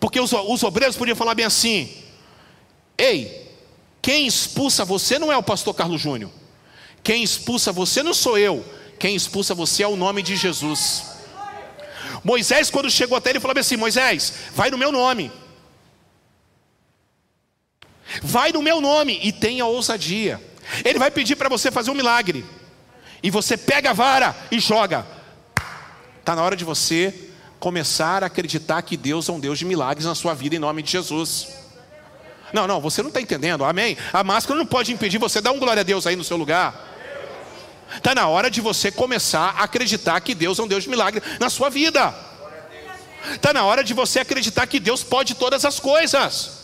Porque 0.00 0.20
os, 0.20 0.32
os 0.32 0.62
obreiros 0.62 0.96
podiam 0.96 1.16
falar 1.16 1.34
bem 1.34 1.46
assim: 1.46 1.92
Ei, 2.98 3.41
quem 4.02 4.26
expulsa 4.26 4.84
você 4.84 5.16
não 5.16 5.32
é 5.32 5.36
o 5.36 5.42
pastor 5.42 5.72
Carlos 5.72 6.00
Júnior. 6.00 6.30
Quem 7.04 7.22
expulsa 7.22 7.70
você 7.70 8.02
não 8.02 8.12
sou 8.12 8.36
eu. 8.36 8.64
Quem 8.98 9.14
expulsa 9.14 9.54
você 9.54 9.84
é 9.84 9.88
o 9.88 9.96
nome 9.96 10.22
de 10.22 10.34
Jesus. 10.34 11.04
Moisés, 12.24 12.68
quando 12.68 12.90
chegou 12.90 13.16
até 13.16 13.30
ele, 13.30 13.38
falou 13.40 13.56
assim: 13.56 13.76
Moisés, 13.76 14.34
vai 14.54 14.70
no 14.70 14.78
meu 14.78 14.90
nome. 14.90 15.30
Vai 18.20 18.52
no 18.52 18.60
meu 18.60 18.80
nome 18.80 19.20
e 19.22 19.32
tenha 19.32 19.64
ousadia. 19.64 20.40
Ele 20.84 20.98
vai 20.98 21.10
pedir 21.10 21.36
para 21.36 21.48
você 21.48 21.70
fazer 21.70 21.90
um 21.90 21.94
milagre. 21.94 22.44
E 23.22 23.30
você 23.30 23.56
pega 23.56 23.90
a 23.90 23.94
vara 23.94 24.36
e 24.50 24.58
joga. 24.58 25.06
Está 26.18 26.34
na 26.34 26.42
hora 26.42 26.56
de 26.56 26.64
você 26.64 27.30
começar 27.60 28.24
a 28.24 28.26
acreditar 28.26 28.82
que 28.82 28.96
Deus 28.96 29.28
é 29.28 29.32
um 29.32 29.38
Deus 29.38 29.60
de 29.60 29.64
milagres 29.64 30.06
na 30.06 30.14
sua 30.14 30.34
vida 30.34 30.56
em 30.56 30.58
nome 30.58 30.82
de 30.82 30.90
Jesus. 30.90 31.61
Não, 32.52 32.66
não, 32.66 32.80
você 32.80 33.02
não 33.02 33.08
está 33.08 33.20
entendendo, 33.20 33.64
amém? 33.64 33.96
A 34.12 34.22
máscara 34.22 34.58
não 34.58 34.66
pode 34.66 34.92
impedir 34.92 35.18
você 35.18 35.40
dar 35.40 35.52
um 35.52 35.58
glória 35.58 35.80
a 35.80 35.84
Deus 35.84 36.06
aí 36.06 36.16
no 36.16 36.24
seu 36.24 36.36
lugar. 36.36 36.90
Está 37.96 38.14
na 38.14 38.26
hora 38.28 38.50
de 38.50 38.60
você 38.60 38.90
começar 38.90 39.54
a 39.58 39.64
acreditar 39.64 40.20
que 40.20 40.34
Deus 40.34 40.58
é 40.58 40.62
um 40.62 40.68
Deus 40.68 40.84
de 40.84 40.90
milagre 40.90 41.22
na 41.38 41.50
sua 41.50 41.68
vida. 41.68 42.14
Está 43.34 43.52
na 43.52 43.64
hora 43.64 43.84
de 43.84 43.94
você 43.94 44.20
acreditar 44.20 44.66
que 44.66 44.80
Deus 44.80 45.02
pode 45.02 45.34
todas 45.34 45.64
as 45.64 45.78
coisas. 45.78 46.62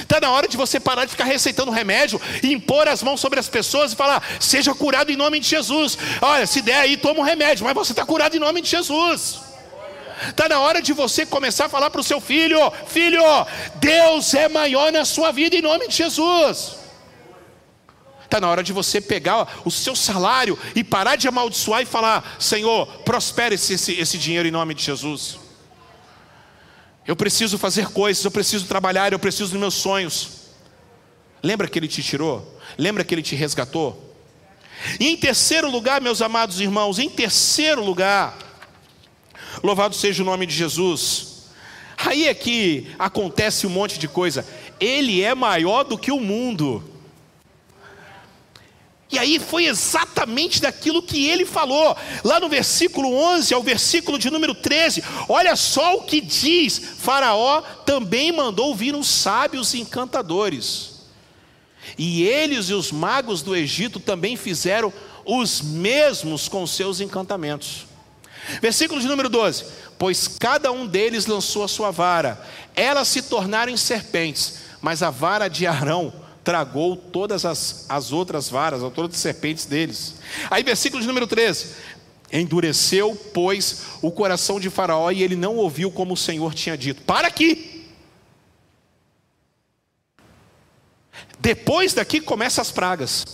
Está 0.00 0.20
na 0.20 0.30
hora 0.30 0.48
de 0.48 0.56
você 0.56 0.80
parar 0.80 1.04
de 1.04 1.12
ficar 1.12 1.24
receitando 1.24 1.70
remédio 1.70 2.20
e 2.42 2.52
impor 2.52 2.88
as 2.88 3.02
mãos 3.02 3.20
sobre 3.20 3.38
as 3.38 3.48
pessoas 3.48 3.92
e 3.92 3.96
falar: 3.96 4.22
seja 4.40 4.74
curado 4.74 5.10
em 5.10 5.16
nome 5.16 5.38
de 5.38 5.48
Jesus. 5.48 5.96
Olha, 6.20 6.46
se 6.46 6.60
der 6.60 6.80
aí, 6.80 6.96
toma 6.96 7.20
um 7.20 7.24
remédio, 7.24 7.64
mas 7.64 7.74
você 7.74 7.92
está 7.92 8.04
curado 8.04 8.36
em 8.36 8.40
nome 8.40 8.60
de 8.60 8.68
Jesus. 8.68 9.45
Está 10.28 10.48
na 10.48 10.58
hora 10.60 10.80
de 10.80 10.92
você 10.92 11.26
começar 11.26 11.66
a 11.66 11.68
falar 11.68 11.90
para 11.90 12.00
o 12.00 12.04
seu 12.04 12.20
filho: 12.20 12.58
Filho, 12.86 13.22
Deus 13.76 14.32
é 14.34 14.48
maior 14.48 14.90
na 14.90 15.04
sua 15.04 15.30
vida 15.30 15.56
em 15.56 15.62
nome 15.62 15.88
de 15.88 15.96
Jesus. 15.96 16.76
Está 18.24 18.40
na 18.40 18.48
hora 18.48 18.62
de 18.62 18.72
você 18.72 19.00
pegar 19.00 19.60
o 19.64 19.70
seu 19.70 19.94
salário 19.94 20.58
e 20.74 20.82
parar 20.82 21.16
de 21.16 21.28
amaldiçoar 21.28 21.82
e 21.82 21.86
falar: 21.86 22.36
Senhor, 22.38 22.86
prospere 23.04 23.54
esse, 23.54 23.74
esse, 23.74 23.92
esse 23.92 24.18
dinheiro 24.18 24.48
em 24.48 24.50
nome 24.50 24.74
de 24.74 24.82
Jesus. 24.82 25.38
Eu 27.06 27.14
preciso 27.14 27.56
fazer 27.56 27.88
coisas, 27.88 28.24
eu 28.24 28.30
preciso 28.30 28.66
trabalhar, 28.66 29.12
eu 29.12 29.18
preciso 29.18 29.50
dos 29.50 29.60
meus 29.60 29.74
sonhos. 29.74 30.30
Lembra 31.42 31.68
que 31.68 31.78
Ele 31.78 31.86
te 31.86 32.02
tirou? 32.02 32.58
Lembra 32.76 33.04
que 33.04 33.14
Ele 33.14 33.22
te 33.22 33.36
resgatou? 33.36 34.14
E 34.98 35.08
em 35.08 35.16
terceiro 35.16 35.70
lugar, 35.70 36.00
meus 36.00 36.20
amados 36.20 36.60
irmãos, 36.60 36.98
em 36.98 37.08
terceiro 37.08 37.84
lugar, 37.84 38.36
louvado 39.62 39.94
seja 39.94 40.22
o 40.22 40.26
nome 40.26 40.46
de 40.46 40.54
Jesus. 40.54 41.36
Aí 41.96 42.26
é 42.26 42.34
que 42.34 42.88
acontece 42.98 43.66
um 43.66 43.70
monte 43.70 43.98
de 43.98 44.06
coisa. 44.06 44.46
Ele 44.78 45.22
é 45.22 45.34
maior 45.34 45.84
do 45.84 45.96
que 45.96 46.12
o 46.12 46.20
mundo. 46.20 46.82
E 49.10 49.18
aí 49.18 49.38
foi 49.38 49.66
exatamente 49.66 50.60
daquilo 50.60 51.02
que 51.02 51.26
ele 51.26 51.46
falou, 51.46 51.96
lá 52.24 52.40
no 52.40 52.48
versículo 52.48 53.14
11 53.14 53.54
ao 53.54 53.62
versículo 53.62 54.18
de 54.18 54.30
número 54.30 54.52
13. 54.52 55.02
Olha 55.28 55.54
só 55.54 55.96
o 55.96 56.02
que 56.02 56.20
diz: 56.20 56.78
Faraó 56.98 57.62
também 57.84 58.32
mandou 58.32 58.74
vir 58.74 58.94
os 58.96 59.06
sábios 59.06 59.74
e 59.74 59.80
encantadores. 59.80 60.96
E 61.96 62.24
eles 62.24 62.68
e 62.68 62.74
os 62.74 62.90
magos 62.90 63.42
do 63.42 63.54
Egito 63.54 64.00
também 64.00 64.36
fizeram 64.36 64.92
os 65.24 65.62
mesmos 65.62 66.48
com 66.48 66.66
seus 66.66 67.00
encantamentos. 67.00 67.85
Versículo 68.60 69.00
de 69.00 69.06
número 69.06 69.28
12: 69.28 69.64
Pois 69.98 70.28
cada 70.28 70.70
um 70.72 70.86
deles 70.86 71.26
lançou 71.26 71.64
a 71.64 71.68
sua 71.68 71.90
vara, 71.90 72.40
elas 72.74 73.08
se 73.08 73.22
tornaram 73.22 73.72
em 73.72 73.76
serpentes, 73.76 74.58
mas 74.80 75.02
a 75.02 75.10
vara 75.10 75.48
de 75.48 75.66
Arão 75.66 76.12
tragou 76.44 76.96
todas 76.96 77.44
as, 77.44 77.86
as 77.88 78.12
outras 78.12 78.48
varas, 78.48 78.80
todas 78.94 79.16
as 79.16 79.20
serpentes 79.20 79.66
deles. 79.66 80.14
Aí, 80.48 80.62
versículo 80.62 81.00
de 81.00 81.08
número 81.08 81.26
13: 81.26 81.74
Endureceu, 82.32 83.16
pois, 83.34 83.82
o 84.02 84.10
coração 84.10 84.60
de 84.60 84.70
Faraó 84.70 85.10
e 85.10 85.22
ele 85.22 85.36
não 85.36 85.56
ouviu 85.56 85.90
como 85.90 86.14
o 86.14 86.16
Senhor 86.16 86.54
tinha 86.54 86.76
dito. 86.76 87.02
Para 87.02 87.28
aqui! 87.28 87.88
Depois 91.38 91.94
daqui 91.94 92.20
começam 92.20 92.62
as 92.62 92.72
pragas. 92.72 93.24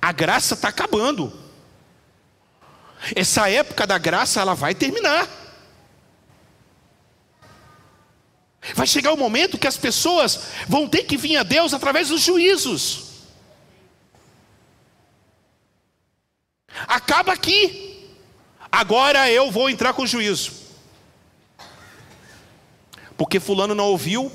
A 0.00 0.12
graça 0.12 0.54
está 0.54 0.68
acabando. 0.68 1.45
Essa 3.14 3.48
época 3.50 3.86
da 3.86 3.98
graça 3.98 4.40
ela 4.40 4.54
vai 4.54 4.74
terminar. 4.74 5.28
Vai 8.74 8.86
chegar 8.86 9.12
o 9.12 9.16
momento 9.16 9.58
que 9.58 9.66
as 9.66 9.76
pessoas 9.76 10.40
vão 10.66 10.88
ter 10.88 11.04
que 11.04 11.16
vir 11.16 11.36
a 11.36 11.42
Deus 11.42 11.72
através 11.72 12.08
dos 12.08 12.20
juízos. 12.20 13.04
Acaba 16.86 17.32
aqui. 17.32 18.10
Agora 18.70 19.30
eu 19.30 19.50
vou 19.50 19.70
entrar 19.70 19.92
com 19.92 20.06
juízo. 20.06 20.52
Porque 23.16 23.40
fulano 23.40 23.74
não 23.74 23.86
ouviu, 23.86 24.30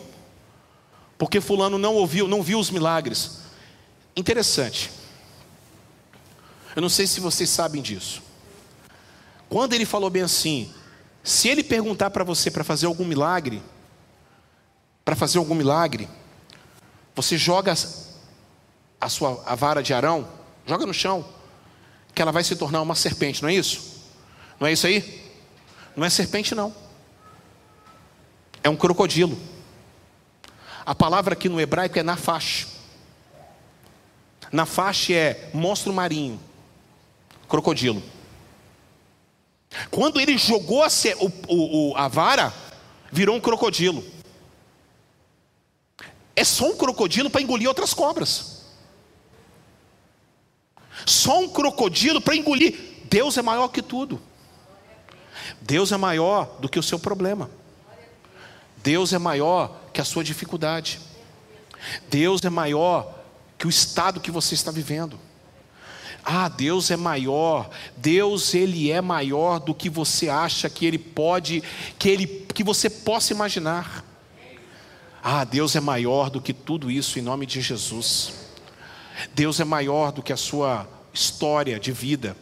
porque 1.18 1.39
fulano 1.39 1.78
não 1.78 1.93
ouviu, 1.93 2.28
não 2.28 2.41
viu 2.41 2.57
os 2.57 2.72
milagres. 2.72 3.41
Interessante. 4.16 4.89
Eu 6.76 6.82
não 6.82 6.89
sei 6.89 7.05
se 7.05 7.20
vocês 7.20 7.49
sabem 7.49 7.82
disso. 7.82 8.24
Quando 9.51 9.73
ele 9.73 9.83
falou 9.83 10.09
bem 10.09 10.21
assim, 10.21 10.73
se 11.21 11.49
ele 11.49 11.61
perguntar 11.61 12.09
para 12.09 12.23
você 12.23 12.49
para 12.49 12.63
fazer 12.63 12.85
algum 12.85 13.03
milagre, 13.03 13.61
para 15.03 15.13
fazer 15.13 15.39
algum 15.39 15.53
milagre, 15.53 16.07
você 17.13 17.37
joga 17.37 17.73
a 19.01 19.09
sua 19.09 19.43
a 19.45 19.53
vara 19.53 19.83
de 19.83 19.93
Arão, 19.93 20.25
joga 20.65 20.85
no 20.85 20.93
chão, 20.93 21.27
que 22.15 22.21
ela 22.21 22.31
vai 22.31 22.45
se 22.45 22.55
tornar 22.55 22.81
uma 22.81 22.95
serpente, 22.95 23.41
não 23.41 23.49
é 23.49 23.53
isso? 23.53 24.01
Não 24.57 24.67
é 24.67 24.71
isso 24.71 24.87
aí? 24.87 25.21
Não 25.97 26.05
é 26.05 26.09
serpente 26.09 26.55
não. 26.55 26.73
É 28.63 28.69
um 28.69 28.77
crocodilo. 28.77 29.37
A 30.85 30.95
palavra 30.95 31.33
aqui 31.33 31.49
no 31.49 31.59
hebraico 31.59 31.99
é 31.99 32.03
nafash. 32.03 32.67
Nafash 34.49 35.09
é 35.09 35.49
monstro 35.53 35.91
marinho, 35.91 36.39
crocodilo. 37.49 38.01
Quando 39.89 40.19
ele 40.19 40.38
jogou 40.38 40.84
a, 40.84 40.88
o, 41.47 41.91
o, 41.91 41.97
a 41.97 42.07
vara, 42.07 42.53
virou 43.11 43.36
um 43.36 43.41
crocodilo 43.41 44.03
é 46.36 46.43
só 46.43 46.69
um 46.69 46.76
crocodilo 46.76 47.30
para 47.30 47.41
engolir 47.41 47.67
outras 47.67 47.93
cobras. 47.93 48.61
Só 51.05 51.39
um 51.39 51.49
crocodilo 51.49 52.22
para 52.22 52.36
engolir. 52.36 53.03
Deus 53.05 53.38
é 53.38 53.41
maior 53.41 53.67
que 53.67 53.82
tudo. 53.82 54.22
Deus 55.61 55.91
é 55.91 55.97
maior 55.97 56.57
do 56.59 56.69
que 56.69 56.80
o 56.80 56.84
seu 56.84 56.97
problema. 56.97 57.49
Deus 58.78 59.13
é 59.13 59.19
maior 59.19 59.80
que 59.93 60.01
a 60.01 60.05
sua 60.05 60.24
dificuldade. 60.24 60.99
Deus 62.09 62.43
é 62.43 62.49
maior 62.49 63.19
que 63.57 63.67
o 63.67 63.69
estado 63.69 64.19
que 64.19 64.32
você 64.32 64.55
está 64.55 64.72
vivendo. 64.72 65.19
Ah, 66.24 66.47
Deus 66.47 66.91
é 66.91 66.97
maior. 66.97 67.69
Deus 67.97 68.53
ele 68.53 68.91
é 68.91 69.01
maior 69.01 69.59
do 69.59 69.74
que 69.74 69.89
você 69.89 70.30
acha 70.30 70.69
que 70.69 70.86
ele 70.86 70.97
pode, 70.97 71.63
que 71.97 72.09
ele 72.09 72.28
que 72.53 72.63
você 72.63 72.89
possa 72.89 73.34
imaginar. 73.34 74.05
Ah, 75.24 75.43
Deus 75.43 75.76
é 75.76 75.80
maior 75.80 76.30
do 76.30 76.41
que 76.41 76.53
tudo 76.53 76.89
isso 76.89 77.17
em 77.19 77.22
nome 77.22 77.45
de 77.45 77.61
Jesus. 77.61 78.34
Deus 79.34 79.59
é 79.59 79.63
maior 79.63 80.11
do 80.11 80.24
que 80.24 80.34
a 80.34 80.38
sua 80.38 80.88
história 81.13 81.80
de 81.80 81.91
vida. 81.91 82.36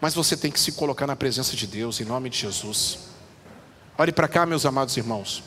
Mas 0.00 0.14
você 0.14 0.36
tem 0.36 0.50
que 0.50 0.60
se 0.60 0.72
colocar 0.72 1.06
na 1.06 1.16
presença 1.16 1.56
de 1.56 1.66
Deus 1.66 2.00
em 2.00 2.04
nome 2.04 2.28
de 2.28 2.38
Jesus. 2.38 2.98
Olhe 3.96 4.12
para 4.12 4.28
cá, 4.28 4.44
meus 4.44 4.66
amados 4.66 4.96
irmãos. 4.96 5.42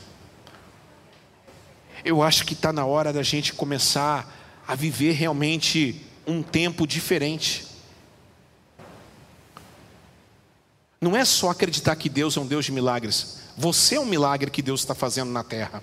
Eu 2.04 2.22
acho 2.22 2.44
que 2.44 2.54
está 2.54 2.72
na 2.72 2.84
hora 2.84 3.12
da 3.12 3.22
gente 3.22 3.52
começar 3.52 4.36
a 4.66 4.74
viver 4.74 5.12
realmente 5.12 6.04
um 6.30 6.42
tempo 6.42 6.86
diferente. 6.86 7.70
não 11.00 11.16
é 11.16 11.24
só 11.24 11.50
acreditar 11.50 11.96
que 11.96 12.08
Deus 12.08 12.36
é 12.36 12.40
um 12.40 12.46
Deus 12.46 12.66
de 12.66 12.72
milagres. 12.72 13.38
Você 13.56 13.94
é 13.94 14.00
um 14.00 14.04
milagre 14.04 14.50
que 14.50 14.60
Deus 14.60 14.80
está 14.80 14.94
fazendo 14.94 15.30
na 15.30 15.42
terra. 15.42 15.82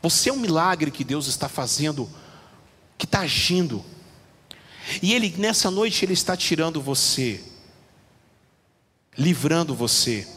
Você 0.00 0.30
é 0.30 0.32
um 0.32 0.36
milagre 0.36 0.90
que 0.90 1.02
Deus 1.02 1.26
está 1.26 1.48
fazendo, 1.48 2.08
que 2.96 3.06
está 3.06 3.20
agindo. 3.20 3.84
E 5.02 5.12
Ele, 5.14 5.34
nessa 5.36 5.70
noite, 5.70 6.04
Ele 6.04 6.12
está 6.12 6.36
tirando 6.36 6.80
você, 6.80 7.42
livrando 9.18 9.74
você. 9.74 10.28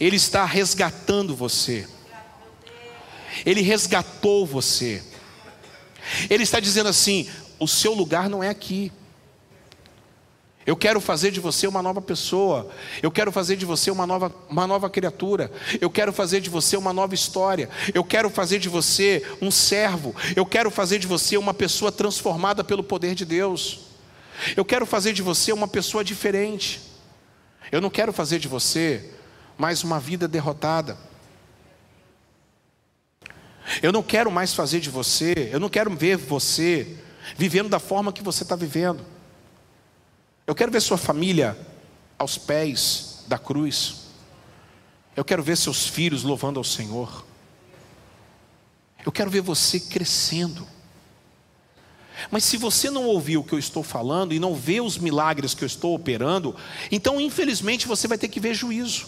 Ele 0.00 0.16
está 0.16 0.44
resgatando 0.44 1.36
você. 1.36 1.86
Ele 3.44 3.60
resgatou 3.60 4.44
você. 4.44 5.04
Ele 6.28 6.42
está 6.42 6.60
dizendo 6.60 6.88
assim: 6.88 7.28
o 7.58 7.66
seu 7.66 7.92
lugar 7.92 8.28
não 8.28 8.42
é 8.42 8.48
aqui. 8.48 8.92
Eu 10.66 10.76
quero 10.76 11.00
fazer 11.00 11.30
de 11.30 11.38
você 11.38 11.68
uma 11.68 11.80
nova 11.80 12.02
pessoa. 12.02 12.68
Eu 13.00 13.10
quero 13.10 13.30
fazer 13.30 13.54
de 13.54 13.64
você 13.64 13.88
uma 13.88 14.04
nova, 14.04 14.34
uma 14.48 14.66
nova 14.66 14.90
criatura. 14.90 15.50
Eu 15.80 15.88
quero 15.88 16.12
fazer 16.12 16.40
de 16.40 16.50
você 16.50 16.76
uma 16.76 16.92
nova 16.92 17.14
história. 17.14 17.70
Eu 17.94 18.02
quero 18.02 18.28
fazer 18.28 18.58
de 18.58 18.68
você 18.68 19.24
um 19.40 19.48
servo. 19.48 20.12
Eu 20.34 20.44
quero 20.44 20.68
fazer 20.68 20.98
de 20.98 21.06
você 21.06 21.36
uma 21.36 21.54
pessoa 21.54 21.92
transformada 21.92 22.64
pelo 22.64 22.82
poder 22.82 23.14
de 23.14 23.24
Deus. 23.24 23.86
Eu 24.56 24.64
quero 24.64 24.84
fazer 24.84 25.12
de 25.12 25.22
você 25.22 25.52
uma 25.52 25.68
pessoa 25.68 26.02
diferente. 26.02 26.80
Eu 27.70 27.80
não 27.80 27.88
quero 27.88 28.12
fazer 28.12 28.40
de 28.40 28.48
você 28.48 29.12
mais 29.56 29.84
uma 29.84 30.00
vida 30.00 30.26
derrotada. 30.26 30.98
Eu 33.82 33.92
não 33.92 34.02
quero 34.02 34.30
mais 34.30 34.54
fazer 34.54 34.80
de 34.80 34.90
você, 34.90 35.50
eu 35.52 35.60
não 35.60 35.68
quero 35.68 35.94
ver 35.94 36.16
você 36.16 36.96
vivendo 37.36 37.68
da 37.68 37.78
forma 37.78 38.12
que 38.12 38.22
você 38.22 38.42
está 38.42 38.54
vivendo. 38.54 39.04
Eu 40.46 40.54
quero 40.54 40.70
ver 40.70 40.80
sua 40.80 40.96
família 40.96 41.58
aos 42.18 42.38
pés 42.38 43.24
da 43.26 43.38
cruz. 43.38 44.06
Eu 45.16 45.24
quero 45.24 45.42
ver 45.42 45.56
seus 45.56 45.86
filhos 45.86 46.22
louvando 46.22 46.60
ao 46.60 46.64
Senhor. 46.64 47.24
Eu 49.04 49.10
quero 49.10 49.30
ver 49.30 49.40
você 49.40 49.80
crescendo. 49.80 50.66
Mas 52.30 52.44
se 52.44 52.56
você 52.56 52.90
não 52.90 53.04
ouvir 53.04 53.36
o 53.36 53.44
que 53.44 53.52
eu 53.52 53.58
estou 53.58 53.82
falando 53.82 54.32
e 54.32 54.38
não 54.38 54.54
vê 54.54 54.80
os 54.80 54.98
milagres 54.98 55.54
que 55.54 55.62
eu 55.62 55.66
estou 55.66 55.94
operando, 55.94 56.56
então 56.90 57.20
infelizmente 57.20 57.86
você 57.86 58.08
vai 58.08 58.16
ter 58.16 58.28
que 58.28 58.40
ver 58.40 58.54
juízo. 58.54 59.06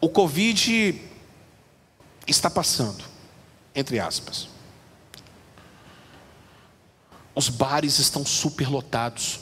O 0.00 0.08
Covid 0.08 0.98
está 2.26 2.48
passando, 2.48 3.04
entre 3.74 4.00
aspas. 4.00 4.48
Os 7.34 7.48
bares 7.48 7.98
estão 7.98 8.24
superlotados. 8.24 9.40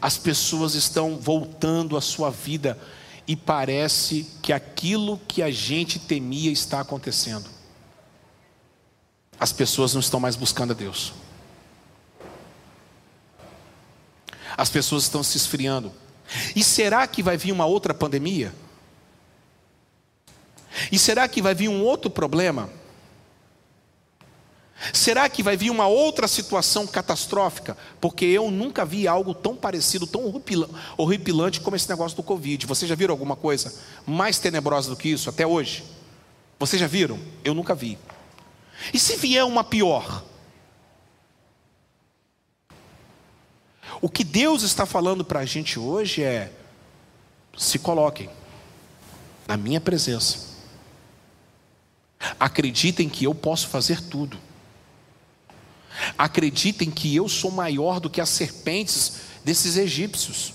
As 0.00 0.16
pessoas 0.16 0.74
estão 0.74 1.18
voltando 1.18 1.96
à 1.96 2.00
sua 2.00 2.30
vida 2.30 2.78
e 3.26 3.34
parece 3.34 4.24
que 4.40 4.52
aquilo 4.52 5.18
que 5.26 5.42
a 5.42 5.50
gente 5.50 5.98
temia 5.98 6.52
está 6.52 6.80
acontecendo. 6.80 7.50
As 9.38 9.52
pessoas 9.52 9.92
não 9.94 10.00
estão 10.00 10.20
mais 10.20 10.36
buscando 10.36 10.72
a 10.72 10.74
Deus. 10.74 11.12
As 14.58 14.68
pessoas 14.68 15.04
estão 15.04 15.22
se 15.22 15.36
esfriando. 15.36 15.92
E 16.56 16.64
será 16.64 17.06
que 17.06 17.22
vai 17.22 17.36
vir 17.36 17.52
uma 17.52 17.64
outra 17.64 17.94
pandemia? 17.94 18.52
E 20.90 20.98
será 20.98 21.28
que 21.28 21.40
vai 21.40 21.54
vir 21.54 21.68
um 21.68 21.82
outro 21.84 22.10
problema? 22.10 22.68
Será 24.92 25.28
que 25.28 25.44
vai 25.44 25.56
vir 25.56 25.70
uma 25.70 25.86
outra 25.86 26.26
situação 26.26 26.88
catastrófica? 26.88 27.76
Porque 28.00 28.24
eu 28.24 28.50
nunca 28.50 28.84
vi 28.84 29.06
algo 29.06 29.32
tão 29.32 29.54
parecido, 29.54 30.08
tão 30.08 30.42
horripilante 30.96 31.60
como 31.60 31.76
esse 31.76 31.88
negócio 31.88 32.16
do 32.16 32.22
Covid. 32.24 32.66
Vocês 32.66 32.88
já 32.88 32.96
viram 32.96 33.12
alguma 33.12 33.36
coisa 33.36 33.72
mais 34.04 34.40
tenebrosa 34.40 34.90
do 34.90 34.96
que 34.96 35.08
isso 35.08 35.30
até 35.30 35.46
hoje? 35.46 35.84
Vocês 36.58 36.80
já 36.80 36.88
viram? 36.88 37.18
Eu 37.44 37.54
nunca 37.54 37.76
vi. 37.76 37.96
E 38.92 38.98
se 38.98 39.16
vier 39.16 39.44
uma 39.44 39.62
pior? 39.62 40.24
O 44.00 44.08
que 44.08 44.22
Deus 44.22 44.62
está 44.62 44.86
falando 44.86 45.24
para 45.24 45.40
a 45.40 45.44
gente 45.44 45.78
hoje 45.78 46.22
é: 46.22 46.52
se 47.56 47.78
coloquem 47.78 48.30
na 49.46 49.56
minha 49.56 49.80
presença. 49.80 50.46
Acreditem 52.38 53.08
que 53.08 53.24
eu 53.24 53.34
posso 53.34 53.68
fazer 53.68 54.00
tudo. 54.02 54.38
Acreditem 56.16 56.90
que 56.90 57.14
eu 57.14 57.28
sou 57.28 57.50
maior 57.50 57.98
do 58.00 58.10
que 58.10 58.20
as 58.20 58.28
serpentes 58.28 59.14
desses 59.44 59.76
egípcios. 59.76 60.52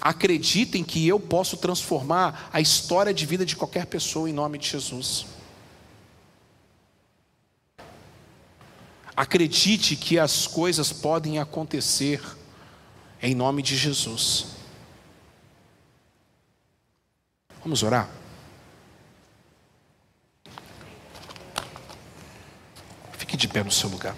Acreditem 0.00 0.84
que 0.84 1.06
eu 1.06 1.18
posso 1.18 1.56
transformar 1.56 2.48
a 2.52 2.60
história 2.60 3.12
de 3.12 3.26
vida 3.26 3.44
de 3.44 3.56
qualquer 3.56 3.86
pessoa 3.86 4.28
em 4.28 4.32
nome 4.32 4.58
de 4.58 4.68
Jesus. 4.68 5.26
Acredite 9.20 9.96
que 9.96 10.18
as 10.18 10.46
coisas 10.46 10.94
podem 10.94 11.38
acontecer 11.38 12.22
em 13.20 13.34
nome 13.34 13.60
de 13.60 13.76
Jesus. 13.76 14.46
Vamos 17.62 17.82
orar? 17.82 18.08
Fique 23.18 23.36
de 23.36 23.46
pé 23.46 23.62
no 23.62 23.70
seu 23.70 23.90
lugar. 23.90 24.16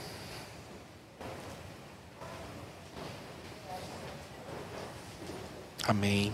Amém. 5.85 6.33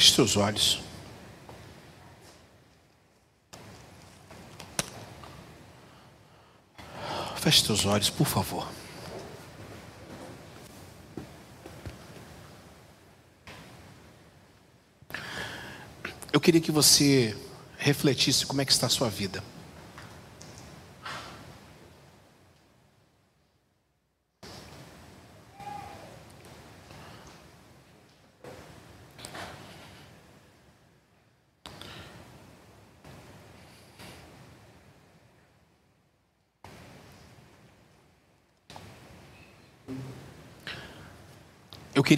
Feche 0.00 0.14
seus 0.14 0.34
olhos. 0.34 0.80
Feche 7.36 7.66
seus 7.66 7.84
olhos, 7.84 8.08
por 8.08 8.26
favor. 8.26 8.66
Eu 16.32 16.40
queria 16.40 16.62
que 16.62 16.72
você 16.72 17.36
refletisse 17.76 18.46
como 18.46 18.62
é 18.62 18.64
que 18.64 18.72
está 18.72 18.86
a 18.86 18.90
sua 18.90 19.10
vida. 19.10 19.44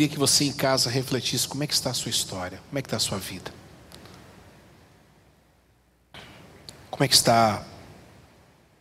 Queria 0.03 0.09
que 0.09 0.18
você 0.18 0.44
em 0.44 0.53
casa 0.53 0.90
refletisse 0.90 1.46
como 1.46 1.62
é 1.62 1.66
que 1.66 1.74
está 1.74 1.90
a 1.90 1.94
sua 1.94 2.11
história, 2.11 2.61
como 2.68 2.78
é 2.78 2.82
que 2.82 2.88
está 2.88 2.96
a 2.96 3.00
sua 3.00 3.18
vida. 3.18 3.53
Como 6.90 7.05
é 7.05 7.09
que 7.09 7.14
está 7.14 7.64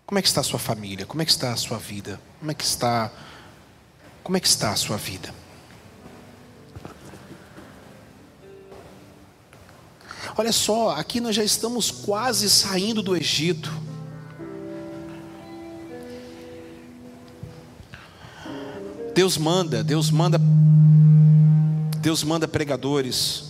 como 0.05 0.19
é 0.19 0.21
que 0.21 0.27
está 0.27 0.41
a 0.41 0.43
sua 0.43 0.59
família? 0.59 1.05
Como 1.05 1.21
é 1.21 1.25
que 1.25 1.31
está 1.31 1.53
a 1.53 1.55
sua 1.55 1.77
vida? 1.77 2.19
Como 2.39 2.51
é 2.51 2.53
que 2.53 2.63
está 2.63 3.11
Como 4.23 4.35
é 4.35 4.39
que 4.39 4.47
está 4.47 4.71
a 4.71 4.75
sua 4.75 4.97
vida? 4.97 5.33
Olha 10.35 10.51
só, 10.51 10.91
aqui 10.91 11.19
nós 11.19 11.35
já 11.35 11.43
estamos 11.43 11.91
quase 11.91 12.49
saindo 12.49 13.03
do 13.03 13.15
Egito. 13.15 13.71
Deus 19.13 19.37
manda, 19.37 19.83
Deus 19.83 20.09
manda 20.09 20.39
Deus 22.01 22.23
manda 22.23 22.47
pregadores, 22.47 23.43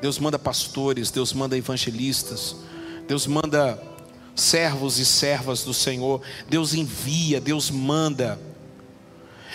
Deus 0.00 0.18
manda 0.18 0.38
pastores, 0.38 1.12
Deus 1.12 1.32
manda 1.32 1.56
evangelistas, 1.56 2.56
Deus 3.06 3.26
manda 3.26 3.80
servos 4.34 4.98
e 4.98 5.06
servas 5.06 5.62
do 5.62 5.72
Senhor, 5.72 6.20
Deus 6.48 6.74
envia, 6.74 7.40
Deus 7.40 7.70
manda, 7.70 8.38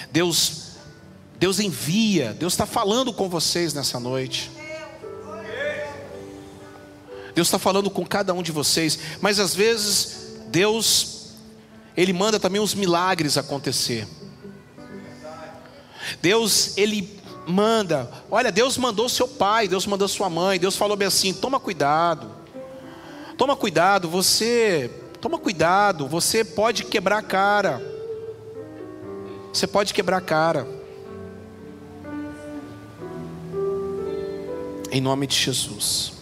Deus, 0.09 0.77
Deus 1.37 1.59
envia, 1.59 2.33
Deus 2.33 2.53
está 2.53 2.65
falando 2.65 3.11
com 3.11 3.27
vocês 3.27 3.73
nessa 3.73 3.99
noite. 3.99 4.49
Deus 7.35 7.47
está 7.47 7.59
falando 7.59 7.89
com 7.89 8.05
cada 8.05 8.33
um 8.33 8.43
de 8.43 8.51
vocês, 8.51 8.99
mas 9.19 9.39
às 9.39 9.53
vezes 9.53 10.37
Deus, 10.47 11.31
Ele 11.97 12.13
manda 12.13 12.39
também 12.39 12.61
os 12.61 12.73
milagres 12.73 13.37
acontecer. 13.37 14.07
Deus, 16.21 16.77
Ele 16.77 17.22
manda, 17.45 18.09
olha, 18.29 18.51
Deus 18.51 18.77
mandou 18.77 19.09
seu 19.09 19.27
pai, 19.27 19.67
Deus 19.67 19.85
mandou 19.85 20.07
sua 20.07 20.29
mãe, 20.29 20.59
Deus 20.59 20.75
falou 20.75 20.95
bem 20.95 21.07
assim: 21.07 21.33
toma 21.33 21.59
cuidado, 21.59 22.31
toma 23.37 23.55
cuidado, 23.55 24.09
você, 24.09 24.89
toma 25.19 25.37
cuidado, 25.37 26.07
você 26.07 26.43
pode 26.43 26.83
quebrar 26.85 27.17
a 27.17 27.23
cara, 27.23 27.81
você 29.51 29.67
pode 29.67 29.93
quebrar 29.93 30.17
a 30.17 30.21
cara, 30.21 30.67
em 34.91 35.01
nome 35.01 35.27
de 35.27 35.35
Jesus. 35.35 36.13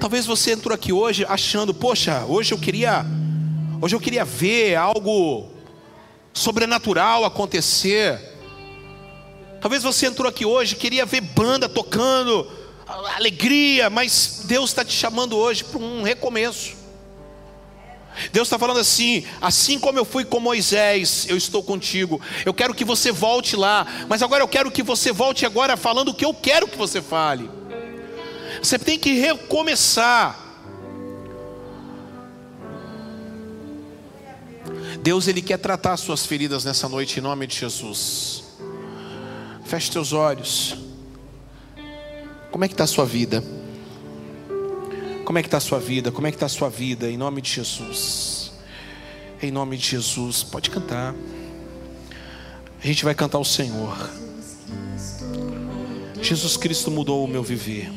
Talvez 0.00 0.26
você 0.26 0.52
entrou 0.52 0.74
aqui 0.74 0.92
hoje 0.92 1.24
achando, 1.28 1.72
poxa, 1.72 2.24
hoje 2.26 2.52
eu 2.52 2.58
queria, 2.58 3.04
hoje 3.80 3.94
eu 3.94 4.00
queria 4.00 4.24
ver 4.24 4.74
algo 4.74 5.48
sobrenatural 6.32 7.24
acontecer. 7.24 8.31
Talvez 9.62 9.84
você 9.84 10.06
entrou 10.06 10.28
aqui 10.28 10.44
hoje 10.44 10.74
queria 10.74 11.06
ver 11.06 11.20
banda 11.20 11.68
tocando, 11.68 12.50
alegria, 13.14 13.88
mas 13.88 14.42
Deus 14.44 14.70
está 14.70 14.84
te 14.84 14.92
chamando 14.92 15.36
hoje 15.36 15.62
para 15.62 15.78
um 15.78 16.02
recomeço. 16.02 16.74
Deus 18.32 18.48
está 18.48 18.58
falando 18.58 18.80
assim: 18.80 19.24
assim 19.40 19.78
como 19.78 19.96
eu 19.96 20.04
fui 20.04 20.24
com 20.24 20.40
Moisés, 20.40 21.26
eu 21.28 21.36
estou 21.36 21.62
contigo. 21.62 22.20
Eu 22.44 22.52
quero 22.52 22.74
que 22.74 22.84
você 22.84 23.12
volte 23.12 23.54
lá, 23.54 23.86
mas 24.08 24.20
agora 24.20 24.42
eu 24.42 24.48
quero 24.48 24.68
que 24.68 24.82
você 24.82 25.12
volte 25.12 25.46
agora 25.46 25.76
falando 25.76 26.08
o 26.08 26.14
que 26.14 26.24
eu 26.24 26.34
quero 26.34 26.66
que 26.66 26.76
você 26.76 27.00
fale. 27.00 27.48
Você 28.60 28.80
tem 28.80 28.98
que 28.98 29.14
recomeçar. 29.14 30.40
Deus 35.00 35.28
ele 35.28 35.40
quer 35.40 35.58
tratar 35.58 35.96
suas 35.96 36.26
feridas 36.26 36.64
nessa 36.64 36.88
noite 36.88 37.20
em 37.20 37.22
nome 37.22 37.46
de 37.46 37.56
Jesus. 37.56 38.41
Feche 39.72 39.90
teus 39.90 40.12
olhos. 40.12 40.76
Como 42.50 42.62
é 42.62 42.68
que 42.68 42.74
está 42.74 42.84
a 42.84 42.86
sua 42.86 43.06
vida? 43.06 43.42
Como 45.24 45.38
é 45.38 45.42
que 45.42 45.48
está 45.48 45.56
a 45.56 45.60
sua 45.60 45.78
vida? 45.78 46.12
Como 46.12 46.26
é 46.26 46.30
que 46.30 46.36
está 46.36 46.44
a 46.44 46.48
sua 46.50 46.68
vida? 46.68 47.10
Em 47.10 47.16
nome 47.16 47.40
de 47.40 47.48
Jesus. 47.48 48.52
Em 49.40 49.50
nome 49.50 49.78
de 49.78 49.86
Jesus. 49.86 50.42
Pode 50.42 50.68
cantar. 50.68 51.14
A 52.84 52.86
gente 52.86 53.02
vai 53.02 53.14
cantar 53.14 53.38
o 53.38 53.46
Senhor. 53.46 53.96
Jesus 56.20 56.58
Cristo 56.58 56.90
mudou 56.90 57.24
o 57.24 57.26
meu 57.26 57.42
viver. 57.42 57.90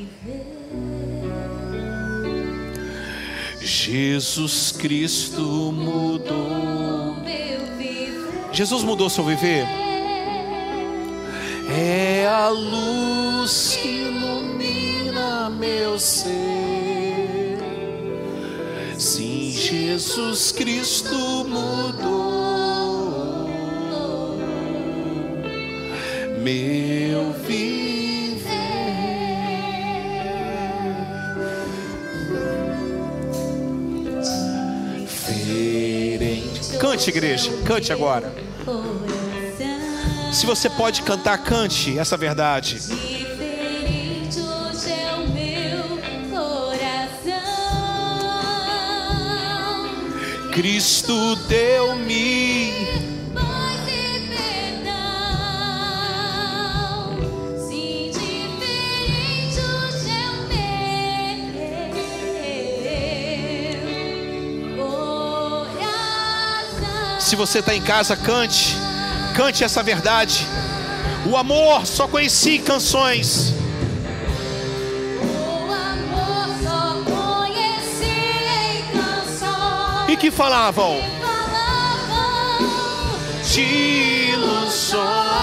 Jesus 3.60 4.72
Cristo 4.72 5.74
mudou. 5.74 7.18
Jesus 8.54 8.82
mudou 8.82 9.10
seu 9.10 9.26
viver. 9.26 9.85
É 11.70 12.28
a 12.28 12.50
luz 12.50 13.78
que 13.82 13.88
ilumina 13.88 15.50
meu 15.50 15.98
ser. 16.00 17.58
Sim, 18.98 19.52
Jesus 19.52 20.52
Cristo 20.52 21.16
mudou 21.48 22.36
meu 26.42 27.34
viver. 27.34 27.66
Cante, 36.80 37.10
igreja, 37.10 37.52
cante 37.66 37.92
agora. 37.92 38.32
Se 40.36 40.46
você 40.46 40.70
pode 40.70 41.02
cantar, 41.02 41.38
cante 41.38 41.98
essa 41.98 42.18
verdade. 42.18 42.78
Cristo 50.52 51.38
deu-me 51.48 52.74
Se 67.22 67.36
você 67.36 67.60
está 67.60 67.74
em 67.74 67.82
casa, 67.82 68.16
cante, 68.16 68.76
cante 69.36 69.64
essa 69.66 69.84
verdade. 69.84 70.48
O 71.26 71.36
amor 71.36 71.86
só 71.86 72.08
conheci 72.08 72.58
canções. 72.58 73.54
O 75.22 75.72
amor 75.74 76.48
só 76.64 77.04
conheci 77.04 78.06
em 78.06 78.98
canções. 78.98 80.10
E 80.10 80.16
que 80.16 80.32
falavam 80.32 81.02
Falavam 81.22 82.80
de 83.52 84.32
ilusões. 84.32 85.35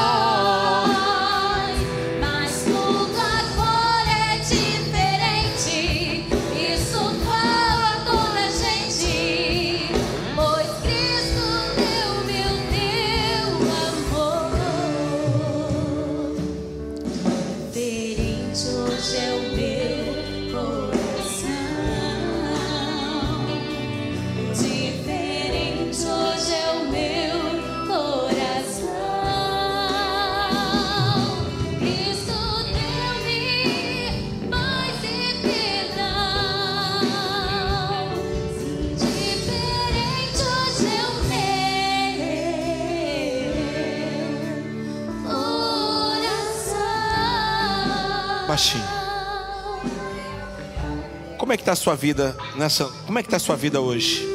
Que 51.62 51.70
está 51.70 51.72
a 51.74 51.76
sua 51.76 51.94
vida 51.94 52.36
nessa? 52.56 52.86
Como 53.06 53.18
é 53.20 53.22
que 53.22 53.28
está 53.28 53.36
a 53.36 53.40
sua 53.40 53.54
vida 53.54 53.80
hoje? 53.80 54.26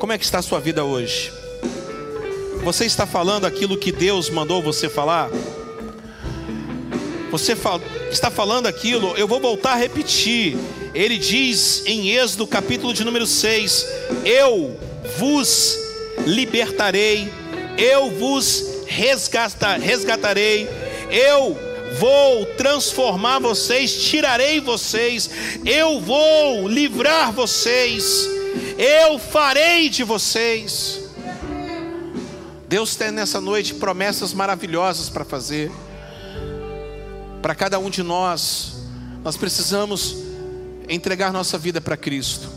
Como 0.00 0.12
é 0.12 0.18
que 0.18 0.24
está 0.24 0.40
a 0.40 0.42
sua 0.42 0.58
vida 0.58 0.84
hoje? 0.84 1.32
Você 2.64 2.84
está 2.86 3.06
falando 3.06 3.44
aquilo 3.46 3.76
que 3.76 3.92
Deus 3.92 4.28
mandou 4.28 4.60
você 4.60 4.88
falar? 4.88 5.30
Você 7.30 7.54
fal- 7.54 7.80
está 8.10 8.32
falando 8.32 8.66
aquilo, 8.66 9.14
eu 9.16 9.28
vou 9.28 9.38
voltar 9.38 9.74
a 9.74 9.76
repetir. 9.76 10.56
Ele 10.92 11.18
diz 11.18 11.84
em 11.86 12.08
Êxodo, 12.10 12.48
capítulo 12.48 12.92
de 12.92 13.04
número 13.04 13.26
6: 13.26 13.86
Eu 14.24 14.76
vos 15.18 15.78
libertarei, 16.26 17.30
eu 17.76 18.10
vos 18.10 18.64
resgata- 18.86 19.76
resgatarei, 19.76 20.68
eu 21.12 21.56
vou 21.98 22.46
transformar 22.56 23.38
vocês, 23.38 24.04
tirarei 24.04 24.60
vocês, 24.60 25.30
eu 25.64 26.00
vou 26.00 26.68
livrar 26.68 27.32
vocês, 27.32 28.28
eu 28.76 29.18
farei 29.18 29.88
de 29.88 30.04
vocês. 30.04 31.00
Deus 32.68 32.96
tem 32.96 33.10
nessa 33.10 33.40
noite 33.40 33.74
promessas 33.74 34.34
maravilhosas 34.34 35.08
para 35.08 35.24
fazer 35.24 35.70
para 37.42 37.54
cada 37.54 37.78
um 37.78 37.88
de 37.88 38.02
nós, 38.02 38.74
nós 39.24 39.36
precisamos 39.36 40.16
entregar 40.88 41.32
nossa 41.32 41.56
vida 41.56 41.80
para 41.80 41.96
Cristo. 41.96 42.48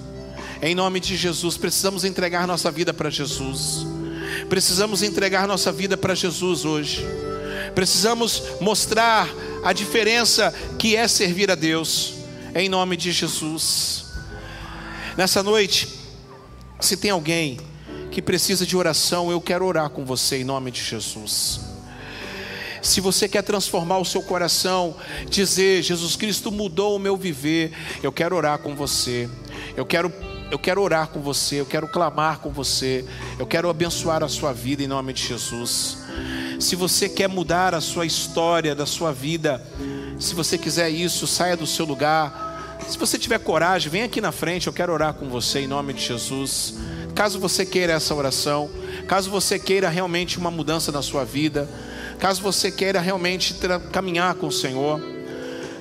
Em 0.62 0.76
nome 0.76 1.00
de 1.00 1.16
Jesus, 1.16 1.58
precisamos 1.58 2.04
entregar 2.04 2.48
nossa 2.48 2.70
vida 2.72 2.94
para 2.94 3.10
Jesus. 3.10 3.86
Precisamos 4.50 5.02
entregar 5.02 5.48
nossa 5.48 5.72
vida 5.72 5.98
para 5.98 6.14
Jesus 6.14 6.66
hoje. 6.66 7.06
Precisamos 7.76 8.44
mostrar 8.60 9.28
a 9.64 9.74
diferença 9.74 10.54
que 10.78 10.96
é 10.96 11.08
servir 11.08 11.50
a 11.52 11.56
Deus, 11.56 12.14
em 12.56 12.68
nome 12.68 12.98
de 12.98 13.12
Jesus. 13.12 14.06
Nessa 15.18 15.44
noite, 15.44 15.88
se 16.80 16.98
tem 16.98 17.12
alguém 17.12 17.60
que 18.12 18.22
precisa 18.22 18.66
de 18.66 18.76
oração, 18.76 19.32
eu 19.32 19.40
quero 19.40 19.66
orar 19.66 19.90
com 19.90 20.04
você 20.04 20.38
em 20.38 20.44
nome 20.44 20.72
de 20.72 20.84
Jesus. 20.84 21.62
Se 22.82 23.00
você 23.00 23.30
quer 23.30 23.44
transformar 23.44 24.00
o 24.00 24.06
seu 24.06 24.22
coração, 24.24 24.96
dizer: 25.30 25.84
Jesus 25.84 26.16
Cristo 26.16 26.52
mudou 26.52 26.96
o 26.96 27.00
meu 27.00 27.16
viver, 27.16 27.72
eu 28.02 28.12
quero 28.12 28.36
orar 28.36 28.58
com 28.60 28.76
você. 28.76 29.30
Eu 29.78 29.86
quero 29.86 30.12
eu 30.50 30.60
quero 30.60 30.82
orar 30.82 31.08
com 31.08 31.22
você, 31.22 31.62
eu 31.62 31.66
quero 31.66 31.88
clamar 31.88 32.40
com 32.40 32.50
você, 32.50 33.06
eu 33.40 33.48
quero 33.48 33.70
abençoar 33.70 34.22
a 34.22 34.28
sua 34.28 34.52
vida 34.52 34.84
em 34.84 34.88
nome 34.88 35.14
de 35.14 35.26
Jesus. 35.26 36.00
Se 36.62 36.76
você 36.76 37.10
quer 37.10 37.28
mudar 37.28 37.74
a 37.74 37.82
sua 37.82 38.06
história 38.06 38.76
da 38.76 38.86
sua 38.86 39.12
vida, 39.12 39.66
se 40.20 40.36
você 40.36 40.60
quiser 40.60 40.92
isso, 40.92 41.26
saia 41.26 41.58
do 41.58 41.66
seu 41.66 41.88
lugar. 41.88 42.78
Se 42.88 43.00
você 43.00 43.18
tiver 43.18 43.40
coragem, 43.40 43.90
vem 43.90 44.04
aqui 44.04 44.22
na 44.22 44.32
frente, 44.32 44.68
eu 44.68 44.74
quero 44.74 44.94
orar 44.94 45.16
com 45.16 45.28
você 45.28 45.62
em 45.62 45.68
nome 45.68 45.92
de 45.92 46.06
Jesus. 46.06 46.76
Caso 47.16 47.40
você 47.40 47.66
queira 47.66 47.94
essa 47.94 48.14
oração, 48.14 48.70
caso 49.08 49.32
você 49.32 49.58
queira 49.58 49.90
realmente 49.90 50.38
uma 50.38 50.52
mudança 50.52 50.92
na 50.92 51.02
sua 51.02 51.26
vida, 51.26 51.68
caso 52.20 52.44
você 52.44 52.70
queira 52.72 53.02
realmente 53.02 53.56
caminhar 53.92 54.36
com 54.36 54.46
o 54.46 54.52
Senhor, 54.52 55.02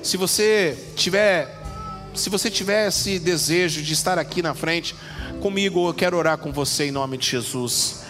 se 0.01 0.17
você 0.17 0.75
tiver 0.95 1.59
se 2.15 2.29
você 2.29 2.49
tiver 2.49 2.87
esse 2.87 3.19
desejo 3.19 3.83
de 3.83 3.93
estar 3.93 4.17
aqui 4.17 4.41
na 4.41 4.55
frente 4.55 4.95
comigo, 5.39 5.87
eu 5.87 5.93
quero 5.93 6.17
orar 6.17 6.39
com 6.39 6.51
você 6.51 6.87
em 6.87 6.91
nome 6.91 7.17
de 7.17 7.29
Jesus. 7.29 8.01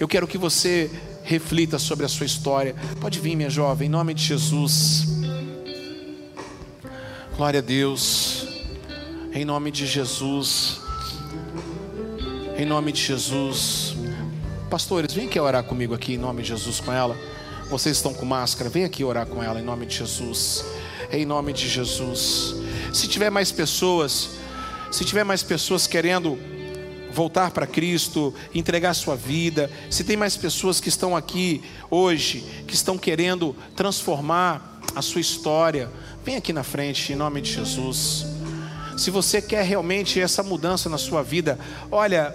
Eu 0.00 0.08
quero 0.08 0.26
que 0.26 0.36
você 0.36 0.90
reflita 1.24 1.78
sobre 1.78 2.04
a 2.04 2.08
sua 2.08 2.26
história. 2.26 2.76
Pode 3.00 3.18
vir, 3.18 3.34
minha 3.34 3.50
jovem, 3.50 3.88
em 3.88 3.90
nome 3.90 4.14
de 4.14 4.22
Jesus. 4.22 5.06
Glória 7.36 7.58
a 7.58 7.62
Deus. 7.62 8.46
Em 9.32 9.44
nome 9.44 9.70
de 9.70 9.86
Jesus. 9.86 10.80
Em 12.56 12.64
nome 12.64 12.92
de 12.92 13.02
Jesus. 13.02 13.96
Pastores, 14.70 15.12
vem 15.12 15.26
aqui 15.26 15.40
orar 15.40 15.64
comigo 15.64 15.94
aqui 15.94 16.14
em 16.14 16.18
nome 16.18 16.42
de 16.42 16.48
Jesus 16.48 16.78
com 16.78 16.92
ela. 16.92 17.16
Vocês 17.68 17.96
estão 17.96 18.12
com 18.12 18.24
máscara, 18.26 18.68
vem 18.68 18.84
aqui 18.84 19.02
orar 19.02 19.26
com 19.26 19.42
ela 19.42 19.58
em 19.58 19.64
nome 19.64 19.86
de 19.86 19.96
Jesus. 19.96 20.64
Em 21.10 21.24
nome 21.24 21.52
de 21.52 21.68
Jesus. 21.68 22.54
Se 22.92 23.08
tiver 23.08 23.30
mais 23.30 23.50
pessoas, 23.50 24.30
se 24.90 25.04
tiver 25.04 25.24
mais 25.24 25.42
pessoas 25.42 25.86
querendo 25.86 26.38
voltar 27.14 27.52
para 27.52 27.66
Cristo, 27.66 28.34
entregar 28.54 28.92
sua 28.92 29.14
vida, 29.14 29.70
se 29.88 30.02
tem 30.02 30.16
mais 30.16 30.36
pessoas 30.36 30.80
que 30.80 30.88
estão 30.88 31.16
aqui 31.16 31.62
hoje, 31.88 32.44
que 32.66 32.74
estão 32.74 32.98
querendo 32.98 33.56
transformar 33.76 34.80
a 34.94 35.00
sua 35.00 35.20
história, 35.20 35.88
vem 36.24 36.36
aqui 36.36 36.52
na 36.52 36.64
frente 36.64 37.12
em 37.12 37.16
nome 37.16 37.40
de 37.40 37.52
Jesus. 37.52 38.26
Se 38.98 39.10
você 39.10 39.40
quer 39.40 39.64
realmente 39.64 40.20
essa 40.20 40.42
mudança 40.42 40.88
na 40.88 40.98
sua 40.98 41.22
vida, 41.22 41.58
olha, 41.90 42.34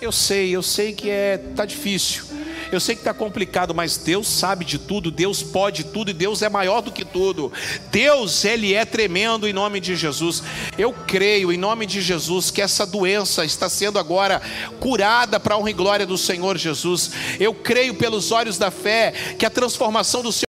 eu 0.00 0.12
sei, 0.12 0.50
eu 0.50 0.62
sei 0.62 0.92
que 0.92 1.10
é 1.10 1.36
tá 1.36 1.64
difícil. 1.64 2.24
Eu 2.72 2.80
sei 2.80 2.94
que 2.94 3.00
está 3.00 3.12
complicado, 3.12 3.74
mas 3.74 3.96
Deus 3.96 4.28
sabe 4.28 4.64
de 4.64 4.78
tudo, 4.78 5.10
Deus 5.10 5.42
pode 5.42 5.84
tudo 5.84 6.10
e 6.10 6.14
Deus 6.14 6.42
é 6.42 6.48
maior 6.48 6.80
do 6.80 6.92
que 6.92 7.04
tudo. 7.04 7.52
Deus, 7.90 8.44
Ele 8.44 8.74
é 8.74 8.84
tremendo 8.84 9.48
em 9.48 9.52
nome 9.52 9.80
de 9.80 9.96
Jesus. 9.96 10.42
Eu 10.78 10.92
creio 10.92 11.52
em 11.52 11.56
nome 11.56 11.86
de 11.86 12.00
Jesus 12.00 12.50
que 12.50 12.62
essa 12.62 12.86
doença 12.86 13.44
está 13.44 13.68
sendo 13.68 13.98
agora 13.98 14.40
curada 14.78 15.40
para 15.40 15.54
a 15.54 15.58
honra 15.58 15.70
e 15.70 15.74
glória 15.74 16.06
do 16.06 16.16
Senhor 16.16 16.56
Jesus. 16.56 17.10
Eu 17.38 17.54
creio 17.54 17.94
pelos 17.94 18.30
olhos 18.32 18.58
da 18.58 18.70
fé 18.70 19.12
que 19.38 19.46
a 19.46 19.50
transformação 19.50 20.22
do 20.22 20.32
Senhor 20.32 20.46